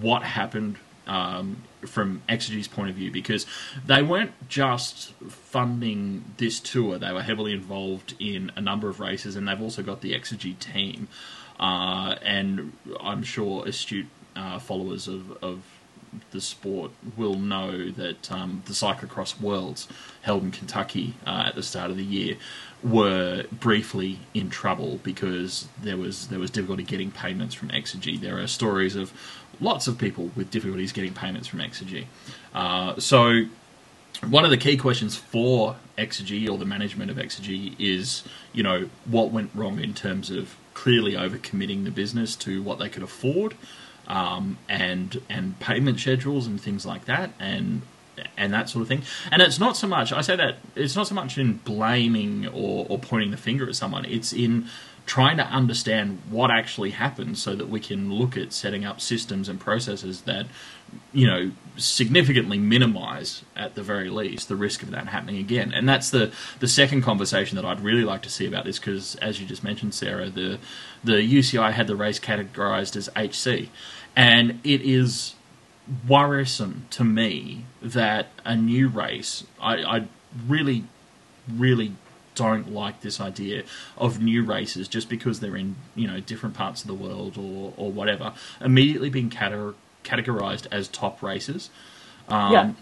what 0.00 0.22
happened 0.22 0.76
um, 1.06 1.62
from 1.86 2.22
Exergy's 2.28 2.68
point 2.68 2.90
of 2.90 2.96
view 2.96 3.10
because 3.10 3.46
they 3.84 4.02
weren't 4.02 4.32
just 4.48 5.12
funding 5.28 6.24
this 6.36 6.60
tour, 6.60 6.98
they 6.98 7.12
were 7.12 7.22
heavily 7.22 7.52
involved 7.52 8.14
in 8.18 8.52
a 8.56 8.60
number 8.60 8.88
of 8.88 9.00
races 9.00 9.34
and 9.34 9.48
they've 9.48 9.60
also 9.60 9.82
got 9.82 10.00
the 10.02 10.12
Exegy 10.12 10.58
team. 10.58 11.08
Uh, 11.58 12.16
and 12.22 12.72
I'm 13.00 13.22
sure 13.22 13.66
astute 13.66 14.06
uh, 14.36 14.58
followers 14.58 15.08
of, 15.08 15.32
of 15.42 15.62
the 16.30 16.40
sport 16.40 16.90
will 17.16 17.34
know 17.34 17.90
that 17.90 18.30
um, 18.30 18.62
the 18.66 18.72
cyclocross 18.72 19.40
worlds 19.40 19.88
held 20.22 20.42
in 20.42 20.50
Kentucky 20.50 21.14
uh, 21.26 21.44
at 21.46 21.54
the 21.54 21.62
start 21.62 21.90
of 21.90 21.96
the 21.96 22.04
year 22.04 22.36
were 22.82 23.44
briefly 23.52 24.20
in 24.34 24.50
trouble 24.50 25.00
because 25.02 25.68
there 25.82 25.96
was 25.96 26.28
there 26.28 26.38
was 26.38 26.50
difficulty 26.50 26.82
getting 26.82 27.10
payments 27.10 27.54
from 27.54 27.68
Exergy. 27.70 28.20
There 28.20 28.38
are 28.38 28.46
stories 28.46 28.94
of 28.94 29.12
lots 29.60 29.86
of 29.88 29.98
people 29.98 30.30
with 30.36 30.50
difficulties 30.50 30.92
getting 30.92 31.14
payments 31.14 31.48
from 31.48 31.58
Exergy. 31.60 32.06
Uh, 32.54 32.98
so 33.00 33.44
one 34.26 34.44
of 34.44 34.50
the 34.50 34.56
key 34.56 34.76
questions 34.76 35.16
for 35.16 35.76
Exergy 35.96 36.48
or 36.50 36.58
the 36.58 36.64
management 36.64 37.10
of 37.10 37.16
Exergy 37.16 37.74
is, 37.78 38.24
you 38.52 38.62
know, 38.62 38.88
what 39.04 39.30
went 39.30 39.50
wrong 39.54 39.80
in 39.80 39.94
terms 39.94 40.30
of 40.30 40.56
clearly 40.74 41.12
overcommitting 41.12 41.84
the 41.84 41.90
business 41.90 42.36
to 42.36 42.62
what 42.62 42.78
they 42.78 42.88
could 42.88 43.02
afford, 43.02 43.54
um, 44.08 44.58
and 44.68 45.20
and 45.28 45.58
payment 45.60 46.00
schedules 46.00 46.46
and 46.46 46.60
things 46.60 46.84
like 46.84 47.04
that, 47.04 47.30
and 47.38 47.82
and 48.36 48.52
that 48.52 48.68
sort 48.68 48.82
of 48.82 48.88
thing. 48.88 49.02
And 49.30 49.40
it's 49.40 49.60
not 49.60 49.76
so 49.76 49.86
much 49.86 50.12
I 50.12 50.22
say 50.22 50.36
that 50.36 50.56
it's 50.74 50.96
not 50.96 51.06
so 51.06 51.14
much 51.14 51.38
in 51.38 51.54
blaming 51.58 52.46
or, 52.48 52.86
or 52.88 52.98
pointing 52.98 53.30
the 53.30 53.36
finger 53.36 53.68
at 53.68 53.76
someone. 53.76 54.04
It's 54.04 54.32
in 54.32 54.68
trying 55.08 55.38
to 55.38 55.44
understand 55.44 56.20
what 56.28 56.50
actually 56.50 56.90
happened 56.90 57.38
so 57.38 57.56
that 57.56 57.66
we 57.68 57.80
can 57.80 58.12
look 58.12 58.36
at 58.36 58.52
setting 58.52 58.84
up 58.84 59.00
systems 59.00 59.48
and 59.48 59.58
processes 59.58 60.22
that 60.22 60.46
you 61.14 61.26
know 61.26 61.50
significantly 61.78 62.58
minimize 62.58 63.42
at 63.56 63.74
the 63.74 63.82
very 63.82 64.10
least 64.10 64.48
the 64.48 64.56
risk 64.56 64.82
of 64.82 64.90
that 64.90 65.06
happening 65.06 65.38
again 65.38 65.72
and 65.72 65.88
that's 65.88 66.10
the 66.10 66.30
the 66.60 66.68
second 66.68 67.00
conversation 67.00 67.56
that 67.56 67.64
I'd 67.64 67.80
really 67.80 68.04
like 68.04 68.20
to 68.22 68.30
see 68.30 68.46
about 68.46 68.66
this 68.66 68.78
because 68.78 69.14
as 69.16 69.40
you 69.40 69.46
just 69.46 69.64
mentioned 69.64 69.94
Sarah 69.94 70.28
the 70.28 70.58
the 71.02 71.14
UCI 71.14 71.72
had 71.72 71.86
the 71.86 71.96
race 71.96 72.20
categorized 72.20 72.94
as 72.94 73.08
HC 73.16 73.70
and 74.18 74.60
it 74.64 74.82
is 74.82 75.34
worrisome 76.06 76.84
to 76.90 77.04
me 77.04 77.64
that 77.80 78.28
a 78.44 78.54
new 78.54 78.88
race 78.88 79.44
I, 79.60 79.76
I 79.76 80.04
really 80.46 80.84
really 81.50 81.94
don't 82.34 82.72
like 82.72 83.00
this 83.00 83.20
idea 83.20 83.64
of 83.96 84.20
new 84.20 84.44
races 84.44 84.86
just 84.86 85.08
because 85.08 85.40
they're 85.40 85.56
in 85.56 85.76
you 85.96 86.06
know 86.06 86.20
different 86.20 86.54
parts 86.54 86.82
of 86.82 86.88
the 86.88 86.94
world 86.94 87.38
or 87.38 87.72
or 87.76 87.90
whatever 87.90 88.34
immediately 88.60 89.08
being 89.10 89.30
categorized 89.30 90.66
as 90.70 90.88
top 90.88 91.22
races. 91.22 91.70
Um, 92.28 92.52
yeah. 92.52 92.72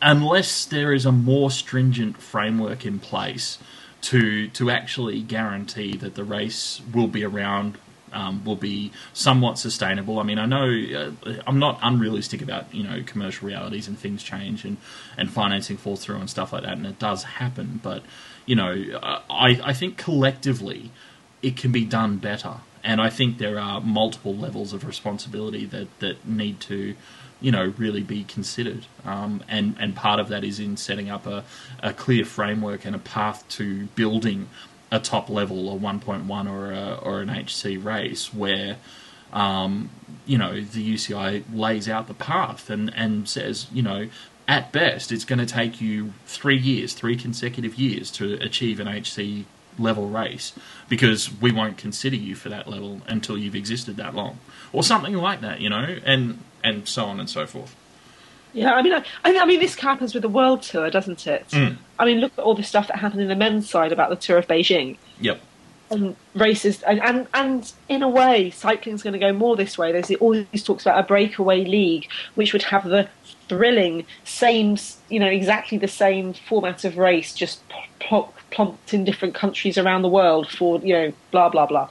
Unless 0.00 0.64
there 0.64 0.92
is 0.92 1.06
a 1.06 1.12
more 1.12 1.50
stringent 1.50 2.16
framework 2.16 2.84
in 2.84 2.98
place 2.98 3.58
to 4.02 4.48
to 4.48 4.70
actually 4.70 5.20
guarantee 5.20 5.96
that 5.96 6.14
the 6.14 6.24
race 6.24 6.80
will 6.92 7.06
be 7.06 7.24
around 7.24 7.78
um, 8.12 8.44
will 8.44 8.56
be 8.56 8.92
somewhat 9.12 9.58
sustainable. 9.58 10.18
I 10.18 10.22
mean, 10.22 10.38
I 10.38 10.46
know 10.46 11.12
uh, 11.26 11.32
I'm 11.46 11.58
not 11.58 11.78
unrealistic 11.82 12.42
about 12.42 12.72
you 12.74 12.84
know 12.84 13.02
commercial 13.04 13.46
realities 13.46 13.88
and 13.88 13.98
things 13.98 14.22
change 14.22 14.64
and, 14.64 14.76
and 15.16 15.30
financing 15.30 15.76
falls 15.76 16.04
through 16.04 16.16
and 16.16 16.30
stuff 16.30 16.52
like 16.52 16.62
that, 16.62 16.72
and 16.72 16.86
it 16.86 16.98
does 16.98 17.24
happen. 17.24 17.80
But 17.82 18.02
you 18.46 18.56
know, 18.56 18.74
I, 19.30 19.60
I 19.62 19.72
think 19.72 19.96
collectively 19.96 20.90
it 21.42 21.56
can 21.56 21.72
be 21.72 21.84
done 21.84 22.16
better. 22.16 22.56
And 22.84 23.00
I 23.00 23.10
think 23.10 23.38
there 23.38 23.58
are 23.58 23.80
multiple 23.80 24.34
levels 24.34 24.72
of 24.72 24.84
responsibility 24.84 25.66
that, 25.66 26.00
that 26.00 26.26
need 26.26 26.60
to, 26.62 26.94
you 27.40 27.52
know, 27.52 27.72
really 27.76 28.02
be 28.02 28.24
considered. 28.24 28.86
Um, 29.04 29.42
and, 29.48 29.76
and 29.78 29.94
part 29.94 30.18
of 30.18 30.28
that 30.28 30.42
is 30.42 30.58
in 30.58 30.76
setting 30.76 31.10
up 31.10 31.26
a, 31.26 31.44
a 31.80 31.92
clear 31.92 32.24
framework 32.24 32.84
and 32.84 32.96
a 32.96 33.00
path 33.00 33.48
to 33.50 33.86
building 33.94 34.48
a 34.92 35.00
top 35.00 35.28
level, 35.28 35.74
a 35.74 35.78
1.1 35.78 36.50
or, 36.50 36.70
a, 36.70 36.94
or 37.02 37.20
an 37.22 37.30
HC 37.30 37.82
race 37.82 38.32
where, 38.32 38.76
um, 39.32 39.90
you 40.26 40.36
know, 40.36 40.60
the 40.60 40.94
UCI 40.94 41.42
lays 41.52 41.88
out 41.88 42.06
the 42.06 42.14
path 42.14 42.68
and, 42.68 42.92
and 42.94 43.26
says, 43.26 43.66
you 43.72 43.82
know, 43.82 44.08
at 44.46 44.70
best, 44.70 45.10
it's 45.10 45.24
going 45.24 45.38
to 45.38 45.46
take 45.46 45.80
you 45.80 46.12
three 46.26 46.58
years, 46.58 46.92
three 46.92 47.16
consecutive 47.16 47.76
years 47.76 48.10
to 48.12 48.34
achieve 48.34 48.78
an 48.78 48.86
HC 48.86 49.46
level 49.78 50.08
race 50.08 50.52
because 50.90 51.32
we 51.40 51.50
won't 51.50 51.78
consider 51.78 52.16
you 52.16 52.34
for 52.34 52.50
that 52.50 52.68
level 52.68 53.00
until 53.06 53.38
you've 53.38 53.54
existed 53.54 53.96
that 53.96 54.14
long, 54.14 54.38
or 54.72 54.82
something 54.82 55.14
like 55.14 55.40
that, 55.40 55.60
you 55.60 55.70
know, 55.70 55.96
and 56.04 56.38
and 56.62 56.86
so 56.86 57.06
on 57.06 57.18
and 57.18 57.30
so 57.30 57.46
forth. 57.46 57.74
Yeah, 58.54 58.74
I 58.74 58.82
mean, 58.82 58.92
I, 58.92 59.04
I 59.24 59.46
mean, 59.46 59.60
this 59.60 59.74
happens 59.76 60.14
with 60.14 60.22
the 60.22 60.28
world 60.28 60.62
tour, 60.62 60.90
doesn't 60.90 61.26
it? 61.26 61.48
Mm. 61.48 61.76
I 61.98 62.04
mean, 62.04 62.18
look 62.18 62.32
at 62.36 62.44
all 62.44 62.54
the 62.54 62.62
stuff 62.62 62.88
that 62.88 62.98
happened 62.98 63.22
in 63.22 63.28
the 63.28 63.36
men's 63.36 63.68
side 63.68 63.92
about 63.92 64.10
the 64.10 64.16
tour 64.16 64.38
of 64.38 64.46
Beijing. 64.46 64.98
Yep. 65.20 65.40
And 65.90 66.16
races, 66.34 66.82
and, 66.82 67.00
and, 67.02 67.26
and 67.34 67.72
in 67.88 68.02
a 68.02 68.08
way, 68.08 68.50
cycling's 68.50 69.02
going 69.02 69.12
to 69.12 69.18
go 69.18 69.32
more 69.32 69.56
this 69.56 69.76
way. 69.76 69.92
There's 69.92 70.10
all 70.20 70.32
these 70.50 70.64
talks 70.64 70.84
about 70.84 70.98
a 70.98 71.06
breakaway 71.06 71.64
league, 71.64 72.08
which 72.34 72.52
would 72.52 72.62
have 72.64 72.84
the 72.84 73.08
thrilling, 73.48 74.06
same, 74.24 74.76
you 75.08 75.20
know, 75.20 75.28
exactly 75.28 75.78
the 75.78 75.88
same 75.88 76.32
format 76.32 76.84
of 76.84 76.96
race, 76.96 77.34
just 77.34 77.60
pl- 78.00 78.32
plumped 78.50 78.94
in 78.94 79.04
different 79.04 79.34
countries 79.34 79.76
around 79.76 80.02
the 80.02 80.08
world 80.08 80.48
for, 80.48 80.78
you 80.80 80.94
know, 80.94 81.12
blah, 81.30 81.48
blah, 81.48 81.66
blah. 81.66 81.88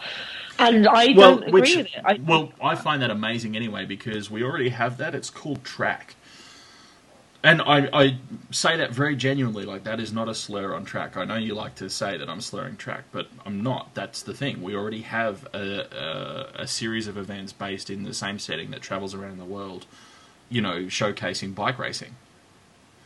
And 0.58 0.88
I 0.88 1.14
well, 1.16 1.38
don't 1.38 1.48
agree 1.48 1.62
which, 1.62 1.76
with 1.76 1.86
it. 1.88 2.02
I, 2.04 2.20
well, 2.24 2.52
I 2.62 2.76
find 2.76 3.02
that 3.02 3.10
amazing 3.10 3.56
anyway 3.56 3.86
because 3.86 4.30
we 4.30 4.44
already 4.44 4.70
have 4.70 4.98
that. 4.98 5.16
It's 5.16 5.30
called 5.30 5.64
track. 5.64 6.16
And 7.44 7.62
I, 7.64 7.90
I 7.92 8.18
say 8.52 8.78
that 8.78 8.92
very 8.92 9.16
genuinely, 9.16 9.66
like 9.66 9.84
that 9.86 10.00
is 10.00 10.14
not 10.14 10.30
a 10.30 10.36
slur 10.36 10.76
on 10.76 10.86
track. 10.86 11.18
I 11.18 11.26
know 11.26 11.38
you 11.38 11.56
like 11.56 11.74
to 11.76 11.90
say 11.90 12.16
that 12.18 12.30
I'm 12.30 12.42
slurring 12.42 12.78
track, 12.78 13.06
but 13.12 13.30
I'm 13.46 13.64
not. 13.64 13.96
That's 13.96 14.22
the 14.22 14.34
thing. 14.34 14.62
We 14.62 14.76
already 14.76 15.02
have 15.02 15.48
a, 15.54 16.52
a, 16.58 16.62
a 16.62 16.68
series 16.68 17.08
of 17.08 17.18
events 17.18 17.52
based 17.52 17.90
in 17.90 18.04
the 18.04 18.14
same 18.14 18.38
setting 18.38 18.70
that 18.72 18.82
travels 18.82 19.16
around 19.16 19.40
the 19.40 19.46
world 19.46 19.88
you 20.52 20.62
know, 20.62 20.84
showcasing 20.84 21.56
bike 21.56 21.80
racing. 21.80 22.16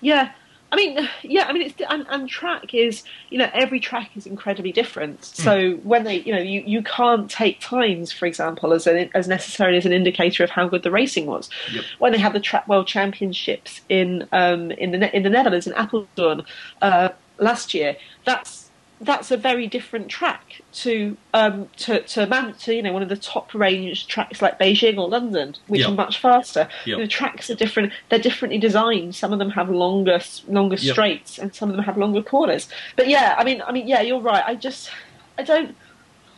Yeah. 0.01 0.31
I 0.75 0.77
mean, 0.77 1.09
yeah, 1.23 1.45
I 1.47 1.53
mean, 1.53 1.61
it's 1.61 1.81
and, 1.89 2.05
and 2.09 2.27
track 2.27 2.73
is, 2.73 3.03
you 3.29 3.37
know, 3.37 3.49
every 3.53 3.79
track 3.79 4.09
is 4.17 4.25
incredibly 4.25 4.73
different. 4.73 5.19
Hmm. 5.19 5.43
So 5.43 5.57
mm. 5.57 5.83
when 5.85 6.03
they, 6.03 6.19
you 6.19 6.33
know, 6.33 6.41
you, 6.41 6.63
you 6.65 6.83
can't 6.83 7.31
take 7.31 7.61
times, 7.61 8.11
for 8.11 8.25
example, 8.25 8.73
as 8.73 8.85
an, 8.85 9.09
as 9.13 9.25
necessarily 9.29 9.77
as 9.77 9.85
an 9.85 9.93
indicator 9.93 10.43
of 10.43 10.49
how 10.49 10.67
good 10.67 10.83
the 10.83 10.91
racing 10.91 11.27
was. 11.27 11.49
Yep. 11.71 11.85
When 11.99 12.11
they 12.11 12.17
had 12.17 12.33
the 12.33 12.41
track 12.41 12.67
world 12.67 12.87
championships 12.87 13.79
in 13.87 14.27
um, 14.33 14.71
in 14.71 14.91
the 14.91 15.15
in 15.15 15.23
the 15.23 15.29
Netherlands 15.29 15.65
in 15.65 15.71
Apeldoorn 15.73 16.45
uh, 16.81 17.09
last 17.37 17.73
year, 17.73 17.95
that's 18.25 18.64
that's 19.01 19.29
a 19.29 19.37
very 19.37 19.67
different 19.67 20.07
track 20.09 20.61
to 20.71 21.17
um, 21.33 21.67
to 21.77 22.01
to, 22.03 22.25
man, 22.27 22.53
to 22.53 22.73
you 22.73 22.81
know 22.81 22.93
one 22.93 23.03
of 23.03 23.09
the 23.09 23.17
top 23.17 23.53
range 23.53 24.07
tracks 24.07 24.41
like 24.41 24.57
Beijing 24.57 24.97
or 24.97 25.09
London, 25.09 25.55
which 25.67 25.81
yep. 25.81 25.89
are 25.89 25.93
much 25.93 26.19
faster. 26.19 26.69
Yep. 26.85 26.99
The 26.99 27.07
tracks 27.07 27.49
are 27.49 27.55
different; 27.55 27.91
they're 28.09 28.19
differently 28.19 28.57
designed. 28.57 29.15
Some 29.15 29.33
of 29.33 29.39
them 29.39 29.49
have 29.51 29.69
longer 29.69 30.19
longer 30.47 30.77
yep. 30.77 30.93
straights, 30.93 31.37
and 31.37 31.53
some 31.53 31.69
of 31.69 31.75
them 31.75 31.85
have 31.85 31.97
longer 31.97 32.21
corners. 32.21 32.69
But 32.95 33.09
yeah, 33.09 33.35
I 33.37 33.43
mean, 33.43 33.61
I 33.61 33.71
mean, 33.71 33.87
yeah, 33.87 34.01
you're 34.01 34.21
right. 34.21 34.43
I 34.45 34.55
just, 34.55 34.89
I 35.37 35.43
don't, 35.43 35.75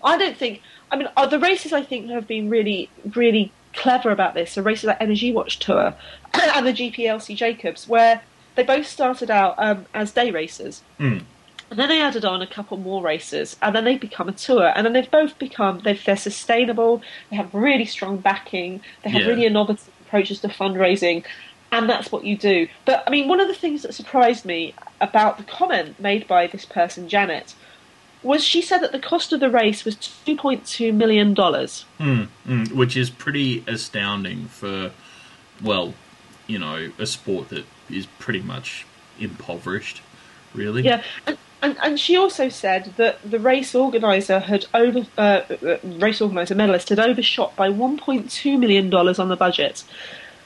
I 0.03 0.17
don't 0.17 0.37
think. 0.37 0.61
I 0.89 0.95
mean, 0.95 1.09
uh, 1.15 1.27
the 1.27 1.39
races 1.39 1.73
I 1.73 1.83
think 1.83 2.09
have 2.09 2.27
been 2.27 2.49
really, 2.49 2.89
really 3.13 3.51
clever 3.73 4.09
about 4.09 4.33
this. 4.33 4.55
The 4.55 4.63
races 4.63 4.85
like 4.85 4.99
Energiewacht 4.99 5.59
Tour 5.59 5.93
and 6.33 6.65
the 6.65 6.73
GP 6.73 6.99
Elsy 6.99 7.35
Jacobs, 7.35 7.87
where 7.87 8.21
they 8.55 8.63
both 8.63 8.87
started 8.87 9.29
out 9.29 9.53
um, 9.59 9.85
as 9.93 10.11
day 10.11 10.31
racers. 10.31 10.81
Mm 10.99 11.23
and 11.69 11.77
then 11.77 11.89
they 11.89 12.01
added 12.01 12.23
on 12.23 12.41
a 12.41 12.47
couple 12.47 12.77
more 12.77 13.01
races, 13.01 13.57
and 13.61 13.75
then 13.75 13.83
they 13.83 13.97
become 13.97 14.29
a 14.29 14.33
tour. 14.33 14.71
And 14.75 14.85
then 14.85 14.93
they've 14.93 15.11
both 15.11 15.37
become 15.37 15.79
they 15.79 15.99
are 16.07 16.15
sustainable. 16.15 17.01
They 17.29 17.35
have 17.35 17.53
really 17.53 17.85
strong 17.85 18.17
backing. 18.17 18.81
They 19.03 19.09
have 19.09 19.23
yeah. 19.23 19.27
really 19.27 19.45
innovative 19.45 19.89
approaches 20.05 20.39
to 20.41 20.47
fundraising, 20.47 21.25
and 21.71 21.89
that's 21.89 22.11
what 22.11 22.23
you 22.23 22.37
do. 22.37 22.67
But 22.85 23.03
I 23.05 23.09
mean, 23.09 23.27
one 23.27 23.39
of 23.41 23.47
the 23.47 23.53
things 23.53 23.81
that 23.81 23.93
surprised 23.93 24.45
me 24.45 24.73
about 25.01 25.37
the 25.37 25.43
comment 25.43 25.99
made 25.99 26.27
by 26.27 26.47
this 26.47 26.63
person, 26.63 27.09
Janet, 27.09 27.53
was 28.23 28.43
she 28.43 28.61
said 28.61 28.79
that 28.79 28.93
the 28.93 28.99
cost 28.99 29.33
of 29.33 29.41
the 29.41 29.49
race 29.49 29.83
was 29.83 29.95
two 29.95 30.37
point 30.37 30.65
two 30.65 30.93
million 30.93 31.33
dollars, 31.33 31.83
mm, 31.99 32.27
mm, 32.47 32.71
which 32.71 32.95
is 32.95 33.09
pretty 33.09 33.65
astounding 33.67 34.45
for, 34.45 34.91
well, 35.61 35.93
you 36.47 36.59
know, 36.59 36.91
a 36.97 37.05
sport 37.05 37.49
that 37.49 37.65
is 37.89 38.05
pretty 38.19 38.41
much 38.41 38.85
impoverished 39.19 40.01
really. 40.53 40.81
Yeah, 40.81 41.03
and, 41.25 41.37
and, 41.61 41.77
and 41.81 41.99
she 41.99 42.15
also 42.15 42.49
said 42.49 42.93
that 42.97 43.19
the 43.29 43.39
race 43.39 43.73
organizer 43.73 44.39
had 44.39 44.65
over 44.73 45.05
uh, 45.17 45.41
uh 45.49 45.77
race 45.83 46.21
organizer 46.21 46.55
medalist 46.55 46.89
had 46.89 46.99
overshot 46.99 47.55
by 47.55 47.69
1.2 47.69 48.59
million 48.59 48.89
dollars 48.89 49.19
on 49.19 49.29
the 49.29 49.37
budget, 49.37 49.83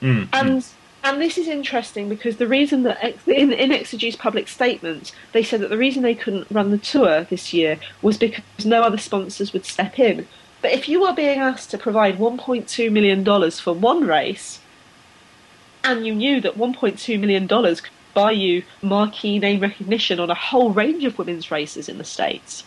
mm, 0.02 0.28
and. 0.34 0.66
And 1.04 1.20
this 1.20 1.36
is 1.40 1.48
interesting 1.48 2.10
because 2.10 2.38
the 2.38 2.48
reason 2.48 2.84
that 2.84 3.04
in, 3.26 3.52
in 3.52 3.72
Exergy's 3.72 4.16
public 4.16 4.48
statement, 4.48 5.12
they 5.32 5.42
said 5.42 5.60
that 5.62 5.72
the 5.72 5.78
reason 5.78 6.04
they 6.04 6.14
couldn't 6.14 6.46
run 6.52 6.70
the 6.70 6.78
tour 6.78 7.24
this 7.24 7.52
year 7.54 7.80
was 8.04 8.20
because 8.20 8.66
no 8.66 8.84
other 8.84 9.00
sponsors 9.00 9.52
would 9.52 9.66
step 9.66 9.98
in. 9.98 10.28
But 10.62 10.74
if 10.74 10.88
you 10.88 11.04
are 11.06 11.16
being 11.16 11.40
asked 11.40 11.72
to 11.72 11.80
provide 11.80 12.20
$1.2 12.20 12.92
million 12.92 13.52
for 13.52 13.74
one 13.74 14.06
race, 14.06 14.60
and 15.84 16.06
you 16.06 16.14
knew 16.14 16.40
that 16.42 16.58
$1.2 16.58 17.20
million 17.20 17.48
could 17.48 17.90
buy 18.14 18.32
you 18.32 18.64
marquee 18.82 19.40
name 19.40 19.60
recognition 19.60 20.20
on 20.20 20.30
a 20.30 20.36
whole 20.36 20.72
range 20.72 21.04
of 21.04 21.18
women's 21.18 21.52
races 21.52 21.90
in 21.90 21.98
the 21.98 22.04
states. 22.04 22.64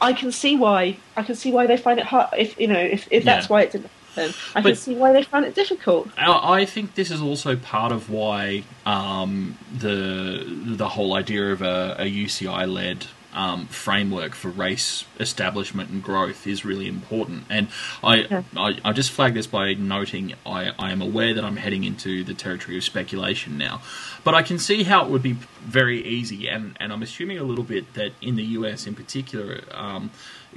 I 0.00 0.12
can 0.12 0.32
see 0.32 0.56
why. 0.56 0.96
I 1.16 1.22
can 1.22 1.36
see 1.36 1.52
why 1.52 1.66
they 1.66 1.76
find 1.76 1.98
it 2.00 2.06
hard. 2.06 2.28
If 2.36 2.58
you 2.58 2.66
know, 2.66 2.78
if, 2.80 3.06
if 3.10 3.24
that's 3.24 3.46
yeah. 3.46 3.52
why 3.52 3.62
it 3.62 3.72
didn't 3.72 3.90
happen, 4.14 4.34
I 4.54 4.60
but 4.60 4.70
can 4.70 4.76
see 4.76 4.94
why 4.96 5.12
they 5.12 5.22
find 5.22 5.44
it 5.44 5.54
difficult. 5.54 6.08
I 6.16 6.64
think 6.64 6.96
this 6.96 7.10
is 7.10 7.22
also 7.22 7.54
part 7.56 7.92
of 7.92 8.10
why 8.10 8.64
um, 8.84 9.56
the 9.72 10.44
the 10.46 10.88
whole 10.88 11.14
idea 11.14 11.52
of 11.52 11.62
a, 11.62 11.96
a 11.98 12.04
UCI 12.04 12.70
led 12.70 13.06
um, 13.34 13.66
framework 13.66 14.34
for 14.34 14.48
race 14.48 15.04
establishment 15.18 15.90
and 15.90 16.02
growth 16.02 16.46
is 16.46 16.64
really 16.64 16.86
important. 16.86 17.44
And 17.48 17.68
I, 18.02 18.16
Yeah. 18.16 18.42
I, 18.56 18.78
I 18.84 18.92
just 18.92 19.10
flag 19.10 19.34
this 19.34 19.46
by 19.46 19.74
noting 19.74 20.34
I, 20.44 20.72
I 20.78 20.92
am 20.92 21.00
aware 21.02 21.34
that 21.34 21.44
I'm 21.44 21.56
heading 21.56 21.84
into 21.84 22.24
the 22.24 22.34
territory 22.34 22.76
of 22.76 22.84
speculation 22.84 23.56
now, 23.58 23.82
but 24.24 24.34
I 24.34 24.42
can 24.42 24.58
see 24.58 24.82
how 24.84 25.04
it 25.04 25.10
would 25.10 25.22
be 25.22 25.32
very 25.60 26.04
easy, 26.04 26.48
and, 26.48 26.76
and 26.78 26.92
I'm 26.92 27.02
assuming 27.02 27.38
a 27.38 27.44
little 27.44 27.64
bit 27.64 27.94
that 27.94 28.12
in 28.20 28.36
the 28.36 28.44
US 28.44 28.86
in 28.86 28.94
particular, 28.94 29.62
um, 29.72 30.10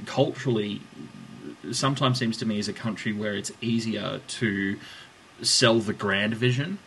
culturally, 0.04 0.82
sometimes 1.72 2.18
seems 2.18 2.36
to 2.38 2.46
me 2.46 2.58
as 2.58 2.68
a 2.68 2.72
country 2.72 3.12
where 3.12 3.34
it's 3.34 3.52
easier 3.60 4.20
to 4.26 4.78
sell 5.42 5.78
the 5.80 5.92
grand 5.92 6.34
vision. 6.34 6.78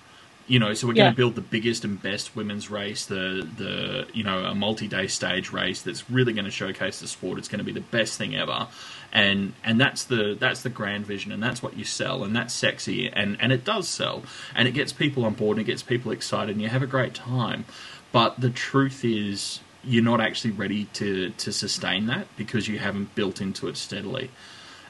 You 0.50 0.58
know, 0.58 0.74
so 0.74 0.88
we're 0.88 0.96
Yeah. 0.96 1.04
going 1.04 1.14
to 1.14 1.18
build 1.18 1.36
the 1.36 1.42
biggest 1.42 1.86
and 1.86 2.02
best 2.02 2.36
women's 2.36 2.72
race, 2.72 3.06
the 3.06 3.48
the 3.58 4.08
you 4.14 4.24
know 4.24 4.46
a 4.46 4.56
multi-day 4.56 5.06
stage 5.08 5.52
race 5.52 5.82
that's 5.84 6.10
really 6.10 6.34
going 6.34 6.46
to 6.46 6.52
showcase 6.52 7.00
the 7.00 7.08
sport. 7.08 7.38
It's 7.38 7.48
going 7.48 7.60
to 7.60 7.64
be 7.64 7.72
the 7.72 7.88
best 7.98 8.18
thing 8.18 8.36
ever, 8.36 8.68
and 9.14 9.54
and 9.64 9.80
that's 9.80 10.04
the 10.04 10.36
that's 10.40 10.64
the 10.64 10.72
grand 10.72 11.06
vision, 11.06 11.32
and 11.32 11.42
that's 11.42 11.62
what 11.62 11.78
you 11.78 11.86
sell, 11.86 12.24
and 12.24 12.36
that's 12.36 12.54
sexy, 12.54 13.10
and 13.10 13.38
and 13.40 13.52
it 13.52 13.64
does 13.64 13.88
sell, 13.88 14.24
and 14.56 14.68
it 14.68 14.72
gets 14.74 14.92
people 14.92 15.24
on 15.24 15.36
board, 15.36 15.58
and 15.58 15.68
it 15.68 15.72
gets 15.72 15.84
people 15.84 16.12
excited, 16.12 16.54
and 16.56 16.62
you 16.64 16.70
have 16.70 16.84
a 16.84 16.88
great 16.88 17.14
time. 17.14 17.66
But 18.12 18.42
the 18.42 18.50
truth 18.50 19.06
is, 19.06 19.60
you're 19.84 20.04
not 20.04 20.20
actually 20.20 20.52
ready 20.52 20.86
to 20.94 21.30
to 21.30 21.54
sustain 21.54 22.08
that 22.08 22.26
because 22.38 22.68
you 22.68 22.80
haven't 22.80 23.14
built 23.14 23.40
into 23.40 23.68
it 23.68 23.78
steadily. 23.78 24.32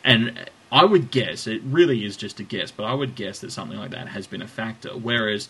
And 0.06 0.50
I 0.72 0.86
would 0.86 1.10
guess, 1.10 1.48
it 1.48 1.62
really 1.64 2.06
is 2.06 2.16
just 2.16 2.40
a 2.40 2.44
guess, 2.44 2.70
but 2.70 2.84
I 2.84 2.94
would 2.94 3.16
guess 3.16 3.40
that 3.40 3.52
something 3.52 3.78
like 3.78 3.92
that 3.92 4.10
has 4.10 4.28
been 4.28 4.42
a 4.42 4.48
factor. 4.48 4.90
Whereas, 4.90 5.50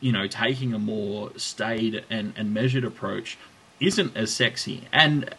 you 0.00 0.12
know, 0.12 0.26
taking 0.28 0.72
a 0.72 0.78
more 0.78 1.32
staid 1.36 2.04
and, 2.08 2.32
and 2.36 2.54
measured 2.54 2.84
approach 2.84 3.36
isn't 3.80 4.16
as 4.16 4.32
sexy. 4.32 4.86
And 4.92 5.34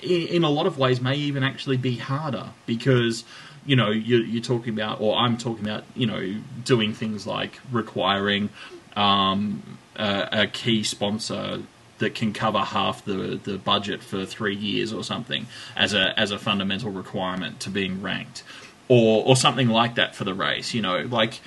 in, 0.00 0.28
in 0.28 0.44
a 0.44 0.50
lot 0.50 0.66
of 0.66 0.78
ways 0.78 1.00
may 1.00 1.16
even 1.16 1.42
actually 1.42 1.76
be 1.76 1.96
harder 1.96 2.50
because, 2.66 3.24
you 3.64 3.74
know, 3.74 3.90
you're, 3.90 4.24
you're 4.24 4.42
talking 4.42 4.72
about, 4.72 5.00
or 5.00 5.16
I'm 5.16 5.36
talking 5.36 5.64
about, 5.64 5.82
you 5.96 6.06
know, 6.06 6.36
doing 6.64 6.94
things 6.94 7.26
like 7.26 7.58
requiring 7.72 8.50
um, 8.94 9.78
a, 9.96 10.28
a 10.32 10.46
key 10.46 10.84
sponsor 10.84 11.62
that 11.98 12.14
can 12.14 12.32
cover 12.32 12.58
half 12.58 13.04
the, 13.04 13.40
the 13.42 13.58
budget 13.58 14.02
for 14.02 14.24
three 14.26 14.54
years 14.54 14.92
or 14.92 15.02
something 15.02 15.46
as 15.76 15.94
a 15.94 16.18
as 16.18 16.30
a 16.30 16.38
fundamental 16.38 16.90
requirement 16.90 17.60
to 17.60 17.70
being 17.70 18.02
ranked, 18.02 18.42
or 18.88 19.24
or 19.24 19.36
something 19.36 19.68
like 19.68 19.94
that 19.94 20.14
for 20.14 20.24
the 20.24 20.34
race. 20.34 20.74
You 20.74 20.82
know, 20.82 20.98
like 21.00 21.40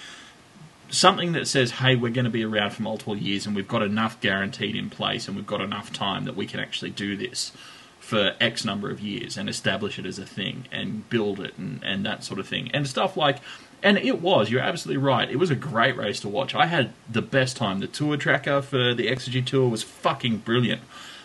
something 0.89 1.33
that 1.33 1.47
says, 1.47 1.71
"Hey, 1.71 1.95
we're 1.95 2.11
going 2.11 2.25
to 2.25 2.31
be 2.31 2.43
around 2.43 2.71
for 2.71 2.81
multiple 2.81 3.15
years, 3.15 3.45
and 3.45 3.55
we've 3.55 3.67
got 3.67 3.83
enough 3.83 4.19
guaranteed 4.21 4.75
in 4.75 4.89
place, 4.89 5.27
and 5.27 5.35
we've 5.35 5.47
got 5.47 5.61
enough 5.61 5.93
time 5.93 6.25
that 6.25 6.35
we 6.35 6.45
can 6.45 6.59
actually 6.59 6.91
do 6.91 7.15
this." 7.15 7.51
For 7.99 8.33
X 8.41 8.65
number 8.65 8.89
of 8.89 9.01
years 9.01 9.37
and 9.37 9.47
establish 9.47 9.99
it 9.99 10.05
as 10.07 10.17
a 10.17 10.25
thing 10.25 10.65
and 10.71 11.07
build 11.11 11.39
it 11.39 11.55
and, 11.59 11.79
and 11.83 12.03
that 12.07 12.23
sort 12.23 12.39
of 12.39 12.47
thing. 12.47 12.71
And 12.73 12.87
stuff 12.87 13.15
like 13.15 13.37
and 13.81 13.97
it 13.97 14.21
was, 14.21 14.49
you're 14.49 14.61
absolutely 14.61 15.03
right. 15.03 15.29
It 15.29 15.37
was 15.37 15.49
a 15.49 15.55
great 15.55 15.95
race 15.95 16.19
to 16.21 16.29
watch. 16.29 16.53
I 16.55 16.65
had 16.65 16.93
the 17.09 17.21
best 17.21 17.57
time. 17.57 17.79
The 17.79 17.87
tour 17.87 18.17
tracker 18.17 18.61
for 18.61 18.93
the 18.93 19.07
Exergy 19.07 19.45
Tour 19.45 19.69
was 19.69 19.83
fucking 19.83 20.39
brilliant. 20.39 20.81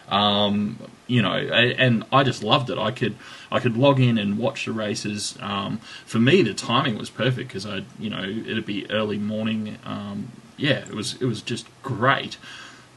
Um, 0.09 0.79
you 1.07 1.23
know, 1.23 1.33
and 1.33 2.05
I 2.13 2.25
just 2.25 2.43
loved 2.43 2.71
it. 2.71 2.79
I 2.79 2.91
could 2.91 3.17
I 3.51 3.61
could 3.61 3.77
log 3.77 4.01
in 4.01 4.19
and 4.19 4.39
watch 4.39 4.67
the 4.67 4.73
races. 4.73 5.37
Um, 5.41 5.79
for 6.05 6.19
me, 6.19 6.43
the 6.43 6.55
timing 6.55 6.99
was 6.99 7.11
perfect 7.11 7.49
because 7.49 7.67
I, 7.67 7.85
you 7.99 8.11
know, 8.11 8.23
it'd 8.23 8.67
be 8.67 8.91
early 8.91 9.19
morning. 9.19 9.79
Um, 9.85 10.33
yeah, 10.57 10.79
it 10.79 10.95
was 10.95 11.21
it 11.21 11.25
was 11.25 11.41
just 11.41 11.67
great. 11.83 12.37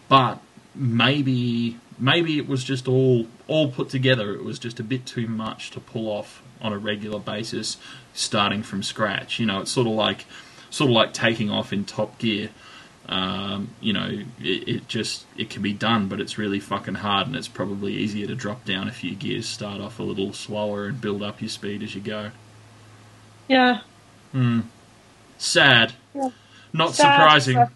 But 0.10 0.40
maybe 0.76 1.80
maybe 1.98 2.38
it 2.38 2.48
was 2.48 2.64
just 2.64 2.88
all 2.88 3.28
all 3.48 3.72
put 3.72 3.90
together. 3.90 4.34
It 4.34 4.44
was 4.44 4.60
just 4.60 4.80
a 4.80 4.84
bit 4.84 5.06
too 5.06 5.28
much 5.28 5.72
to 5.72 5.80
pull 5.80 6.10
off 6.10 6.42
on 6.62 6.74
a 6.74 6.78
regular 6.78 7.20
basis, 7.20 7.78
starting 8.18 8.64
from 8.64 8.84
scratch. 8.84 9.40
You 9.40 9.46
know, 9.46 9.62
it's 9.62 9.72
sort 9.72 9.88
of 9.88 9.94
like 9.94 10.26
sort 10.70 10.90
of 10.90 10.96
like 10.96 11.14
taking 11.14 11.50
off 11.50 11.72
in 11.72 11.86
Top 11.86 12.18
Gear. 12.18 12.50
Um, 13.10 13.70
you 13.80 13.94
know, 13.94 14.24
it, 14.42 14.68
it 14.68 14.88
just 14.90 15.26
it 15.38 15.50
can 15.50 15.62
be 15.62 15.72
done, 15.72 16.08
but 16.10 16.20
it's 16.20 16.38
really 16.38 16.60
fucking 16.60 16.96
hard, 16.96 17.28
and 17.28 17.36
it's 17.36 17.48
probably 17.48 17.94
easier 17.94 18.28
to 18.28 18.36
drop 18.36 18.66
down 18.66 18.88
a 18.88 18.92
few 18.92 19.16
gears, 19.16 19.48
start 19.48 19.80
off 19.80 20.00
a 20.00 20.04
little 20.04 20.34
slower, 20.34 20.88
and 20.88 21.00
build 21.00 21.24
up 21.24 21.42
your 21.42 21.50
speed 21.50 21.84
as 21.84 21.96
you 21.96 22.02
go. 22.02 22.32
Yeah. 23.48 23.82
Hmm. 24.34 24.62
Sad, 25.38 25.94
Yeah. 26.14 26.30
not 26.74 26.96
Sad, 26.96 27.14
surprising. 27.16 27.68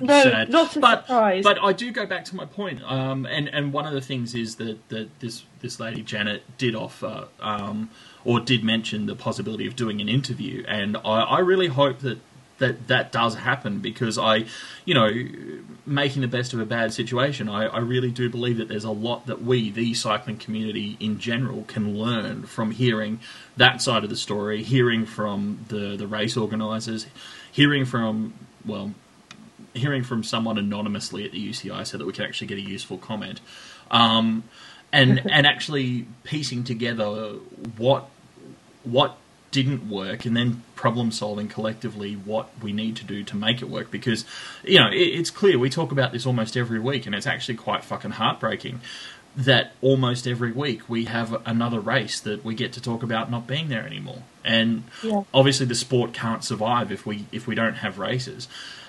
No, 0.00 0.22
sad. 0.22 0.50
not 0.50 0.76
a 0.76 0.80
but, 0.80 1.06
surprise. 1.06 1.44
But 1.44 1.58
I 1.62 1.72
do 1.72 1.90
go 1.90 2.06
back 2.06 2.24
to 2.26 2.36
my 2.36 2.44
point, 2.44 2.82
um, 2.82 3.24
and 3.26 3.48
and 3.48 3.72
one 3.72 3.86
of 3.86 3.94
the 3.94 4.00
things 4.00 4.34
is 4.34 4.56
that, 4.56 4.88
that 4.88 5.20
this 5.20 5.44
this 5.60 5.80
lady 5.80 6.02
Janet 6.02 6.42
did 6.58 6.74
offer 6.74 7.28
um, 7.40 7.90
or 8.24 8.40
did 8.40 8.62
mention 8.62 9.06
the 9.06 9.16
possibility 9.16 9.66
of 9.66 9.74
doing 9.76 10.00
an 10.00 10.08
interview, 10.08 10.64
and 10.68 10.96
I, 10.98 11.22
I 11.22 11.38
really 11.40 11.68
hope 11.68 12.00
that. 12.00 12.18
That 12.58 12.88
that 12.88 13.12
does 13.12 13.34
happen 13.34 13.80
because 13.80 14.16
I, 14.16 14.46
you 14.86 14.94
know, 14.94 15.10
making 15.84 16.22
the 16.22 16.26
best 16.28 16.54
of 16.54 16.58
a 16.58 16.64
bad 16.64 16.90
situation. 16.94 17.50
I, 17.50 17.66
I 17.66 17.80
really 17.80 18.10
do 18.10 18.30
believe 18.30 18.56
that 18.56 18.68
there's 18.68 18.82
a 18.82 18.90
lot 18.90 19.26
that 19.26 19.42
we, 19.42 19.70
the 19.70 19.92
cycling 19.92 20.38
community 20.38 20.96
in 20.98 21.18
general, 21.18 21.64
can 21.68 21.98
learn 21.98 22.44
from 22.46 22.70
hearing 22.70 23.20
that 23.58 23.82
side 23.82 24.04
of 24.04 24.08
the 24.08 24.16
story, 24.16 24.62
hearing 24.62 25.04
from 25.04 25.66
the 25.68 25.98
the 25.98 26.06
race 26.06 26.34
organisers, 26.34 27.06
hearing 27.52 27.84
from 27.84 28.32
well, 28.64 28.94
hearing 29.76 30.02
from 30.02 30.22
someone 30.22 30.58
anonymously 30.58 31.24
at 31.24 31.32
the 31.32 31.50
UCI 31.50 31.86
so 31.86 31.98
that 31.98 32.06
we 32.06 32.12
can 32.12 32.24
actually 32.24 32.46
get 32.48 32.58
a 32.58 32.62
useful 32.62 32.98
comment, 32.98 33.40
um, 33.90 34.44
and 34.92 35.20
and 35.30 35.46
actually 35.46 36.06
piecing 36.24 36.64
together 36.64 37.32
what 37.76 38.08
what 38.84 39.16
didn't 39.52 39.88
work 39.88 40.26
and 40.26 40.36
then 40.36 40.62
problem 40.74 41.10
solving 41.10 41.48
collectively 41.48 42.12
what 42.14 42.50
we 42.62 42.72
need 42.72 42.94
to 42.96 43.04
do 43.04 43.22
to 43.24 43.36
make 43.36 43.62
it 43.62 43.70
work. 43.70 43.90
Because 43.90 44.24
you 44.64 44.78
know 44.78 44.88
it, 44.88 44.96
it's 44.96 45.30
clear 45.30 45.58
we 45.58 45.70
talk 45.70 45.92
about 45.92 46.12
this 46.12 46.26
almost 46.26 46.56
every 46.56 46.78
week 46.78 47.06
and 47.06 47.14
it's 47.14 47.26
actually 47.26 47.54
quite 47.54 47.84
fucking 47.84 48.12
heartbreaking 48.12 48.80
that 49.36 49.72
almost 49.82 50.26
every 50.26 50.50
week 50.50 50.88
we 50.88 51.04
have 51.04 51.46
another 51.46 51.78
race 51.78 52.20
that 52.20 52.42
we 52.42 52.54
get 52.54 52.72
to 52.72 52.80
talk 52.80 53.02
about 53.02 53.30
not 53.30 53.46
being 53.46 53.68
there 53.68 53.86
anymore. 53.86 54.22
And 54.44 54.84
Yeah. 55.02 55.22
obviously 55.34 55.66
the 55.66 55.74
sport 55.74 56.14
can't 56.14 56.42
survive 56.42 56.90
if 56.90 57.04
we 57.06 57.26
if 57.32 57.46
we 57.46 57.54
don't 57.54 57.74
have 57.74 57.98
races 57.98 58.48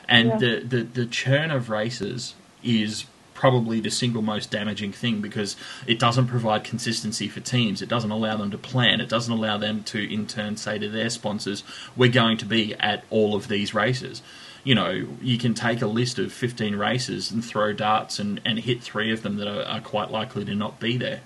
and 0.09 0.29
Yeah. 0.29 0.37
the, 0.37 0.59
the 0.61 0.83
the 0.83 1.05
churn 1.05 1.51
of 1.51 1.69
races 1.69 2.33
is 2.63 3.05
probably 3.33 3.79
the 3.79 3.91
single 3.91 4.23
most 4.23 4.49
damaging 4.49 4.91
thing 4.91 5.21
because 5.21 5.55
it 5.85 5.99
doesn't 5.99 6.25
provide 6.27 6.63
consistency 6.63 7.27
for 7.27 7.39
teams 7.39 7.83
it 7.83 7.87
doesn't 7.89 8.09
allow 8.09 8.35
them 8.35 8.49
to 8.49 8.57
plan 8.57 8.99
it 8.99 9.07
doesn't 9.07 9.31
allow 9.31 9.57
them 9.59 9.83
to 9.83 10.11
in 10.11 10.25
turn 10.25 10.57
say 10.57 10.79
to 10.79 10.89
their 10.89 11.07
sponsors 11.07 11.63
we're 11.95 12.09
going 12.11 12.35
to 12.35 12.45
be 12.45 12.73
at 12.79 13.03
all 13.11 13.35
of 13.35 13.47
these 13.47 13.75
races 13.75 14.23
you 14.63 14.73
know 14.73 15.05
you 15.21 15.37
can 15.37 15.53
take 15.53 15.83
a 15.83 15.87
list 15.87 16.17
of 16.17 16.33
15 16.33 16.75
races 16.75 17.29
and 17.31 17.45
throw 17.45 17.71
darts 17.73 18.17
and, 18.17 18.41
and 18.43 18.57
hit 18.57 18.81
three 18.81 19.11
of 19.13 19.21
them 19.21 19.37
that 19.37 19.47
are, 19.47 19.61
are 19.71 19.81
quite 19.81 20.09
likely 20.09 20.43
to 20.43 20.55
not 20.55 20.79
be 20.79 20.97
there 20.97 21.21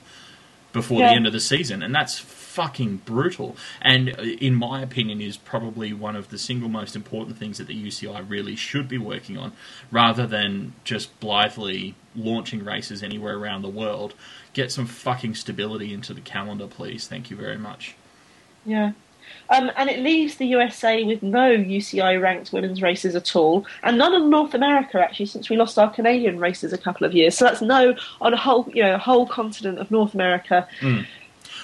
before 0.73 0.99
Yeah. 0.99 1.11
the 1.11 1.15
end 1.15 1.27
of 1.27 1.33
the 1.33 1.39
season, 1.39 1.81
and 1.83 1.93
that's 1.95 2.19
fucking 2.51 2.97
brutal. 3.05 3.55
And 3.81 4.09
uh, 4.17 4.21
in 4.21 4.55
my 4.55 4.81
opinion, 4.81 5.21
is 5.21 5.37
probably 5.37 5.93
one 5.93 6.15
of 6.15 6.29
the 6.29 6.37
single 6.37 6.69
most 6.69 6.95
important 6.95 7.37
things 7.37 7.57
that 7.57 7.67
the 7.67 7.87
UCI 7.87 8.29
really 8.29 8.55
should 8.55 8.87
be 8.87 8.97
working 8.97 9.37
on, 9.37 9.53
rather 9.89 10.27
than 10.27 10.73
just 10.83 11.17
blithely 11.19 11.95
launching 12.15 12.63
races 12.63 13.01
anywhere 13.01 13.37
around 13.37 13.61
the 13.61 13.69
world. 13.69 14.13
Get 14.53 14.71
some 14.71 14.85
fucking 14.85 15.35
stability 15.35 15.93
into 15.93 16.13
the 16.13 16.21
calendar, 16.21 16.67
please. 16.67 17.07
Thank 17.07 17.29
you 17.29 17.37
very 17.37 17.57
much. 17.57 17.95
Yeah. 18.65 18.91
Um, 19.49 19.71
and 19.75 19.89
it 19.89 19.99
leaves 19.99 20.35
the 20.35 20.45
USA 20.47 21.03
with 21.03 21.23
no 21.23 21.55
UCI 21.55 22.21
ranked 22.21 22.51
women's 22.53 22.81
races 22.81 23.15
at 23.15 23.35
all, 23.35 23.65
and 23.83 23.97
none 23.97 24.13
in 24.13 24.29
North 24.29 24.53
America 24.53 24.99
actually, 24.99 25.25
since 25.25 25.49
we 25.49 25.57
lost 25.57 25.77
our 25.77 25.89
Canadian 25.89 26.39
races 26.39 26.73
a 26.73 26.77
couple 26.77 27.05
of 27.05 27.13
years. 27.13 27.37
So 27.37 27.45
that's 27.45 27.61
no 27.61 27.95
on 28.19 28.33
a 28.33 28.37
whole, 28.37 28.69
you 28.73 28.83
know, 28.83 28.95
a 28.95 28.97
whole 28.97 29.27
continent 29.27 29.79
of 29.79 29.89
North 29.91 30.13
America. 30.13 30.67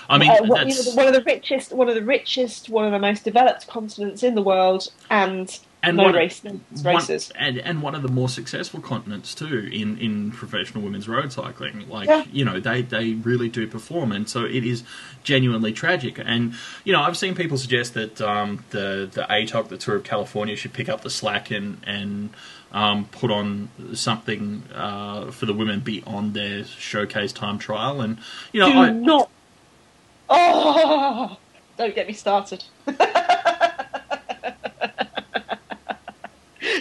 I 0.09 0.17
mean, 0.17 0.29
Uh, 0.31 0.37
what- 0.45 0.67
you 0.67 0.73
know, 0.73 0.91
one 0.95 1.07
of 1.07 1.13
the 1.13 1.23
richest, 1.23 1.73
one 1.73 1.89
of 1.89 1.95
the 1.95 2.03
richest, 2.03 2.69
one 2.69 2.85
of 2.85 2.91
the 2.91 2.99
most 2.99 3.23
developed 3.23 3.67
continents 3.67 4.23
in 4.23 4.35
the 4.35 4.41
world, 4.41 4.89
and, 5.09 5.57
and 5.83 5.97
no 5.97 6.03
one, 6.03 6.13
race, 6.15 6.43
no 6.43 6.51
one- 6.51 6.95
races. 6.95 7.31
and 7.37 7.57
and 7.59 7.81
one 7.81 7.93
of 7.93 8.01
the 8.03 8.07
more 8.07 8.29
successful 8.29 8.79
continents 8.79 9.35
too 9.35 9.69
in 9.71 9.97
in 9.97 10.31
professional 10.31 10.83
women's 10.83 11.07
road 11.07 11.31
cycling. 11.33 11.85
Like 11.89 12.07
Yeah. 12.07 12.23
you 12.31 12.45
know, 12.45 12.59
they 12.59 12.81
they 12.83 13.13
really 13.13 13.49
do 13.49 13.67
perform, 13.67 14.11
and 14.11 14.27
so 14.29 14.45
it 14.45 14.63
is 14.63 14.83
genuinely 15.23 15.73
tragic. 15.73 16.19
And 16.23 16.53
you 16.85 16.93
know, 16.93 17.01
I've 17.01 17.17
seen 17.17 17.35
people 17.35 17.57
suggest 17.57 17.93
that 17.95 18.21
um, 18.21 18.63
the 18.71 19.09
the 19.11 19.23
ATOC, 19.29 19.67
the 19.69 19.77
Tour 19.77 19.95
of 19.97 20.03
California, 20.03 20.55
should 20.55 20.73
pick 20.73 20.87
up 20.89 21.01
the 21.01 21.09
slack 21.09 21.51
and 21.51 21.77
and 21.85 22.29
um, 22.73 23.05
put 23.05 23.31
on 23.31 23.69
something 23.93 24.63
uh, 24.75 25.31
for 25.31 25.45
the 25.45 25.53
women 25.53 25.79
beyond 25.79 26.33
their 26.33 26.65
showcase 26.65 27.31
time 27.31 27.59
trial. 27.59 28.01
And 28.01 28.17
you 28.51 28.59
know, 28.61 28.71
Do 28.71 28.77
I, 28.79 28.89
not. 28.91 29.29
Oh, 30.30 31.38
don't 31.78 31.95
get 31.95 32.07
me 32.07 32.13
started. 32.13 32.63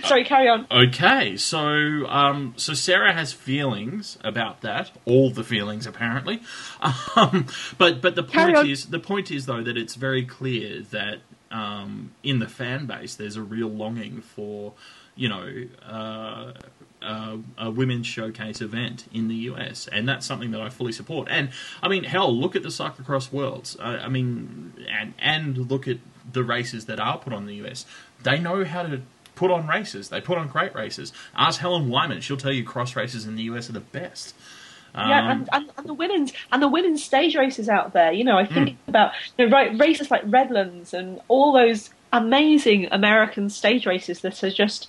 Sorry, 0.05 0.25
carry 0.25 0.49
on. 0.49 0.67
Okay, 0.71 1.37
so 1.37 2.07
um, 2.09 2.55
so 2.57 2.75
Sarah 2.75 3.13
has 3.13 3.33
feelings 3.33 4.19
about 4.23 4.61
that, 4.61 4.93
all 5.05 5.31
the 5.31 5.45
feelings 5.45 5.87
apparently. 5.87 6.41
Um, 7.17 7.47
but 7.79 8.01
but 8.01 8.15
the 8.15 8.23
point 8.23 8.69
is 8.69 8.87
the 8.87 9.01
point 9.01 9.31
is 9.31 9.47
though 9.47 9.63
that 9.63 9.77
it's 9.77 9.95
very 9.95 10.25
clear 10.25 10.83
that 10.91 11.19
um, 11.51 12.13
in 12.23 12.39
the 12.39 12.49
fan 12.49 12.87
base 12.87 13.15
there's 13.15 13.37
a 13.37 13.43
real 13.43 13.69
longing 13.69 14.21
for 14.21 14.75
you 15.17 15.29
know 15.29 15.65
uh, 15.85 16.53
uh, 17.03 17.37
a 17.59 17.71
women's 17.71 18.07
showcase 18.07 18.61
event 18.61 19.05
in 19.13 19.29
the 19.29 19.35
US, 19.51 19.89
and 19.89 20.09
that's 20.09 20.27
something 20.27 20.51
that 20.53 20.61
I 20.61 20.69
fully 20.71 20.93
support. 20.93 21.29
And 21.31 21.51
I 21.83 21.89
mean, 21.89 22.05
hell, 22.05 22.35
look 22.37 22.57
at 22.57 22.63
the 22.63 22.69
cyclocross 22.71 23.33
worlds. 23.33 23.77
I, 23.81 23.99
I 23.99 24.09
mean, 24.09 24.73
and 24.91 25.15
and 25.19 25.71
look 25.71 25.87
at 25.89 25.99
the 26.33 26.43
races 26.45 26.87
that 26.87 26.99
are 27.01 27.19
put 27.19 27.33
on 27.33 27.43
in 27.43 27.47
the 27.47 27.67
US. 27.67 27.87
They 28.23 28.39
know 28.39 28.65
how 28.65 28.83
to 28.83 29.03
put 29.35 29.51
on 29.51 29.67
races. 29.67 30.09
They 30.09 30.21
put 30.21 30.39
on 30.39 30.49
great 30.49 30.75
races. 30.75 31.13
Ask 31.37 31.61
Helen 31.61 31.89
Wyman; 31.89 32.21
she'll 32.23 32.37
tell 32.37 32.53
you 32.53 32.65
cross 32.65 32.97
races 32.97 33.27
in 33.27 33.37
the 33.37 33.43
US 33.45 33.69
are 33.69 33.73
the 33.73 33.81
best. 33.81 34.35
yeah, 35.03 35.21
Um, 35.21 35.27
and, 35.31 35.49
and, 35.53 35.71
and 35.77 35.87
the 35.89 35.95
women's 35.95 36.33
and 36.51 36.63
the 36.63 36.69
women's 36.69 37.05
stage 37.05 37.37
races 37.37 37.69
out 37.69 37.93
there. 37.93 38.13
You 38.13 38.25
know, 38.25 38.39
I 38.39 38.47
think 38.47 38.77
Hmm. 38.87 38.89
about 38.89 39.13
you 39.39 39.47
know, 39.47 39.53
right, 39.57 39.79
races 39.79 40.11
like 40.11 40.23
Redlands 40.25 40.95
and 40.95 41.21
all 41.29 41.53
those 41.53 41.91
amazing 42.13 42.89
American 42.93 43.51
stage 43.51 43.87
races 43.87 44.23
that 44.23 44.43
are 44.43 44.51
just 44.51 44.89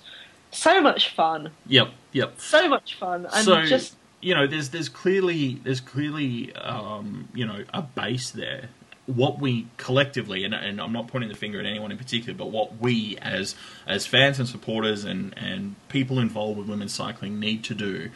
so 0.50 0.80
much 0.80 1.14
fun, 1.14 1.50
Yep, 1.66 1.88
yep. 2.12 2.40
so 2.40 2.68
much 2.68 2.94
fun, 2.98 3.26
and 3.32 3.44
so 3.44 3.64
just 3.66 3.94
you 4.20 4.34
know, 4.34 4.46
there's 4.46 4.70
there's 4.70 4.88
clearly 4.88 5.60
there's 5.64 5.80
clearly 5.80 6.54
um, 6.56 7.28
you 7.34 7.46
know 7.46 7.64
a 7.72 7.82
base 7.82 8.30
there. 8.30 8.70
What 9.06 9.40
we 9.40 9.68
collectively, 9.78 10.44
and, 10.44 10.52
and 10.52 10.78
I'm 10.82 10.92
not 10.92 11.08
pointing 11.08 11.30
the 11.30 11.36
finger 11.36 11.58
at 11.58 11.64
anyone 11.64 11.90
in 11.90 11.96
particular, 11.96 12.36
but 12.36 12.50
what 12.50 12.78
we 12.78 13.16
as 13.22 13.54
as 13.86 14.06
fans 14.06 14.38
and 14.38 14.48
supporters 14.48 15.04
and 15.04 15.34
and 15.38 15.76
people 15.88 16.18
involved 16.18 16.58
with 16.58 16.68
women's 16.68 16.92
cycling 16.92 17.40
need 17.40 17.64
to 17.64 17.74
do 17.74 18.10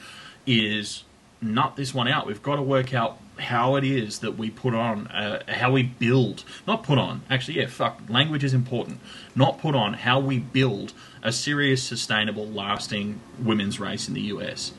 is 0.46 1.04
nut 1.40 1.76
this 1.76 1.94
one 1.94 2.08
out. 2.08 2.26
We've 2.26 2.42
got 2.42 2.56
to 2.56 2.62
work 2.62 2.92
out 2.92 3.18
how 3.38 3.76
it 3.76 3.84
is 3.84 4.18
that 4.18 4.36
we 4.36 4.50
put 4.50 4.74
on, 4.74 5.06
uh, 5.08 5.42
how 5.48 5.72
we 5.72 5.82
build, 5.82 6.44
not 6.66 6.82
put 6.82 6.98
on. 6.98 7.22
Actually, 7.30 7.58
yeah, 7.60 7.66
fuck, 7.66 8.00
language 8.08 8.44
is 8.44 8.52
important. 8.52 9.00
Not 9.34 9.58
put 9.58 9.74
on 9.74 9.94
how 9.94 10.20
we 10.20 10.38
build 10.38 10.92
a 11.22 11.32
serious, 11.32 11.82
sustainable, 11.82 12.46
lasting 12.48 13.20
women's 13.38 13.80
race 13.80 14.08
in 14.08 14.14
the 14.14 14.22
US. 14.22 14.72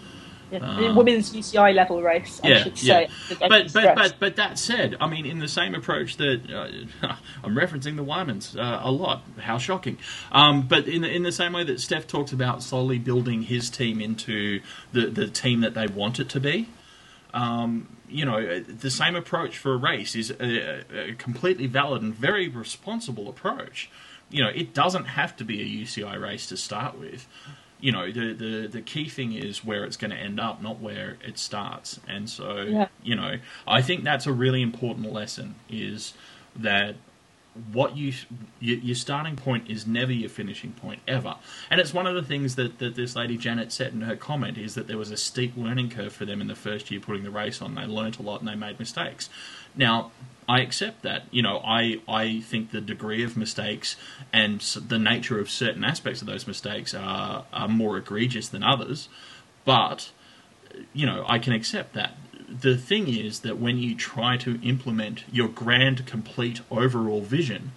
yeah, 0.51 0.59
um, 0.59 0.95
women's 0.95 1.33
UCI 1.33 1.73
level 1.75 2.01
race. 2.03 2.41
I 2.43 2.49
Yeah, 2.49 2.63
should 2.63 2.81
yeah. 2.83 3.07
say. 3.07 3.09
I 3.41 3.49
But 3.49 3.73
but, 3.73 3.93
but 3.95 4.15
but 4.19 4.35
that 4.37 4.59
said, 4.59 4.95
I 5.01 5.07
mean, 5.07 5.25
in 5.25 5.39
the 5.39 5.47
same 5.47 5.75
approach 5.75 6.17
that 6.17 6.41
uh, 6.51 7.15
I'm 7.43 7.55
referencing 7.55 7.97
the 7.97 8.05
Wymans 8.05 8.57
uh, 8.57 8.81
a 8.83 8.91
lot. 8.91 9.23
How 9.39 9.57
shocking! 9.57 9.97
Um, 10.31 10.67
but 10.67 10.87
in 10.87 11.01
the, 11.01 11.09
in 11.11 11.23
the 11.23 11.31
same 11.31 11.53
way 11.53 11.63
that 11.65 11.79
Steph 11.81 12.07
talks 12.07 12.31
about 12.33 12.63
slowly 12.63 12.99
building 12.99 13.43
his 13.43 13.69
team 13.69 14.01
into 14.01 14.61
the 14.91 15.07
the 15.07 15.27
team 15.27 15.61
that 15.61 15.73
they 15.73 15.87
want 15.87 16.19
it 16.19 16.29
to 16.29 16.39
be. 16.39 16.69
Um, 17.33 17.97
you 18.07 18.25
know, 18.25 18.59
the 18.59 18.91
same 18.91 19.15
approach 19.15 19.57
for 19.57 19.73
a 19.73 19.77
race 19.77 20.15
is 20.15 20.31
a, 20.39 20.83
a 21.11 21.13
completely 21.15 21.67
valid 21.67 22.03
and 22.03 22.13
very 22.13 22.47
responsible 22.47 23.27
approach. 23.29 23.89
You 24.33 24.43
know, 24.43 24.49
it 24.49 24.73
doesn't 24.73 25.05
have 25.05 25.37
to 25.37 25.43
be 25.45 25.61
a 25.61 25.83
UCI 25.85 26.19
race 26.19 26.47
to 26.47 26.57
start 26.57 26.97
with. 26.99 27.27
You 27.79 27.91
know, 27.91 28.11
the 28.11 28.33
the, 28.33 28.67
the 28.67 28.81
key 28.81 29.07
thing 29.09 29.33
is 29.33 29.63
where 29.63 29.83
it's 29.85 29.97
going 29.97 30.11
to 30.11 30.17
end 30.17 30.39
up, 30.39 30.61
not 30.61 30.79
where 30.79 31.17
it 31.25 31.37
starts. 31.37 31.99
And 32.07 32.29
so, 32.29 32.61
Yeah. 32.61 32.87
you 33.03 33.15
know, 33.15 33.35
I 33.67 33.81
think 33.81 34.03
that's 34.03 34.25
a 34.25 34.33
really 34.33 34.61
important 34.61 35.11
lesson 35.13 35.55
is 35.69 36.13
that 36.55 36.95
what 37.71 37.95
you 37.95 38.13
your, 38.59 38.95
starting 38.95 39.35
point 39.35 39.69
is 39.69 39.85
never 39.85 40.11
your 40.11 40.29
finishing 40.29 40.71
point 40.71 41.01
ever. 41.07 41.35
And 41.69 41.79
it's 41.79 41.93
one 41.93 42.07
of 42.07 42.15
the 42.15 42.23
things 42.23 42.55
that, 42.55 42.79
that 42.79 42.95
this 42.95 43.15
lady 43.15 43.37
janet 43.37 43.71
said 43.71 43.93
in 43.93 44.01
her 44.01 44.15
comment 44.15 44.57
is 44.57 44.75
that 44.75 44.87
there 44.87 44.97
was 44.97 45.11
a 45.11 45.17
steep 45.17 45.55
learning 45.55 45.89
curve 45.89 46.13
for 46.13 46.25
them 46.25 46.41
in 46.41 46.47
the 46.47 46.55
first 46.55 46.89
year 46.89 46.99
putting 46.99 47.23
the 47.23 47.31
race 47.31 47.61
on. 47.61 47.75
They 47.75 47.85
learnt 47.85 48.17
a 48.17 48.23
lot 48.23 48.39
and 48.39 48.47
they 48.47 48.55
made 48.55 48.79
mistakes. 48.79 49.29
Now 49.75 50.11
i 50.49 50.61
accept 50.61 51.03
that. 51.03 51.23
You 51.31 51.43
know 51.43 51.61
i 51.63 52.01
i 52.07 52.41
think 52.41 52.71
the 52.71 52.81
degree 52.81 53.23
of 53.23 53.37
mistakes 53.37 53.95
and 54.31 54.59
the 54.59 54.99
nature 54.99 55.39
of 55.39 55.49
certain 55.49 55.83
aspects 55.83 56.21
of 56.21 56.27
those 56.27 56.47
mistakes 56.47 56.93
are 56.93 57.45
are 57.53 57.67
more 57.67 57.97
egregious 57.97 58.49
than 58.49 58.63
others. 58.63 59.09
But 59.63 60.11
you 60.93 61.05
know, 61.05 61.25
I 61.27 61.39
can 61.39 61.53
accept 61.53 61.93
that. 61.93 62.17
The 62.49 62.77
thing 62.77 63.07
is 63.07 63.41
that 63.41 63.57
when 63.57 63.77
you 63.77 63.95
try 63.95 64.37
to 64.37 64.59
implement 64.61 65.23
your 65.31 65.47
grand, 65.47 66.05
complete 66.05 66.61
overall 66.71 67.21
vision, 67.21 67.71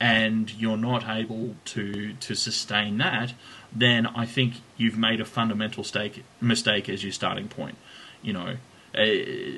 and 0.00 0.52
you're 0.54 0.76
not 0.76 1.08
able 1.08 1.54
to 1.66 2.14
to 2.14 2.34
sustain 2.34 2.98
that, 2.98 3.34
then 3.72 4.06
I 4.06 4.26
think 4.26 4.54
you've 4.76 4.98
made 4.98 5.20
a 5.20 5.24
fundamental 5.24 5.84
stake, 5.84 6.24
mistake 6.40 6.88
as 6.88 7.04
your 7.04 7.12
starting 7.12 7.48
point. 7.48 7.76
You 8.20 8.32
know, 8.32 8.56
uh, 8.96 9.04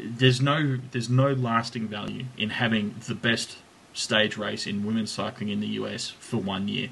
there's 0.05 0.41
no 0.41 0.79
there's 0.93 1.09
no 1.09 1.33
lasting 1.33 1.89
value 1.89 2.27
in 2.37 2.51
having 2.51 2.95
the 3.07 3.15
best 3.15 3.59
stage 3.95 4.37
race 4.37 4.67
in 4.67 4.85
women's 4.85 5.11
cycling 5.11 5.49
in 5.49 5.61
the 5.61 5.69
US 5.69 6.11
for 6.11 6.37
one 6.39 6.69
year 6.69 6.91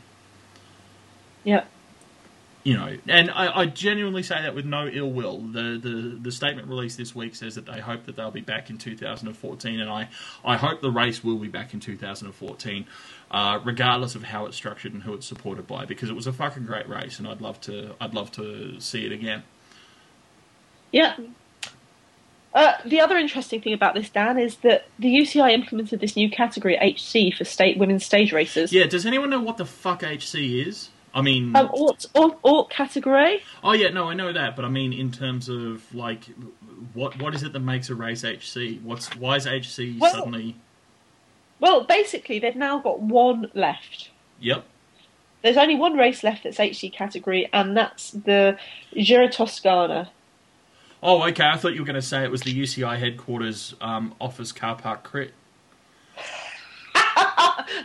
yeah, 1.44 1.64
you 2.64 2.76
know, 2.76 2.96
and 3.08 3.30
I, 3.30 3.60
I 3.60 3.66
genuinely 3.66 4.22
say 4.22 4.40
that 4.42 4.54
with 4.54 4.66
no 4.66 4.86
ill 4.86 5.10
will. 5.10 5.38
The, 5.40 5.78
the 5.82 6.18
the 6.20 6.32
statement 6.32 6.68
released 6.68 6.98
this 6.98 7.14
week 7.14 7.34
says 7.34 7.56
that 7.56 7.66
they 7.66 7.80
hope 7.80 8.04
that 8.04 8.16
they'll 8.16 8.30
be 8.30 8.40
back 8.40 8.70
in 8.70 8.78
2014, 8.78 9.80
and 9.80 9.90
I, 9.90 10.08
I 10.44 10.56
hope 10.56 10.80
the 10.80 10.90
race 10.90 11.24
will 11.24 11.38
be 11.38 11.48
back 11.48 11.74
in 11.74 11.80
2014, 11.80 12.86
uh, 13.32 13.60
regardless 13.64 14.14
of 14.14 14.24
how 14.24 14.46
it's 14.46 14.56
structured 14.56 14.94
and 14.94 15.02
who 15.02 15.14
it's 15.14 15.26
supported 15.26 15.66
by, 15.66 15.86
because 15.86 16.10
it 16.10 16.14
was 16.14 16.26
a 16.28 16.32
fucking 16.32 16.66
great 16.66 16.88
race, 16.88 17.18
and 17.18 17.28
I'd 17.28 17.40
love 17.40 17.60
to 17.62 17.94
I'd 18.00 18.14
love 18.14 18.30
to 18.32 18.80
see 18.80 19.06
it 19.06 19.12
again. 19.12 19.42
yeah. 20.92 21.16
Uh, 22.54 22.74
the 22.84 23.00
other 23.00 23.16
interesting 23.16 23.62
thing 23.62 23.72
about 23.72 23.94
this, 23.94 24.10
Dan, 24.10 24.38
is 24.38 24.56
that 24.58 24.88
the 24.98 25.08
UCI 25.08 25.52
implemented 25.52 26.00
this 26.00 26.16
new 26.16 26.30
category 26.30 26.76
HC 26.76 27.34
for 27.36 27.44
state 27.44 27.78
women's 27.78 28.04
stage 28.04 28.32
races. 28.32 28.72
Yeah, 28.72 28.86
does 28.86 29.06
anyone 29.06 29.30
know 29.30 29.40
what 29.40 29.56
the 29.56 29.66
fuck 29.66 30.02
HC 30.02 30.36
is? 30.66 30.90
I 31.14 31.20
mean, 31.20 31.54
Um, 31.54 31.68
Ort, 31.74 32.06
Ort, 32.14 32.38
Ort 32.42 32.70
category. 32.70 33.42
oh 33.62 33.72
yeah, 33.72 33.90
no, 33.90 34.08
I 34.08 34.14
know 34.14 34.32
that, 34.32 34.56
but 34.56 34.64
I 34.64 34.68
mean 34.68 34.92
in 34.92 35.10
terms 35.12 35.48
of 35.48 35.82
like, 35.94 36.24
what 36.94 37.18
what 37.20 37.34
is 37.34 37.42
it 37.42 37.52
that 37.52 37.60
makes 37.60 37.90
a 37.90 37.94
race 37.94 38.24
HC? 38.24 38.80
What's 38.82 39.14
why 39.16 39.36
is 39.36 39.46
HC 39.46 39.98
Well- 39.98 40.12
suddenly? 40.14 40.56
Well, 41.60 41.84
basically, 41.84 42.40
they've 42.40 42.56
now 42.56 42.80
got 42.80 42.98
one 43.00 43.48
left. 43.54 44.10
Yep. 44.40 44.64
There's 45.42 45.56
only 45.56 45.76
one 45.76 45.96
race 45.96 46.24
left 46.24 46.42
that's 46.42 46.58
HC 46.58 46.90
category, 46.92 47.48
and 47.52 47.76
that's 47.76 48.10
the 48.10 48.58
Giro 48.94 49.28
Toscana. 49.28 50.10
Oh, 51.04 51.22
okay. 51.28 51.44
I 51.44 51.56
thought 51.56 51.74
you 51.74 51.80
were 51.80 51.86
going 51.86 51.94
to 51.94 52.02
say 52.02 52.24
it 52.24 52.30
was 52.32 52.42
the 52.42 52.52
UCI 52.52 52.98
headquarters 52.98 53.74
um, 53.80 54.12
office 54.20 54.50
car 54.50 54.74
park 54.76 55.04
crit. 55.04 55.34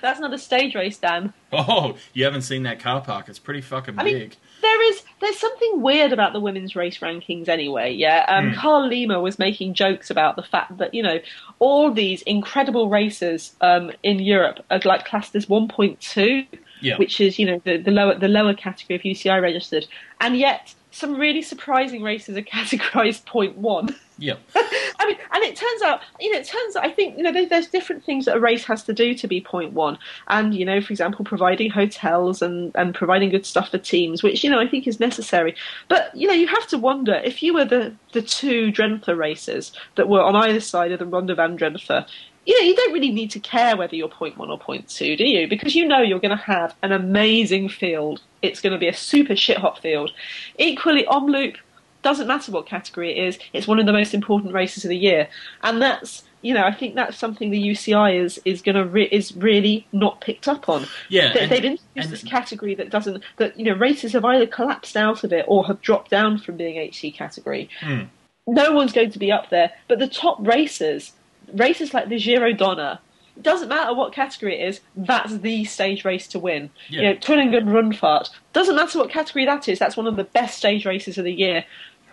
That's 0.02 0.20
not 0.20 0.34
a 0.34 0.38
stage 0.38 0.76
race, 0.76 0.98
Dan. 0.98 1.34
Oh, 1.52 1.96
you 2.14 2.24
haven't 2.26 2.42
seen 2.42 2.64
that 2.64 2.80
car 2.80 3.02
park? 3.02 3.30
It's 3.30 3.40
pretty 3.40 3.62
fucking 3.62 3.98
I 3.98 4.04
mean, 4.04 4.18
big. 4.18 4.36
There 4.62 4.90
is 4.90 5.04
there's 5.22 5.38
something 5.38 5.82
weird 5.82 6.12
about 6.14 6.34
the 6.34 6.40
women's 6.40 6.76
race 6.76 7.00
rankings 7.00 7.48
anyway. 7.48 7.94
Yeah, 7.94 8.26
um, 8.28 8.50
Hmm. 8.52 8.60
Carl 8.60 8.88
Lima 8.88 9.20
was 9.20 9.40
making 9.40 9.74
jokes 9.74 10.10
about 10.10 10.36
the 10.36 10.44
fact 10.44 10.78
that 10.78 10.94
you 10.94 11.02
know 11.04 11.20
all 11.60 11.92
these 11.92 12.22
incredible 12.24 12.90
races 12.90 13.56
um, 13.62 13.92
in 14.04 14.20
Europe 14.20 14.60
are 14.72 14.80
like 14.86 15.06
classed 15.06 15.36
as 15.36 15.46
1.2, 15.46 16.48
Yeah. 16.82 16.98
which 16.98 17.20
is 17.22 17.40
you 17.40 17.46
know 17.46 17.62
the, 17.64 17.78
the 17.78 17.92
lower 17.92 18.16
the 18.16 18.28
lower 18.28 18.54
category 18.54 18.96
of 18.98 19.04
UCI 19.04 19.42
registered, 19.42 19.88
and 20.20 20.38
yet 20.38 20.74
some 20.98 21.16
really 21.16 21.42
surprising 21.42 22.02
races 22.02 22.36
are 22.38 22.42
categorized 22.58 23.56
one. 23.56 23.96
Yeah. 24.18 24.36
I 24.56 25.06
mean, 25.06 25.18
and 25.32 25.44
it 25.44 25.56
turns 25.56 25.82
out, 25.84 26.02
you 26.20 26.32
know, 26.32 26.40
it 26.40 26.48
turns 26.48 26.76
out, 26.76 26.84
I 26.84 26.92
think, 26.92 27.18
you 27.18 27.24
know, 27.24 27.32
there, 27.32 27.48
there's 27.48 27.68
different 27.68 28.04
things 28.04 28.26
that 28.26 28.36
a 28.36 28.40
race 28.40 28.66
has 28.66 28.84
to 28.86 28.94
do 28.94 29.14
to 29.14 29.28
be 29.28 29.40
point 29.40 29.74
one. 29.74 30.00
And, 30.28 30.56
you 30.56 30.66
know, 30.66 30.82
for 30.82 30.92
example, 30.92 31.24
providing 31.24 31.70
hotels 31.70 32.42
and, 32.42 32.72
and 32.76 32.96
providing 32.96 33.30
good 33.30 33.46
stuff 33.46 33.70
for 33.70 33.78
teams, 33.78 34.24
which, 34.24 34.44
you 34.44 34.50
know, 34.50 34.60
I 34.60 34.68
think 34.68 34.88
is 34.88 35.00
necessary. 35.00 35.56
But, 35.88 36.16
you 36.16 36.28
know, 36.28 36.34
you 36.34 36.48
have 36.48 36.68
to 36.68 36.80
wonder 36.80 37.22
if 37.24 37.44
you 37.44 37.54
were 37.54 37.66
the, 37.66 37.94
the 38.14 38.24
two 38.24 38.72
Drenthe 38.72 39.16
races 39.16 39.72
that 39.96 40.10
were 40.10 40.24
on 40.24 40.36
either 40.36 40.60
side 40.60 40.92
of 40.92 41.00
the 41.00 41.06
Ronde 41.06 41.36
van 41.36 41.58
Drenthe, 41.58 42.08
you 42.48 42.60
know, 42.60 42.66
you 42.66 42.76
don't 42.76 42.94
really 42.94 43.12
need 43.12 43.30
to 43.32 43.40
care 43.42 43.76
whether 43.76 43.96
you're 43.96 44.08
point 44.08 44.38
one 44.38 44.50
or 44.50 44.58
point 44.58 44.88
two, 44.88 45.18
do 45.18 45.26
you? 45.26 45.48
Because 45.50 45.76
you 45.76 45.86
know 45.86 46.02
you're 46.02 46.20
going 46.20 46.36
to 46.36 46.44
have 46.44 46.74
an 46.82 46.94
amazing 46.94 47.68
field. 47.68 48.22
It's 48.42 48.62
going 48.62 48.72
to 48.72 48.80
be 48.80 48.88
a 48.88 48.94
super 48.94 49.36
shit 49.36 49.58
hot 49.58 49.80
field. 49.82 50.12
Equally, 50.58 51.04
Omloop, 51.04 51.58
doesn't 52.04 52.26
matter 52.26 52.54
what 52.54 52.66
category 52.66 53.12
it 53.18 53.22
is, 53.28 53.38
it's 53.52 53.68
one 53.68 53.80
of 53.80 53.86
the 53.86 53.92
most 53.92 54.14
important 54.14 54.54
races 54.54 54.86
of 54.86 54.90
the 54.90 54.98
year, 54.98 55.28
and 55.62 55.82
that's 55.82 56.24
you 56.42 56.54
know 56.54 56.64
I 56.64 56.72
think 56.74 56.96
that's 56.96 57.18
something 57.18 57.50
the 57.50 57.62
UCI 57.62 58.24
is 58.24 58.40
is 58.46 58.62
going 58.62 58.76
to 58.76 58.86
re- 58.86 59.10
is 59.12 59.36
really 59.36 59.86
not 59.92 60.22
picked 60.22 60.48
up 60.48 60.70
on. 60.70 60.86
Yeah. 61.10 61.34
They, 61.34 61.40
and- 61.42 61.52
they've 61.52 61.66
introduced 61.66 61.88
and- 61.96 62.10
this 62.12 62.24
category 62.24 62.76
that 62.76 62.92
doesn't 62.92 63.24
that 63.38 63.60
you 63.60 63.66
know 63.66 63.74
races 63.74 64.14
have 64.14 64.24
either 64.24 64.48
collapsed 64.48 64.96
out 64.96 65.26
of 65.26 65.34
it 65.34 65.44
or 65.50 65.66
have 65.68 65.82
dropped 65.82 66.12
down 66.12 66.38
from 66.38 66.56
being 66.56 66.78
HC 66.78 67.14
category. 67.14 67.70
Hmm. 67.82 68.04
No 68.48 68.72
one's 68.72 68.94
going 68.94 69.12
to 69.12 69.20
be 69.20 69.30
up 69.30 69.50
there, 69.50 69.72
but 69.90 70.00
the 70.00 70.08
top 70.08 70.38
racers, 70.40 71.12
races 71.54 71.94
like 71.94 72.10
the 72.10 72.18
Giro 72.18 72.54
Donna, 72.54 73.00
doesn't 73.42 73.70
matter 73.70 73.94
what 73.94 74.14
category 74.14 74.60
it 74.60 74.68
is, 74.68 74.82
that's 74.96 75.38
the 75.38 75.64
stage 75.66 76.04
race 76.06 76.28
to 76.30 76.40
win. 76.40 76.70
Yeah. 76.90 77.02
You 77.02 77.08
know, 77.10 77.16
Thüringen 77.16 77.66
Rundfahrt. 77.66 78.30
Doesn't 78.54 78.76
matter 78.76 78.98
what 79.00 79.10
category 79.10 79.46
that 79.46 79.68
is, 79.68 79.78
that's 79.80 79.96
one 79.98 80.08
of 80.08 80.16
the 80.16 80.24
best 80.24 80.58
stage 80.58 80.86
races 80.86 81.18
of 81.18 81.24
the 81.26 81.34
year. 81.34 81.66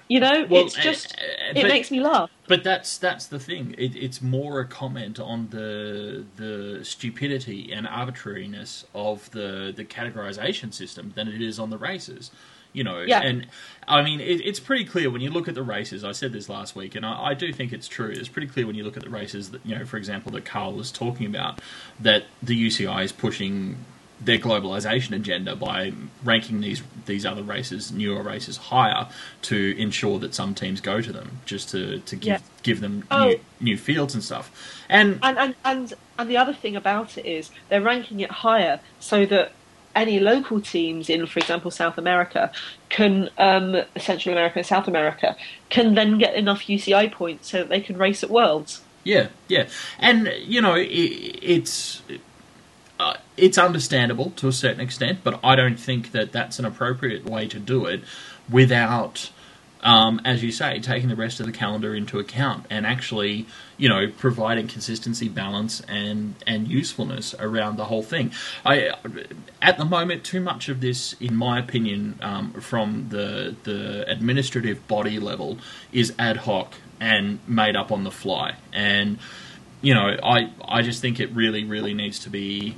You 0.07 0.21
know, 0.21 0.47
Well, 0.51 0.67
it's 0.67 0.75
just, 0.75 1.17
uh, 1.17 1.23
uh, 1.23 1.51
it 1.53 1.63
but- 1.63 1.69
makes 1.69 1.91
me 1.91 2.01
laugh. 2.01 2.31
But 2.47 2.63
that's 2.63 2.99
that's 2.99 3.27
the 3.27 3.39
thing. 3.39 3.75
It, 3.79 3.97
it's 3.97 4.21
more 4.21 4.61
a 4.61 4.67
comment 4.67 5.19
on 5.19 5.49
the 5.49 6.27
the 6.37 6.85
stupidity 6.85 7.73
and 7.73 7.89
arbitrariness 7.89 8.85
of 8.95 9.31
the 9.31 9.73
the 9.75 9.83
categorization 9.83 10.75
system 10.75 11.13
than 11.15 11.29
it 11.29 11.41
is 11.41 11.59
on 11.59 11.71
the 11.71 11.79
races. 11.79 12.31
You 12.75 12.85
know, 12.85 13.01
Yeah. 13.01 13.21
and 13.21 13.47
I 13.89 14.03
mean, 14.03 14.21
it, 14.21 14.41
it's 14.45 14.61
pretty 14.61 14.85
clear 14.85 15.09
when 15.11 15.21
you 15.23 15.31
look 15.31 15.47
at 15.49 15.55
the 15.55 15.63
races. 15.63 16.03
I 16.05 16.13
said 16.13 16.33
this 16.33 16.49
last 16.49 16.75
week, 16.77 16.95
and 16.97 17.07
I, 17.07 17.29
I 17.31 17.35
do 17.35 17.53
think 17.53 17.73
it's 17.73 17.87
true. 17.89 18.09
It's 18.11 18.29
pretty 18.29 18.49
clear 18.49 18.67
when 18.67 18.75
you 18.77 18.83
look 18.85 18.97
at 18.97 19.05
the 19.05 19.11
races 19.11 19.51
that 19.53 19.65
you 19.65 19.79
know, 19.79 19.87
for 19.87 19.97
example, 19.97 20.33
that 20.33 20.45
Carl 20.45 20.73
was 20.75 20.91
talking 20.93 21.27
about, 21.27 21.61
that 22.01 22.25
the 22.43 22.55
UCI 22.67 23.05
is 23.05 23.13
pushing 23.13 23.77
their 24.21 24.39
globalization 24.39 25.15
agenda 25.15 25.55
by 25.55 25.93
ranking 26.25 26.61
these 26.61 26.83
these 27.07 27.25
other 27.25 27.43
races, 27.45 27.93
newer 27.93 28.23
races, 28.23 28.57
higher 28.57 29.07
to 29.43 29.77
ensure 29.79 30.19
that 30.19 30.35
some 30.35 30.55
teams 30.55 30.81
go 30.81 31.01
to 31.01 31.13
them, 31.13 31.39
just 31.47 31.69
to, 31.71 32.01
to 32.01 32.17
give 32.17 32.27
Yeah. 32.27 32.39
give 32.65 32.81
them 32.81 33.05
Oh. 33.11 33.27
new, 33.29 33.41
new 33.61 33.77
fields 33.77 34.15
and 34.15 34.25
stuff. 34.25 34.51
And 34.89 35.21
And, 35.23 35.39
and 35.39 35.55
and 35.65 35.95
and 36.19 36.31
the 36.31 36.39
other 36.39 36.55
thing 36.55 36.75
about 36.75 37.17
it 37.19 37.25
is 37.27 37.51
they're 37.69 37.81
ranking 37.83 38.19
it 38.21 38.31
higher 38.31 38.81
so 38.99 39.27
that 39.27 39.53
any 39.95 40.19
local 40.21 40.61
teams 40.61 41.09
in, 41.09 41.27
for 41.27 41.39
example, 41.39 41.71
South 41.71 41.99
America, 41.99 42.53
can 42.89 43.31
um, 43.39 43.83
Central 43.97 44.35
America 44.35 44.59
and 44.59 44.67
South 44.67 44.89
America 44.89 45.37
can 45.71 45.95
then 45.95 46.19
get 46.19 46.35
enough 46.35 46.63
UCI 46.63 47.11
points 47.11 47.51
so 47.51 47.59
that 47.59 47.69
they 47.69 47.81
can 47.81 47.97
race 47.97 48.23
at 48.23 48.31
Worlds. 48.31 48.83
Yeah, 49.05 49.29
yeah, 49.49 49.69
and 49.99 50.33
you 50.41 50.61
know 50.61 50.75
it, 50.75 50.87
it's 50.87 52.03
uh, 52.99 53.15
it's 53.37 53.59
understandable 53.59 54.31
to 54.37 54.49
a 54.49 54.53
certain 54.53 54.81
extent, 54.81 55.21
but 55.23 55.39
I 55.45 55.57
don't 55.57 55.79
think 55.79 56.13
that 56.13 56.33
that's 56.33 56.59
an 56.59 56.65
appropriate 56.65 57.25
way 57.25 57.47
to 57.49 57.59
do 57.59 57.85
it 57.87 58.03
without, 58.49 59.31
um, 59.85 60.21
as 60.25 60.43
you 60.43 60.51
say, 60.51 60.81
taking 60.81 61.09
the 61.09 61.17
rest 61.17 61.41
of 61.41 61.47
the 61.47 61.53
calendar 61.53 61.95
into 61.95 62.19
account 62.19 62.67
and 62.71 62.87
actually, 62.87 63.47
you 63.77 63.89
know, 63.89 64.11
providing 64.19 64.67
consistency, 64.67 65.29
balance, 65.29 65.81
and 65.83 66.35
and 66.47 66.67
usefulness 66.69 67.35
around 67.39 67.77
the 67.77 67.85
whole 67.85 68.03
thing. 68.03 68.33
I 68.65 68.91
at 69.61 69.77
the 69.79 69.85
moment 69.85 70.25
too 70.25 70.41
much 70.41 70.69
of 70.69 70.81
this, 70.81 71.13
in 71.21 71.37
my 71.37 71.59
opinion, 71.59 72.19
um, 72.23 72.53
from 72.55 73.09
the 73.11 73.55
the 73.65 74.11
administrative 74.11 74.89
body 74.89 75.19
level 75.19 75.59
is 75.93 76.15
ad 76.19 76.39
hoc 76.39 76.75
and 76.99 77.39
made 77.47 77.77
up 77.77 77.93
on 77.93 78.05
the 78.05 78.11
fly 78.11 78.55
and 78.73 79.19
you 79.83 79.93
know, 79.93 80.17
I 80.23 80.51
I 80.67 80.81
just 80.81 81.03
think 81.03 81.21
it 81.21 81.31
really 81.33 81.65
really 81.65 81.93
needs 81.93 82.19
to 82.21 82.31
be 82.31 82.75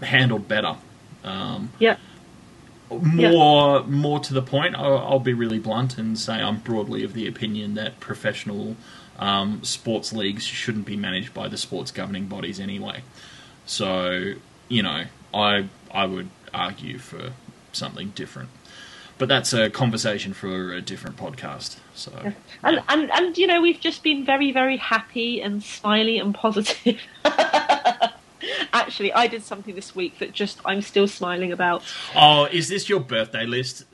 handled 0.00 0.46
better. 0.46 0.76
Um, 1.24 1.72
Yeah. 1.80 1.96
More 3.00 3.84
more 3.84 4.20
to 4.20 4.34
the 4.34 4.42
point, 4.42 4.74
I'll, 4.74 4.98
I'll 4.98 5.20
be 5.20 5.34
really 5.34 5.58
blunt 5.58 5.98
and 5.98 6.18
say 6.18 6.34
I'm 6.34 6.58
broadly 6.58 7.04
of 7.04 7.12
the 7.12 7.26
opinion 7.26 7.74
that 7.74 8.00
professional 8.00 8.76
um, 9.18 9.62
sports 9.62 10.12
leagues 10.12 10.44
shouldn't 10.44 10.86
be 10.86 10.96
managed 10.96 11.32
by 11.34 11.48
the 11.48 11.56
sports 11.56 11.90
governing 11.90 12.26
bodies 12.26 12.58
anyway. 12.58 13.02
So 13.66 14.34
you 14.68 14.82
know, 14.82 15.04
I 15.32 15.68
I 15.92 16.06
would 16.06 16.28
argue 16.52 16.98
for 16.98 17.32
something 17.72 18.12
different. 18.14 18.50
But 19.16 19.28
that's 19.28 19.52
a 19.52 19.70
conversation 19.70 20.32
for 20.34 20.72
a 20.72 20.80
different 20.80 21.16
podcast. 21.16 21.76
So 21.94 22.10
And, 22.62 22.82
and 22.88 23.10
and 23.12 23.38
you 23.38 23.46
know 23.46 23.60
we've 23.60 23.80
just 23.80 24.02
been 24.02 24.24
very 24.24 24.50
very 24.50 24.76
happy 24.76 25.40
and 25.40 25.62
smiley 25.62 26.18
and 26.18 26.34
positive. 26.34 27.00
Actually, 28.72 29.12
I 29.12 29.26
did 29.26 29.42
something 29.42 29.74
this 29.74 29.94
week 29.94 30.18
that 30.18 30.32
just 30.32 30.60
I'm 30.64 30.80
still 30.82 31.08
smiling 31.08 31.52
about. 31.52 31.82
Oh, 32.14 32.44
is 32.46 32.68
this 32.68 32.88
your 32.88 33.00
birthday 33.00 33.46
list? 33.46 33.84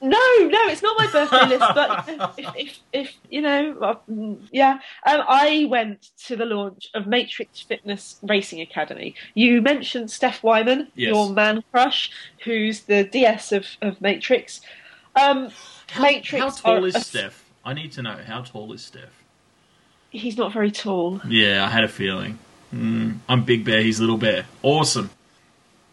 No, 0.00 0.08
no, 0.40 0.58
it's 0.66 0.82
not 0.82 0.98
my 0.98 1.06
birthday 1.12 1.46
list. 1.46 1.64
But 1.74 2.34
if, 2.38 2.48
if, 2.56 2.78
if 2.92 3.14
you 3.30 3.40
know, 3.40 4.00
mm, 4.10 4.40
yeah, 4.50 4.80
um, 5.06 5.20
I 5.28 5.66
went 5.70 6.10
to 6.26 6.34
the 6.34 6.44
launch 6.44 6.88
of 6.94 7.06
Matrix 7.06 7.60
Fitness 7.60 8.18
Racing 8.22 8.60
Academy. 8.60 9.14
You 9.34 9.62
mentioned 9.62 10.10
Steph 10.10 10.42
Wyman, 10.42 10.88
Yes. 10.96 11.14
your 11.14 11.30
man 11.30 11.62
crush, 11.70 12.10
who's 12.44 12.80
the 12.80 13.04
DS 13.04 13.52
of, 13.52 13.64
of 13.80 14.00
Matrix. 14.00 14.60
Um, 15.14 15.50
How, 15.90 16.02
Matrix. 16.02 16.42
how 16.42 16.50
tall 16.50 16.84
is 16.84 16.96
a- 16.96 17.00
Steph? 17.00 17.44
I 17.64 17.72
need 17.74 17.92
to 17.92 18.02
know 18.02 18.18
how 18.26 18.42
tall 18.42 18.72
is 18.72 18.82
Steph. 18.84 19.22
He's 20.10 20.36
not 20.36 20.52
very 20.52 20.72
tall. 20.72 21.20
Yeah, 21.28 21.64
I 21.64 21.70
had 21.70 21.84
a 21.84 21.88
feeling. 21.88 22.40
Mm, 22.74 23.18
I'm 23.28 23.44
Big 23.44 23.64
Bear. 23.64 23.82
He's 23.82 24.00
Little 24.00 24.16
Bear. 24.16 24.46
Awesome. 24.62 25.10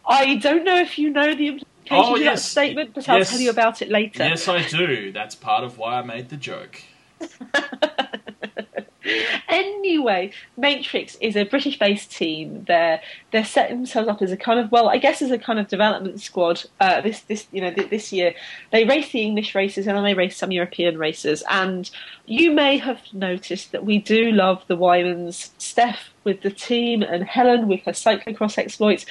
I 0.06 0.36
don't 0.36 0.64
know 0.64 0.78
if 0.78 0.98
you 0.98 1.10
know 1.10 1.34
the 1.34 1.48
implications 1.48 1.66
Oh, 1.90 2.14
of 2.16 2.20
that 2.24 2.38
statement, 2.38 2.94
but 2.94 3.08
I'll 3.08 3.18
Yes. 3.18 3.30
tell 3.30 3.40
you 3.40 3.50
about 3.50 3.82
it 3.82 3.90
later. 3.90 4.24
Yes, 4.24 4.48
I 4.48 4.62
do. 4.62 5.12
That's 5.12 5.34
part 5.34 5.64
of 5.64 5.76
why 5.78 5.98
I 5.98 6.02
made 6.02 6.28
the 6.30 6.36
joke. 6.36 6.82
Anyway, 9.48 10.32
Matrix 10.56 11.16
is 11.20 11.36
a 11.36 11.44
British-based 11.44 12.10
team. 12.10 12.64
They're 12.66 13.00
they're 13.30 13.44
setting 13.44 13.78
themselves 13.78 14.08
up 14.08 14.20
as 14.22 14.30
a 14.30 14.36
kind 14.36 14.60
of 14.60 14.70
well, 14.70 14.88
I 14.88 14.98
guess 14.98 15.22
as 15.22 15.30
a 15.30 15.38
kind 15.38 15.58
of 15.58 15.68
development 15.68 16.20
squad. 16.20 16.64
Uh, 16.80 17.00
this 17.00 17.20
this 17.22 17.46
you 17.50 17.60
know 17.60 17.72
th- 17.72 17.90
this 17.90 18.12
year 18.12 18.34
they 18.72 18.84
race 18.84 19.10
the 19.12 19.22
English 19.22 19.54
races 19.54 19.86
and 19.86 19.96
then 19.96 20.04
they 20.04 20.14
race 20.14 20.36
some 20.36 20.52
European 20.52 20.98
races. 20.98 21.42
And 21.48 21.90
you 22.26 22.52
may 22.52 22.78
have 22.78 23.00
noticed 23.12 23.72
that 23.72 23.84
we 23.84 23.98
do 23.98 24.32
love 24.32 24.62
the 24.66 24.76
Wymans, 24.76 25.50
Steph 25.58 26.10
with 26.24 26.42
the 26.42 26.50
team 26.50 27.02
and 27.02 27.24
Helen 27.24 27.68
with 27.68 27.82
her 27.84 27.92
cyclocross 27.92 28.58
exploits. 28.58 29.06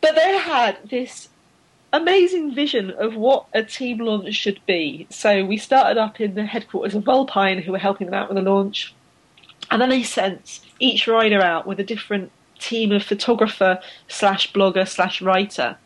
But 0.00 0.14
they 0.14 0.38
had 0.38 0.78
this 0.88 1.28
amazing 1.92 2.54
vision 2.54 2.90
of 2.90 3.16
what 3.16 3.46
a 3.54 3.62
team 3.62 3.98
launch 3.98 4.34
should 4.34 4.60
be. 4.66 5.06
So 5.10 5.44
we 5.44 5.56
started 5.56 5.98
up 5.98 6.20
in 6.20 6.34
the 6.34 6.44
headquarters 6.44 6.94
of 6.94 7.04
Volpine, 7.04 7.62
who 7.62 7.72
were 7.72 7.78
helping 7.78 8.06
them 8.06 8.14
out 8.14 8.28
with 8.28 8.36
the 8.36 8.50
launch. 8.50 8.94
And 9.70 9.80
then 9.80 9.90
they 9.90 10.02
sent 10.02 10.60
each 10.80 11.06
rider 11.06 11.40
out 11.40 11.66
with 11.66 11.80
a 11.80 11.84
different 11.84 12.30
team 12.58 12.92
of 12.92 13.02
photographer 13.02 13.80
slash 14.08 14.52
blogger 14.52 14.86
slash 14.86 15.22
writer. 15.22 15.76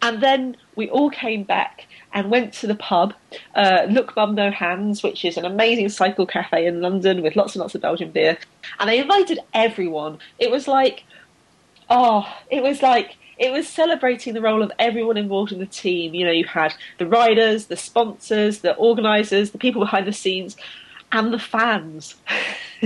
And 0.00 0.22
then 0.22 0.56
we 0.76 0.88
all 0.88 1.10
came 1.10 1.42
back 1.42 1.86
and 2.12 2.30
went 2.30 2.54
to 2.54 2.66
the 2.66 2.74
pub, 2.74 3.14
uh, 3.54 3.86
Look 3.90 4.16
Mum 4.16 4.34
No 4.34 4.50
Hands, 4.50 5.02
which 5.02 5.24
is 5.24 5.36
an 5.36 5.44
amazing 5.44 5.88
cycle 5.88 6.26
cafe 6.26 6.66
in 6.66 6.80
London 6.80 7.22
with 7.22 7.36
lots 7.36 7.54
and 7.54 7.60
lots 7.60 7.74
of 7.74 7.82
Belgian 7.82 8.10
beer. 8.10 8.38
And 8.78 8.88
they 8.88 8.98
invited 8.98 9.40
everyone. 9.52 10.18
It 10.38 10.50
was 10.50 10.66
like, 10.68 11.04
oh, 11.90 12.26
it 12.50 12.62
was 12.62 12.82
like, 12.82 13.16
it 13.38 13.52
was 13.52 13.68
celebrating 13.68 14.34
the 14.34 14.40
role 14.40 14.62
of 14.62 14.72
everyone 14.78 15.16
involved 15.16 15.52
in 15.52 15.58
the 15.58 15.66
team. 15.66 16.14
You 16.14 16.26
know, 16.26 16.32
you 16.32 16.44
had 16.46 16.74
the 16.98 17.06
riders, 17.06 17.66
the 17.66 17.76
sponsors, 17.76 18.60
the 18.60 18.74
organisers, 18.76 19.52
the 19.52 19.58
people 19.58 19.80
behind 19.80 20.06
the 20.06 20.12
scenes, 20.12 20.56
and 21.12 21.32
the 21.32 21.38
fans. 21.38 22.16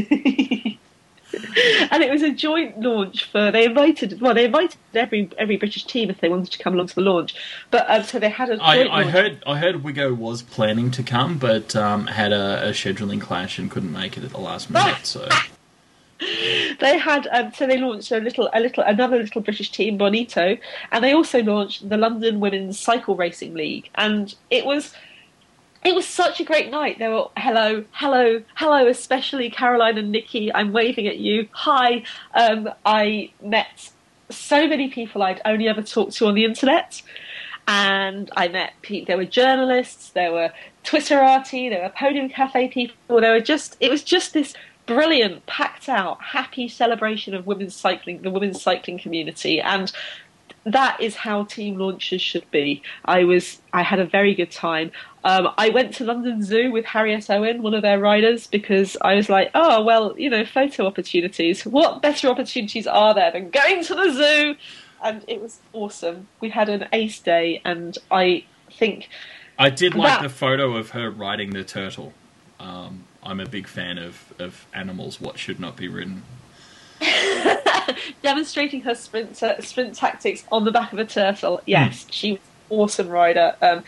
and 1.91 2.03
it 2.03 2.11
was 2.11 2.23
a 2.23 2.31
joint 2.31 2.79
launch 2.81 3.25
for 3.25 3.51
they 3.51 3.65
invited 3.65 4.21
well 4.21 4.35
they 4.35 4.45
invited 4.45 4.77
every 4.95 5.31
every 5.39 5.57
British 5.57 5.85
team 5.85 6.11
if 6.11 6.21
they 6.21 6.29
wanted 6.29 6.51
to 6.51 6.63
come 6.63 6.75
along 6.75 6.87
to 6.87 6.95
the 6.95 7.01
launch 7.01 7.35
but 7.71 7.91
um, 7.91 8.03
so 8.03 8.19
they 8.19 8.29
had 8.29 8.51
a 8.51 8.63
I, 8.63 8.77
joint 8.77 8.91
I 8.91 9.01
launch. 9.03 9.11
heard 9.13 9.43
I 9.47 9.59
heard 9.59 9.77
Wigo 9.77 10.17
was 10.17 10.43
planning 10.43 10.91
to 10.93 11.03
come, 11.03 11.39
but 11.39 11.75
um, 11.75 12.07
had 12.07 12.33
a, 12.33 12.69
a 12.69 12.71
scheduling 12.73 13.21
clash 13.21 13.59
and 13.59 13.71
couldn't 13.71 13.93
make 13.93 14.17
it 14.17 14.25
at 14.25 14.31
the 14.31 14.41
last 14.41 14.71
minute. 14.71 14.97
So 15.05 15.29
they 16.81 16.99
had 16.99 17.27
um, 17.33 17.53
so 17.53 17.67
they 17.67 17.79
launched 17.79 18.13
a 18.13 18.19
little 18.19 18.49
a 18.53 18.61
little 18.61 18.85
another 18.85 19.19
little 19.19 19.41
British 19.41 19.71
team 19.71 19.97
Bonito 19.97 20.57
and 20.91 21.05
they 21.05 21.13
also 21.13 21.43
launched 21.43 21.89
the 21.89 21.97
London 21.97 22.41
Women's 22.41 22.79
Cycle 22.79 23.17
Racing 23.17 23.55
League 23.55 23.91
and 23.95 24.35
it 24.51 24.65
was 24.65 24.95
it 25.85 25.95
was 25.95 26.07
such 26.07 26.39
a 26.39 26.45
great 26.45 26.71
night. 26.71 26.99
They 26.99 27.09
were 27.09 27.27
hello, 27.37 27.85
hello, 27.93 28.43
hello, 28.55 28.87
especially 28.87 29.51
Caroline 29.51 29.99
and 29.99 30.13
Nikki. 30.13 30.53
I'm 30.55 30.73
waving 30.73 31.09
at 31.09 31.19
you. 31.19 31.49
Hi. 31.53 32.05
Um, 32.35 32.71
I 32.87 33.33
met 33.43 33.91
so 34.31 34.69
many 34.69 34.89
people 34.89 35.23
I'd 35.23 35.41
only 35.45 35.69
ever 35.69 35.83
talked 35.83 36.13
to 36.17 36.27
on 36.27 36.35
the 36.35 36.45
internet, 36.45 37.03
and 37.67 38.31
I 38.37 38.49
met 38.49 38.75
people. 38.83 39.07
There 39.07 39.17
were 39.17 39.25
journalists, 39.25 40.11
there 40.11 40.33
were 40.33 40.53
Twitterati, 40.85 41.69
there 41.69 41.83
were 41.83 41.91
Podium 41.91 42.29
Cafe 42.29 42.69
people. 42.69 43.21
There 43.21 43.33
were 43.33 43.41
just 43.41 43.77
it 43.81 43.91
was 43.91 44.05
just 44.05 44.35
this 44.35 44.55
brilliant, 44.95 45.47
packed 45.47 45.89
out, 45.89 46.23
happy 46.23 46.69
celebration 46.69 47.35
of 47.35 47.47
women's 47.47 47.75
cycling, 47.75 48.23
the 48.23 48.31
women's 48.31 48.61
cycling 48.63 48.99
community, 48.99 49.61
and 49.61 49.93
that 50.65 51.01
is 51.01 51.17
how 51.17 51.45
team 51.45 51.77
launches 51.77 52.23
should 52.23 52.49
be. 52.51 52.83
I 53.05 53.25
was 53.25 53.61
I 53.73 53.83
had 53.83 53.99
a 53.99 54.05
very 54.07 54.35
good 54.35 54.51
time. 54.51 54.93
Um, 55.25 55.49
I 55.59 55.71
went 55.71 55.95
to 55.95 56.05
London 56.05 56.43
Zoo 56.43 56.71
with 56.71 56.85
Harriet 56.85 57.29
Owen, 57.31 57.63
one 57.63 57.75
of 57.75 57.83
their 57.83 57.99
riders, 57.99 58.47
because 58.47 58.97
I 59.01 59.15
was 59.15 59.29
like, 59.29 59.51
oh 59.55 59.83
well, 59.83 60.15
you 60.19 60.31
know, 60.31 60.45
photo 60.45 60.87
opportunities. 60.87 61.65
What 61.65 62.03
better 62.03 62.29
opportunities 62.29 62.87
are 62.87 63.15
there 63.15 63.31
than 63.33 63.51
going 63.51 63.83
to 63.85 63.95
the 63.95 64.13
zoo? 64.13 64.57
And 65.05 65.25
it 65.27 65.41
was 65.43 65.59
awesome. 65.73 66.29
We 66.41 66.51
had 66.51 66.69
an 66.69 66.87
ace 66.93 67.19
day, 67.19 67.61
and 67.65 67.99
I 68.11 68.45
think 68.71 69.09
I 69.59 69.69
did 69.71 69.95
like 69.95 70.21
That- 70.21 70.23
the 70.23 70.29
photo 70.29 70.77
of 70.77 70.91
her 70.91 71.11
riding 71.11 71.51
the 71.51 71.65
turtle. 71.65 72.13
Um, 72.61 73.05
I'm 73.23 73.41
a 73.41 73.47
big 73.47 73.67
fan 73.67 73.99
of, 73.99 74.33
of 74.39 74.67
animals. 74.75 75.21
What 75.21 75.39
should 75.39 75.61
not 75.61 75.77
be 75.77 75.89
ridden. 75.89 76.23
demonstrating 78.23 78.83
her 78.83 78.95
sprint 78.95 79.43
uh, 79.43 79.61
sprint 79.61 79.95
tactics 79.95 80.45
on 80.51 80.65
the 80.65 80.73
back 80.73 80.93
of 80.93 80.99
a 80.99 81.05
turtle. 81.05 81.61
Yes, 81.67 82.07
she 82.11 82.33
was 82.33 82.41
an 82.41 82.77
awesome 82.77 83.09
rider. 83.09 83.57
Um, 83.61 83.85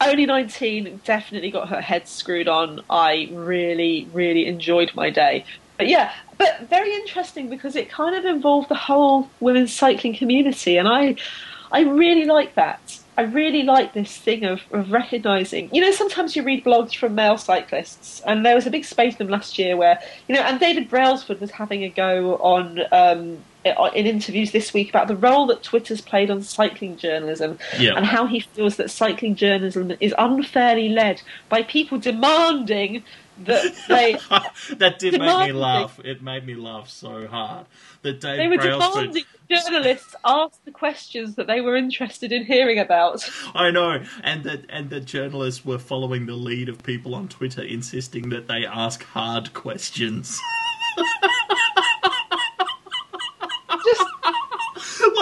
only 0.00 0.26
19, 0.26 1.00
definitely 1.04 1.50
got 1.50 1.68
her 1.68 1.80
head 1.80 2.08
screwed 2.08 2.48
on. 2.48 2.80
I 2.90 3.28
really, 3.32 4.08
really 4.12 4.46
enjoyed 4.46 4.92
my 4.94 5.08
day. 5.10 5.44
But 5.78 5.88
yeah, 5.88 6.12
but 6.36 6.68
very 6.68 6.92
interesting 6.94 7.48
because 7.48 7.76
it 7.76 7.88
kind 7.90 8.14
of 8.14 8.24
involved 8.24 8.68
the 8.68 8.74
whole 8.74 9.28
women's 9.40 9.72
cycling 9.72 10.14
community, 10.14 10.76
and 10.76 10.88
I, 10.88 11.16
I 11.72 11.82
really 11.82 12.26
like 12.26 12.54
that. 12.54 13.00
I 13.16 13.22
really 13.22 13.62
like 13.62 13.92
this 13.92 14.16
thing 14.16 14.44
of, 14.44 14.60
of 14.72 14.90
recognising. 14.90 15.70
You 15.72 15.80
know, 15.82 15.92
sometimes 15.92 16.34
you 16.34 16.42
read 16.42 16.64
blogs 16.64 16.96
from 16.96 17.14
male 17.14 17.38
cyclists, 17.38 18.20
and 18.26 18.44
there 18.44 18.54
was 18.54 18.66
a 18.66 18.70
big 18.70 18.84
space 18.84 19.16
them 19.16 19.28
last 19.28 19.58
year 19.58 19.76
where, 19.76 20.00
you 20.28 20.34
know, 20.34 20.42
and 20.42 20.58
David 20.58 20.88
Brailsford 20.90 21.40
was 21.40 21.52
having 21.52 21.84
a 21.84 21.88
go 21.88 22.36
on 22.36 22.80
um, 22.90 23.38
in 23.64 24.06
interviews 24.06 24.50
this 24.52 24.74
week 24.74 24.90
about 24.90 25.08
the 25.08 25.16
role 25.16 25.46
that 25.46 25.62
Twitter's 25.62 26.00
played 26.00 26.30
on 26.30 26.42
cycling 26.42 26.96
journalism 26.96 27.58
Yeah. 27.78 27.94
and 27.96 28.04
how 28.04 28.26
he 28.26 28.40
feels 28.40 28.76
that 28.76 28.90
cycling 28.90 29.36
journalism 29.36 29.92
is 30.00 30.14
unfairly 30.18 30.88
led 30.90 31.22
by 31.48 31.62
people 31.62 31.98
demanding 31.98 33.02
that 33.38 33.74
they 33.88 34.18
that 34.76 34.98
did 34.98 35.18
make 35.18 35.48
me 35.48 35.52
laugh. 35.52 35.98
It 36.04 36.22
made 36.22 36.46
me 36.46 36.54
laugh 36.54 36.88
so 36.88 37.26
hard. 37.26 37.66
That 38.02 38.20
Dave 38.20 38.38
they 38.38 38.48
were 38.48 38.56
Brailsford. 38.56 39.12
demanding 39.12 39.24
journalists 39.50 40.14
ask 40.24 40.64
the 40.64 40.70
questions 40.70 41.34
that 41.36 41.46
they 41.46 41.60
were 41.60 41.76
interested 41.76 42.32
in 42.32 42.44
hearing 42.44 42.78
about. 42.78 43.28
I 43.54 43.70
know, 43.70 44.04
and 44.22 44.44
that 44.44 44.64
and 44.68 44.90
that 44.90 45.04
journalists 45.06 45.64
were 45.64 45.78
following 45.78 46.26
the 46.26 46.34
lead 46.34 46.68
of 46.68 46.82
people 46.82 47.14
on 47.14 47.28
Twitter, 47.28 47.62
insisting 47.62 48.28
that 48.30 48.46
they 48.46 48.64
ask 48.66 49.02
hard 49.04 49.52
questions. 49.54 50.38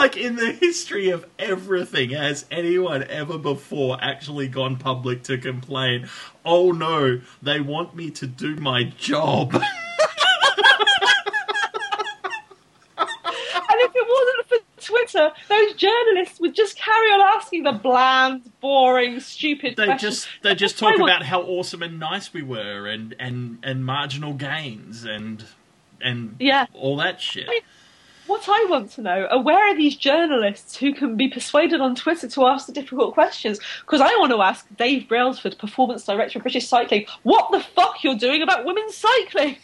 like 0.03 0.16
in 0.16 0.34
the 0.34 0.50
history 0.53 1.11
of 1.11 1.24
everything, 1.38 2.11
has 2.11 2.44
anyone 2.50 3.05
ever 3.05 3.38
before 3.38 3.96
actually 4.03 4.48
gone 4.48 4.76
public 4.76 5.22
to 5.24 5.38
complain? 5.38 6.09
Oh 6.44 6.72
no, 6.72 7.20
they 7.40 7.61
want 7.61 7.94
me 7.94 8.11
to 8.11 8.26
do 8.26 8.57
my 8.57 8.82
job. 8.84 9.62
And 12.98 13.80
if 13.80 13.92
it 13.94 14.07
wasn't 14.09 14.48
for 14.48 14.84
Twitter, 14.92 15.32
those 15.48 15.74
journalists 15.74 16.38
would 16.40 16.55
just 16.55 16.76
carry 16.76 17.07
on 17.09 17.20
asking 17.36 17.62
the 17.62 17.72
bland, 17.72 18.53
boring, 18.61 19.18
stupid 19.20 19.76
they 19.76 19.86
questions. 19.86 20.16
just 20.24 20.28
they 20.42 20.55
just 20.55 20.78
talk 20.78 20.96
about 20.96 21.22
how 21.22 21.40
awesome 21.42 21.82
and 21.82 21.98
nice 21.98 22.34
we 22.34 22.42
were, 22.42 22.86
and 22.86 23.14
and 23.18 23.59
and 23.62 23.84
marginal 23.86 24.34
gains, 24.34 25.05
and 25.05 25.44
and 26.03 26.36
Yeah. 26.38 26.66
all 26.74 26.96
that 26.98 27.20
shit. 27.20 27.46
I 27.48 27.50
mean, 27.50 27.61
What 28.26 28.48
I 28.48 28.66
want 28.68 28.92
to 28.92 29.02
know 29.02 29.26
are 29.30 29.42
where 29.42 29.68
are 29.68 29.76
these 29.76 29.96
journalists 29.96 30.76
who 30.76 30.94
can 30.94 31.16
be 31.16 31.28
persuaded 31.28 31.80
on 31.80 31.94
Twitter 31.94 32.28
to 32.28 32.46
ask 32.46 32.66
the 32.66 32.72
difficult 32.72 33.14
questions? 33.14 33.58
Because 33.80 34.00
I 34.00 34.14
want 34.18 34.32
to 34.32 34.40
ask 34.40 34.66
Dave 34.76 35.08
Brailsford, 35.08 35.58
performance 35.58 36.04
director 36.04 36.38
of 36.38 36.44
British 36.44 36.68
Cycling, 36.68 37.06
what 37.24 37.50
the 37.50 37.60
fuck 37.60 38.04
you're 38.04 38.16
doing 38.16 38.42
about 38.42 38.64
women's 38.64 38.96
cycling. 38.96 39.56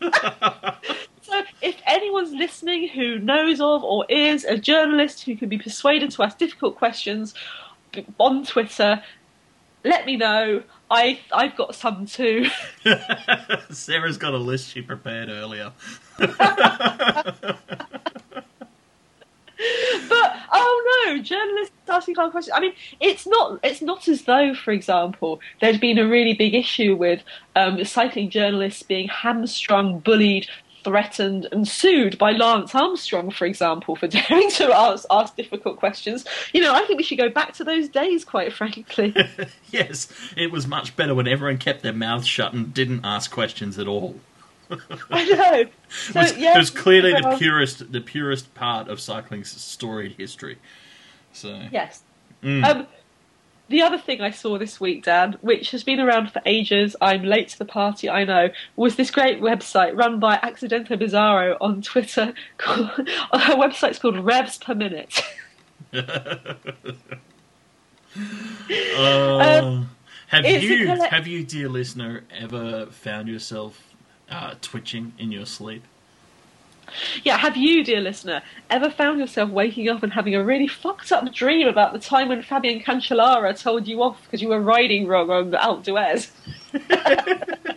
so, 0.00 1.42
if 1.60 1.76
anyone's 1.86 2.32
listening 2.32 2.88
who 2.88 3.18
knows 3.18 3.60
of 3.60 3.82
or 3.84 4.06
is 4.08 4.44
a 4.44 4.56
journalist 4.56 5.24
who 5.24 5.36
can 5.36 5.48
be 5.48 5.58
persuaded 5.58 6.10
to 6.12 6.22
ask 6.22 6.38
difficult 6.38 6.76
questions 6.76 7.34
on 8.18 8.44
Twitter, 8.44 9.02
let 9.84 10.06
me 10.06 10.16
know. 10.16 10.62
I 10.90 11.20
I've 11.32 11.56
got 11.56 11.74
some 11.74 12.06
too. 12.06 12.46
Sarah's 13.70 14.18
got 14.18 14.34
a 14.34 14.38
list 14.38 14.70
she 14.70 14.82
prepared 14.82 15.28
earlier. 15.28 15.72
But 20.08 20.36
oh 20.52 21.04
no, 21.06 21.22
journalists 21.22 21.74
asking 21.88 22.14
hard 22.14 22.30
questions. 22.30 22.54
I 22.56 22.60
mean, 22.60 22.72
it's 23.00 23.26
not 23.26 23.58
it's 23.62 23.82
not 23.82 24.06
as 24.08 24.22
though, 24.22 24.54
for 24.54 24.70
example, 24.70 25.40
there's 25.60 25.78
been 25.78 25.98
a 25.98 26.06
really 26.06 26.34
big 26.34 26.54
issue 26.54 26.94
with 26.94 27.22
um, 27.56 27.84
cycling 27.84 28.30
journalists 28.30 28.82
being 28.82 29.08
hamstrung, 29.08 29.98
bullied, 29.98 30.46
threatened, 30.84 31.48
and 31.52 31.66
sued 31.66 32.18
by 32.18 32.32
Lance 32.32 32.74
Armstrong, 32.74 33.30
for 33.30 33.44
example, 33.46 33.96
for 33.96 34.06
daring 34.08 34.50
to 34.50 34.72
ask, 34.72 35.06
ask 35.10 35.36
difficult 35.36 35.76
questions. 35.78 36.24
You 36.52 36.60
know, 36.62 36.74
I 36.74 36.82
think 36.84 36.98
we 36.98 37.02
should 37.02 37.18
go 37.18 37.28
back 37.28 37.52
to 37.54 37.64
those 37.64 37.88
days, 37.88 38.24
quite 38.24 38.52
frankly. 38.52 39.14
yes, 39.70 40.08
it 40.36 40.50
was 40.50 40.66
much 40.66 40.96
better 40.96 41.14
when 41.14 41.28
everyone 41.28 41.58
kept 41.58 41.82
their 41.82 41.92
mouths 41.92 42.26
shut 42.26 42.52
and 42.52 42.72
didn't 42.72 43.04
ask 43.04 43.30
questions 43.30 43.78
at 43.78 43.86
all. 43.86 44.16
I 45.10 45.24
know. 45.24 45.64
So, 45.88 46.20
It 46.20 46.22
was, 46.22 46.36
yeah, 46.36 46.54
it 46.54 46.58
was 46.58 46.70
clearly 46.70 47.12
the 47.12 47.36
purest, 47.38 47.90
the 47.90 48.00
purest 48.00 48.54
part 48.54 48.88
of 48.88 49.00
cycling's 49.00 49.50
storied 49.50 50.12
history. 50.12 50.58
So, 51.32 51.62
Yes. 51.72 52.02
Mm. 52.42 52.64
Um, 52.64 52.86
the 53.68 53.82
other 53.82 53.98
thing 53.98 54.20
I 54.20 54.30
saw 54.30 54.58
this 54.58 54.80
week, 54.80 55.04
Dan, 55.04 55.36
which 55.40 55.70
has 55.72 55.84
been 55.84 56.00
around 56.00 56.32
for 56.32 56.40
ages, 56.46 56.96
I'm 57.00 57.22
late 57.22 57.48
to 57.48 57.58
the 57.58 57.64
party, 57.64 58.08
I 58.08 58.24
know, 58.24 58.48
was 58.76 58.96
this 58.96 59.10
great 59.10 59.40
website 59.40 59.96
run 59.96 60.18
by 60.18 60.36
Accidento 60.36 60.90
Bizarro 61.00 61.56
on 61.60 61.82
Twitter. 61.82 62.32
Called, 62.56 62.88
her 62.96 63.54
website's 63.56 63.98
called 63.98 64.18
Revs 64.18 64.58
Per 64.58 64.74
Minute. 64.74 65.22
Uh, 65.92 66.54
have 70.28 70.46
you, 70.46 70.86
colle- 70.86 71.08
have 71.08 71.26
you, 71.26 71.44
dear 71.44 71.68
listener, 71.68 72.24
ever 72.34 72.86
found 72.86 73.28
yourself 73.28 73.94
uh, 74.30 74.54
twitching 74.60 75.12
in 75.18 75.30
your 75.30 75.46
sleep? 75.46 75.84
Yeah, 77.24 77.36
have 77.36 77.56
you, 77.56 77.84
dear 77.84 78.00
listener, 78.00 78.42
ever 78.70 78.90
found 78.90 79.18
yourself 79.18 79.50
waking 79.50 79.88
up 79.88 80.02
and 80.02 80.12
having 80.12 80.34
a 80.34 80.44
really 80.44 80.68
fucked 80.68 81.12
up 81.12 81.32
dream 81.32 81.68
about 81.68 81.92
the 81.92 81.98
time 81.98 82.28
when 82.28 82.42
Fabian 82.42 82.80
Cancellara 82.80 83.60
told 83.60 83.86
you 83.86 84.02
off 84.02 84.22
because 84.24 84.42
you 84.42 84.48
were 84.48 84.60
riding 84.60 85.06
wrong 85.06 85.30
on 85.30 85.50
the 85.50 85.56
Alpe 85.56 85.84
d'Huez? 85.84 86.30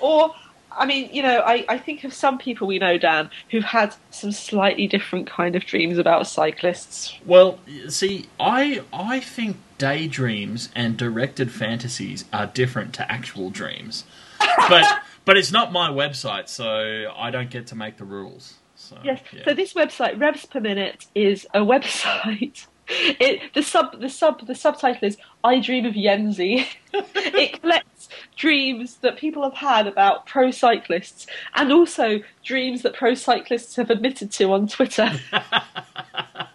or, 0.00 0.34
I 0.72 0.86
mean, 0.86 1.10
you 1.12 1.22
know, 1.22 1.40
I, 1.40 1.64
I 1.68 1.78
think 1.78 2.04
of 2.04 2.12
some 2.12 2.38
people 2.38 2.66
we 2.66 2.78
know, 2.78 2.98
Dan, 2.98 3.30
who've 3.50 3.64
had 3.64 3.94
some 4.10 4.32
slightly 4.32 4.86
different 4.86 5.26
kind 5.26 5.56
of 5.56 5.64
dreams 5.64 5.98
about 5.98 6.26
cyclists. 6.26 7.18
Well, 7.24 7.58
see, 7.88 8.26
I 8.38 8.82
I 8.92 9.20
think 9.20 9.56
daydreams 9.78 10.70
and 10.74 10.96
directed 10.96 11.50
fantasies 11.50 12.24
are 12.32 12.46
different 12.46 12.94
to 12.94 13.10
actual 13.10 13.50
dreams, 13.50 14.04
but 14.68 15.02
but 15.26 15.36
it's 15.36 15.52
not 15.52 15.70
my 15.72 15.90
website, 15.90 16.48
so 16.48 17.12
I 17.14 17.30
don't 17.30 17.50
get 17.50 17.66
to 17.68 17.74
make 17.76 17.98
the 17.98 18.04
rules. 18.06 18.54
So 18.76 18.96
Yes. 19.04 19.20
yeah. 19.32 19.44
So 19.44 19.52
this 19.54 19.74
website, 19.74 20.18
Revs 20.18 20.46
Per 20.46 20.60
Minute, 20.60 21.06
is 21.14 21.46
a 21.52 21.60
website. 21.72 22.66
It 22.88 23.52
the 23.52 23.62
sub 23.62 24.00
the 24.00 24.08
sub 24.08 24.46
the 24.46 24.54
subtitle 24.54 25.08
is 25.08 25.16
"I 25.42 25.58
Dream 25.58 25.86
of 25.86 25.94
Jensie." 25.94 26.66
it 26.94 27.60
collects 27.60 28.08
dreams 28.36 28.98
that 28.98 29.18
people 29.18 29.42
have 29.42 29.54
had 29.54 29.88
about 29.88 30.26
pro 30.26 30.52
cyclists, 30.52 31.26
and 31.56 31.72
also 31.72 32.20
dreams 32.44 32.82
that 32.82 32.94
pro 32.94 33.14
cyclists 33.14 33.74
have 33.74 33.90
admitted 33.90 34.30
to 34.32 34.52
on 34.52 34.68
Twitter. 34.68 35.10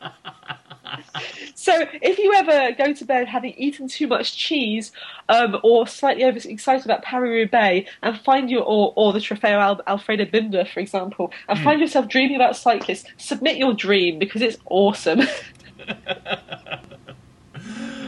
So, 1.62 1.86
if 2.01 2.18
you 2.18 2.34
ever 2.34 2.72
go 2.76 2.91
to 2.91 3.05
bed 3.05 3.28
having 3.28 3.53
eaten 3.55 3.88
too 3.88 4.07
much 4.07 4.36
cheese, 4.36 4.91
um, 5.30 5.57
or 5.64 5.86
slightly 5.86 6.26
overexcited 6.26 6.86
about 6.86 7.03
Paris 7.03 7.30
Roubaix, 7.30 7.88
and 8.01 8.20
find 8.22 8.49
your 8.49 8.64
or, 8.64 8.93
or 8.95 9.14
the 9.14 9.20
Trofeo 9.20 9.59
Al- 9.59 9.82
Alfredo 9.86 10.26
Binda, 10.26 10.68
for 10.68 10.80
example, 10.80 11.32
and 11.47 11.59
find 11.59 11.80
yourself 11.80 12.07
dreaming 12.07 12.36
about 12.36 12.55
cyclists, 12.55 13.05
submit 13.18 13.57
your 13.57 13.76
dream 13.76 14.18
because 14.18 14.41
it's 14.41 14.57
awesome. 14.66 15.22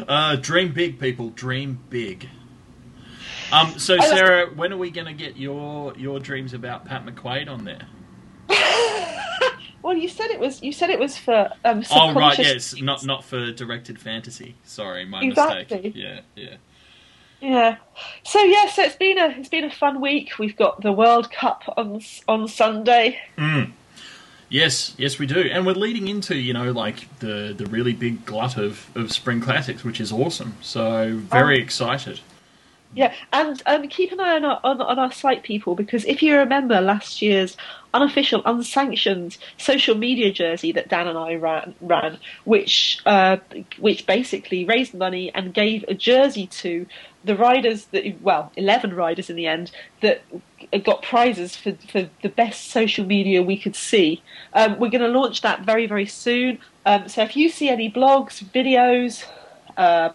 Uh, 0.08 0.36
dream 0.36 0.74
big, 0.74 1.00
people. 1.00 1.30
Dream 1.30 1.80
big. 1.90 2.28
Um, 3.54 3.80
so 3.80 3.98
Sarah, 4.00 4.48
when 4.48 4.74
are 4.74 4.78
we 4.78 4.92
going 4.92 5.08
to 5.08 5.14
get 5.14 5.38
your 5.38 5.96
your 5.96 6.20
dreams 6.20 6.54
about 6.54 6.84
Pat 6.84 7.06
McQuaid 7.06 7.48
on 7.48 7.64
there? 7.64 7.88
Well, 9.84 9.96
you 9.96 10.08
said 10.10 10.32
it 10.32 10.40
was 10.40 10.64
you 10.64 10.72
said 10.72 10.90
it 10.90 10.98
was 11.00 11.18
for 11.18 11.52
um, 11.64 11.84
Oh 11.92 12.14
right, 12.14 12.38
yes, 12.40 12.80
not 12.82 13.06
not 13.06 13.24
for 13.24 13.52
directed 13.52 14.00
fantasy. 14.00 14.56
Sorry, 14.64 15.06
my 15.06 15.22
Exactly. 15.22 15.78
mistake. 15.78 15.94
Yeah, 15.96 16.22
yeah. 16.36 16.56
Yeah. 17.42 17.76
So 18.24 18.42
yeah, 18.42 18.68
so 18.70 18.84
it's 18.84 18.96
been 18.96 19.18
a 19.20 19.28
it's 19.38 19.50
been 19.50 19.66
a 19.66 19.72
fun 19.72 20.00
week. 20.02 20.40
We've 20.40 20.56
got 20.56 20.82
the 20.82 20.92
World 20.94 21.30
Cup 21.32 21.62
on 21.78 22.02
on 22.28 22.48
Sunday. 22.48 23.20
Yes, 24.50 24.94
yes, 25.00 25.18
we 25.18 25.26
do, 25.26 25.42
and 25.42 25.66
we're 25.66 25.74
leading 25.74 26.08
into 26.08 26.36
you 26.36 26.54
know 26.54 26.72
like 26.72 27.08
the 27.20 27.54
the 27.58 27.66
really 27.66 27.94
big 27.94 28.24
glut 28.26 28.56
of 28.58 28.88
of 28.96 29.12
spring 29.12 29.42
classics, 29.42 29.84
which 29.84 30.00
is 30.00 30.12
awesome. 30.12 30.56
So 30.62 31.16
very 31.18 31.60
Oh. 31.60 31.64
excited, 31.64 32.20
Yeah, 32.96 33.14
and 33.32 33.62
um, 33.66 33.88
keep 33.88 34.12
an 34.12 34.20
eye 34.20 34.36
on 34.36 34.46
our, 34.46 34.60
on, 34.64 34.80
on 34.80 35.00
our 35.00 35.12
site, 35.12 35.42
people, 35.42 35.74
because 35.74 36.06
if 36.06 36.22
you 36.22 36.38
remember 36.38 36.80
last 36.80 37.24
year's 37.24 37.58
unofficial, 37.92 38.44
unsanctioned 38.46 39.38
social 39.58 39.96
media 39.96 40.32
jersey 40.32 40.72
that 40.74 40.90
Dan 40.90 41.08
and 41.08 41.18
I 41.18 41.36
ran, 41.36 41.74
ran 41.82 42.20
which 42.44 43.00
uh, 43.08 43.38
which 43.80 44.06
basically 44.06 44.64
raised 44.66 44.94
money 44.94 45.32
and 45.34 45.54
gave 45.56 45.84
a 45.88 45.96
jersey 45.96 46.46
to 46.48 46.86
the 47.24 47.36
riders 47.36 47.86
that 47.86 48.22
well, 48.22 48.52
eleven 48.56 48.94
riders 48.94 49.28
in 49.28 49.38
the 49.38 49.48
end 49.48 49.72
that 50.02 50.22
got 50.84 51.02
prizes 51.02 51.56
for 51.56 51.74
for 51.92 52.10
the 52.22 52.30
best 52.30 52.70
social 52.70 53.06
media 53.06 53.42
we 53.42 53.58
could 53.58 53.76
see. 53.76 54.22
Um, 54.54 54.78
we're 54.78 54.92
going 54.92 55.02
to 55.02 55.20
launch 55.20 55.42
that 55.42 55.62
very 55.62 55.88
very 55.88 56.06
soon. 56.06 56.60
Um, 56.86 57.08
so 57.08 57.24
if 57.24 57.36
you 57.36 57.50
see 57.50 57.70
any 57.70 57.92
blogs, 57.92 58.44
videos. 58.44 59.26
Uh, 59.76 60.10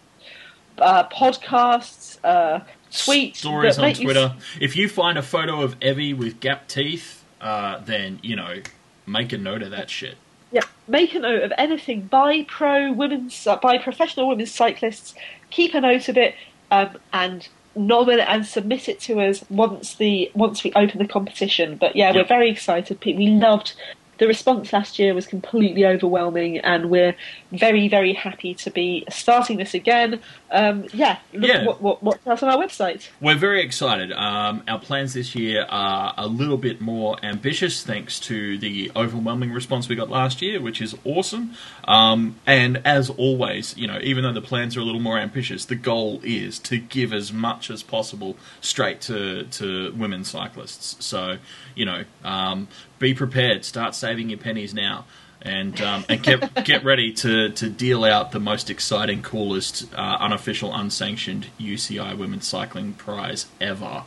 uh, 0.80 1.08
podcasts, 1.08 2.18
uh, 2.24 2.60
tweets, 2.90 3.36
stories 3.36 3.78
on 3.78 3.82
make 3.82 3.98
you 3.98 4.04
Twitter. 4.04 4.34
If 4.60 4.76
you 4.76 4.88
find 4.88 5.18
a 5.18 5.22
photo 5.22 5.62
of 5.62 5.76
Evie 5.82 6.14
with 6.14 6.40
gap 6.40 6.68
teeth, 6.68 7.24
uh, 7.40 7.78
then 7.80 8.18
you 8.22 8.36
know 8.36 8.62
make 9.06 9.32
a 9.32 9.38
note 9.38 9.62
of 9.62 9.70
that 9.70 9.90
shit. 9.90 10.16
Yeah, 10.50 10.62
make 10.86 11.14
a 11.14 11.18
note 11.18 11.42
of 11.42 11.52
anything 11.58 12.02
by 12.02 12.44
pro 12.48 12.92
women's, 12.92 13.46
uh, 13.46 13.56
by 13.56 13.78
professional 13.78 14.28
women's 14.28 14.52
cyclists. 14.52 15.14
Keep 15.50 15.74
a 15.74 15.80
note 15.80 16.08
of 16.08 16.16
it 16.16 16.34
um, 16.70 16.96
and 17.12 17.48
nominate 17.74 18.26
and 18.28 18.44
submit 18.44 18.88
it 18.88 18.98
to 19.00 19.20
us 19.20 19.44
once 19.48 19.94
the 19.94 20.30
once 20.34 20.64
we 20.64 20.72
open 20.74 20.98
the 20.98 21.06
competition. 21.06 21.76
But 21.76 21.96
yeah, 21.96 22.12
we're 22.12 22.24
very 22.24 22.50
excited. 22.50 22.98
We 23.04 23.28
loved 23.28 23.74
the 24.18 24.26
response 24.26 24.72
last 24.72 24.98
year 24.98 25.14
was 25.14 25.26
completely 25.26 25.86
overwhelming, 25.86 26.58
and 26.58 26.90
we're 26.90 27.14
very 27.52 27.88
very 27.88 28.12
happy 28.12 28.54
to 28.54 28.70
be 28.70 29.04
starting 29.08 29.56
this 29.56 29.74
again. 29.74 30.20
Um, 30.50 30.86
yeah, 30.92 31.18
look 31.32 31.48
Yeah. 31.48 31.64
What, 31.64 31.82
what 31.82 32.02
what's 32.02 32.26
else 32.26 32.42
on 32.42 32.48
our 32.50 32.58
website? 32.58 33.08
We're 33.20 33.36
very 33.36 33.62
excited. 33.62 34.12
Um, 34.12 34.62
our 34.68 34.78
plans 34.78 35.14
this 35.14 35.34
year 35.34 35.66
are 35.68 36.14
a 36.16 36.26
little 36.26 36.56
bit 36.56 36.80
more 36.80 37.16
ambitious 37.22 37.84
thanks 37.84 38.18
to 38.20 38.58
the 38.58 38.90
overwhelming 38.96 39.52
response 39.52 39.88
we 39.88 39.96
got 39.96 40.10
last 40.10 40.42
year, 40.42 40.60
which 40.60 40.80
is 40.80 40.96
awesome. 41.04 41.54
Um, 41.84 42.36
and 42.46 42.80
as 42.84 43.10
always, 43.10 43.76
you 43.76 43.86
know, 43.86 43.98
even 44.02 44.24
though 44.24 44.32
the 44.32 44.42
plans 44.42 44.76
are 44.76 44.80
a 44.80 44.84
little 44.84 45.00
more 45.00 45.18
ambitious, 45.18 45.64
the 45.64 45.74
goal 45.74 46.20
is 46.22 46.58
to 46.60 46.78
give 46.78 47.12
as 47.12 47.32
much 47.32 47.70
as 47.70 47.82
possible 47.82 48.36
straight 48.60 49.00
to, 49.02 49.44
to 49.44 49.92
women 49.92 50.24
cyclists. 50.24 51.04
So, 51.04 51.38
you 51.74 51.84
know, 51.84 52.04
um, 52.24 52.68
be 52.98 53.14
prepared. 53.14 53.64
Start 53.64 53.94
saving 53.94 54.30
your 54.30 54.38
pennies 54.38 54.74
now. 54.74 55.04
And 55.40 55.80
um, 55.80 56.04
and 56.08 56.20
get 56.20 56.64
get 56.64 56.84
ready 56.84 57.12
to, 57.12 57.50
to 57.50 57.70
deal 57.70 58.04
out 58.04 58.32
the 58.32 58.40
most 58.40 58.70
exciting, 58.70 59.22
coolest, 59.22 59.86
uh, 59.94 60.16
unofficial, 60.18 60.74
unsanctioned 60.74 61.46
UCI 61.60 62.18
Women's 62.18 62.46
Cycling 62.46 62.94
Prize 62.94 63.46
ever. 63.60 64.02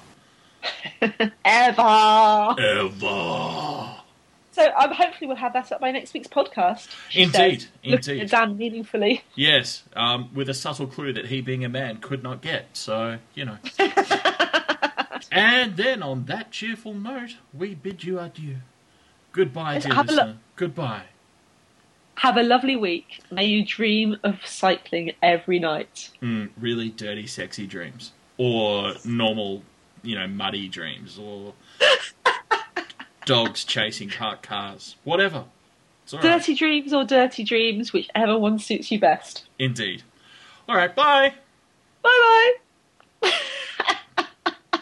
Ever. 1.45 2.55
Ever. 2.59 4.01
So 4.51 4.69
um, 4.77 4.91
hopefully 4.91 5.27
we'll 5.27 5.37
have 5.37 5.53
that 5.53 5.71
up 5.71 5.79
by 5.79 5.91
next 5.91 6.13
week's 6.13 6.27
podcast. 6.27 6.89
Indeed, 7.13 7.61
says, 7.61 7.69
indeed. 7.83 8.29
Dan 8.29 8.57
meaningfully. 8.57 9.23
Yes, 9.33 9.83
um, 9.95 10.29
with 10.33 10.49
a 10.49 10.53
subtle 10.53 10.87
clue 10.87 11.13
that 11.13 11.27
he, 11.27 11.41
being 11.41 11.63
a 11.63 11.69
man, 11.69 11.97
could 11.97 12.21
not 12.21 12.41
get. 12.41 12.65
So, 12.73 13.17
you 13.33 13.45
know. 13.45 13.57
and 15.31 15.77
then, 15.77 16.03
on 16.03 16.25
that 16.25 16.51
cheerful 16.51 16.93
note, 16.93 17.37
we 17.53 17.75
bid 17.75 18.03
you 18.03 18.19
adieu. 18.19 18.57
Goodbye, 19.31 19.79
dear 19.79 19.93
have 19.93 20.07
listener. 20.07 20.25
look. 20.25 20.35
Goodbye. 20.55 21.03
Have 22.15 22.37
a 22.37 22.43
lovely 22.43 22.75
week. 22.75 23.21
May 23.31 23.45
you 23.45 23.65
dream 23.65 24.17
of 24.23 24.45
cycling 24.45 25.13
every 25.23 25.57
night. 25.59 26.11
Mm, 26.21 26.49
really 26.59 26.89
dirty, 26.89 27.25
sexy 27.25 27.65
dreams. 27.65 28.11
Or 28.37 28.93
normal, 29.05 29.63
you 30.03 30.17
know, 30.19 30.27
muddy 30.27 30.67
dreams. 30.67 31.17
Or 31.17 31.53
dogs 33.25 33.63
chasing 33.63 34.09
parked 34.09 34.43
cars. 34.43 34.97
Whatever. 35.03 35.45
It's 36.03 36.13
all 36.13 36.19
right. 36.19 36.37
Dirty 36.39 36.53
dreams 36.53 36.93
or 36.93 37.03
dirty 37.05 37.43
dreams, 37.43 37.93
whichever 37.93 38.37
one 38.37 38.59
suits 38.59 38.91
you 38.91 38.99
best. 38.99 39.45
Indeed. 39.57 40.03
All 40.69 40.75
right, 40.75 40.93
bye. 40.95 41.33
Bye 42.03 42.51
bye. 43.21 43.31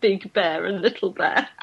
Big 0.00 0.32
bear 0.32 0.64
and 0.66 0.80
little 0.82 1.10
bear. 1.10 1.48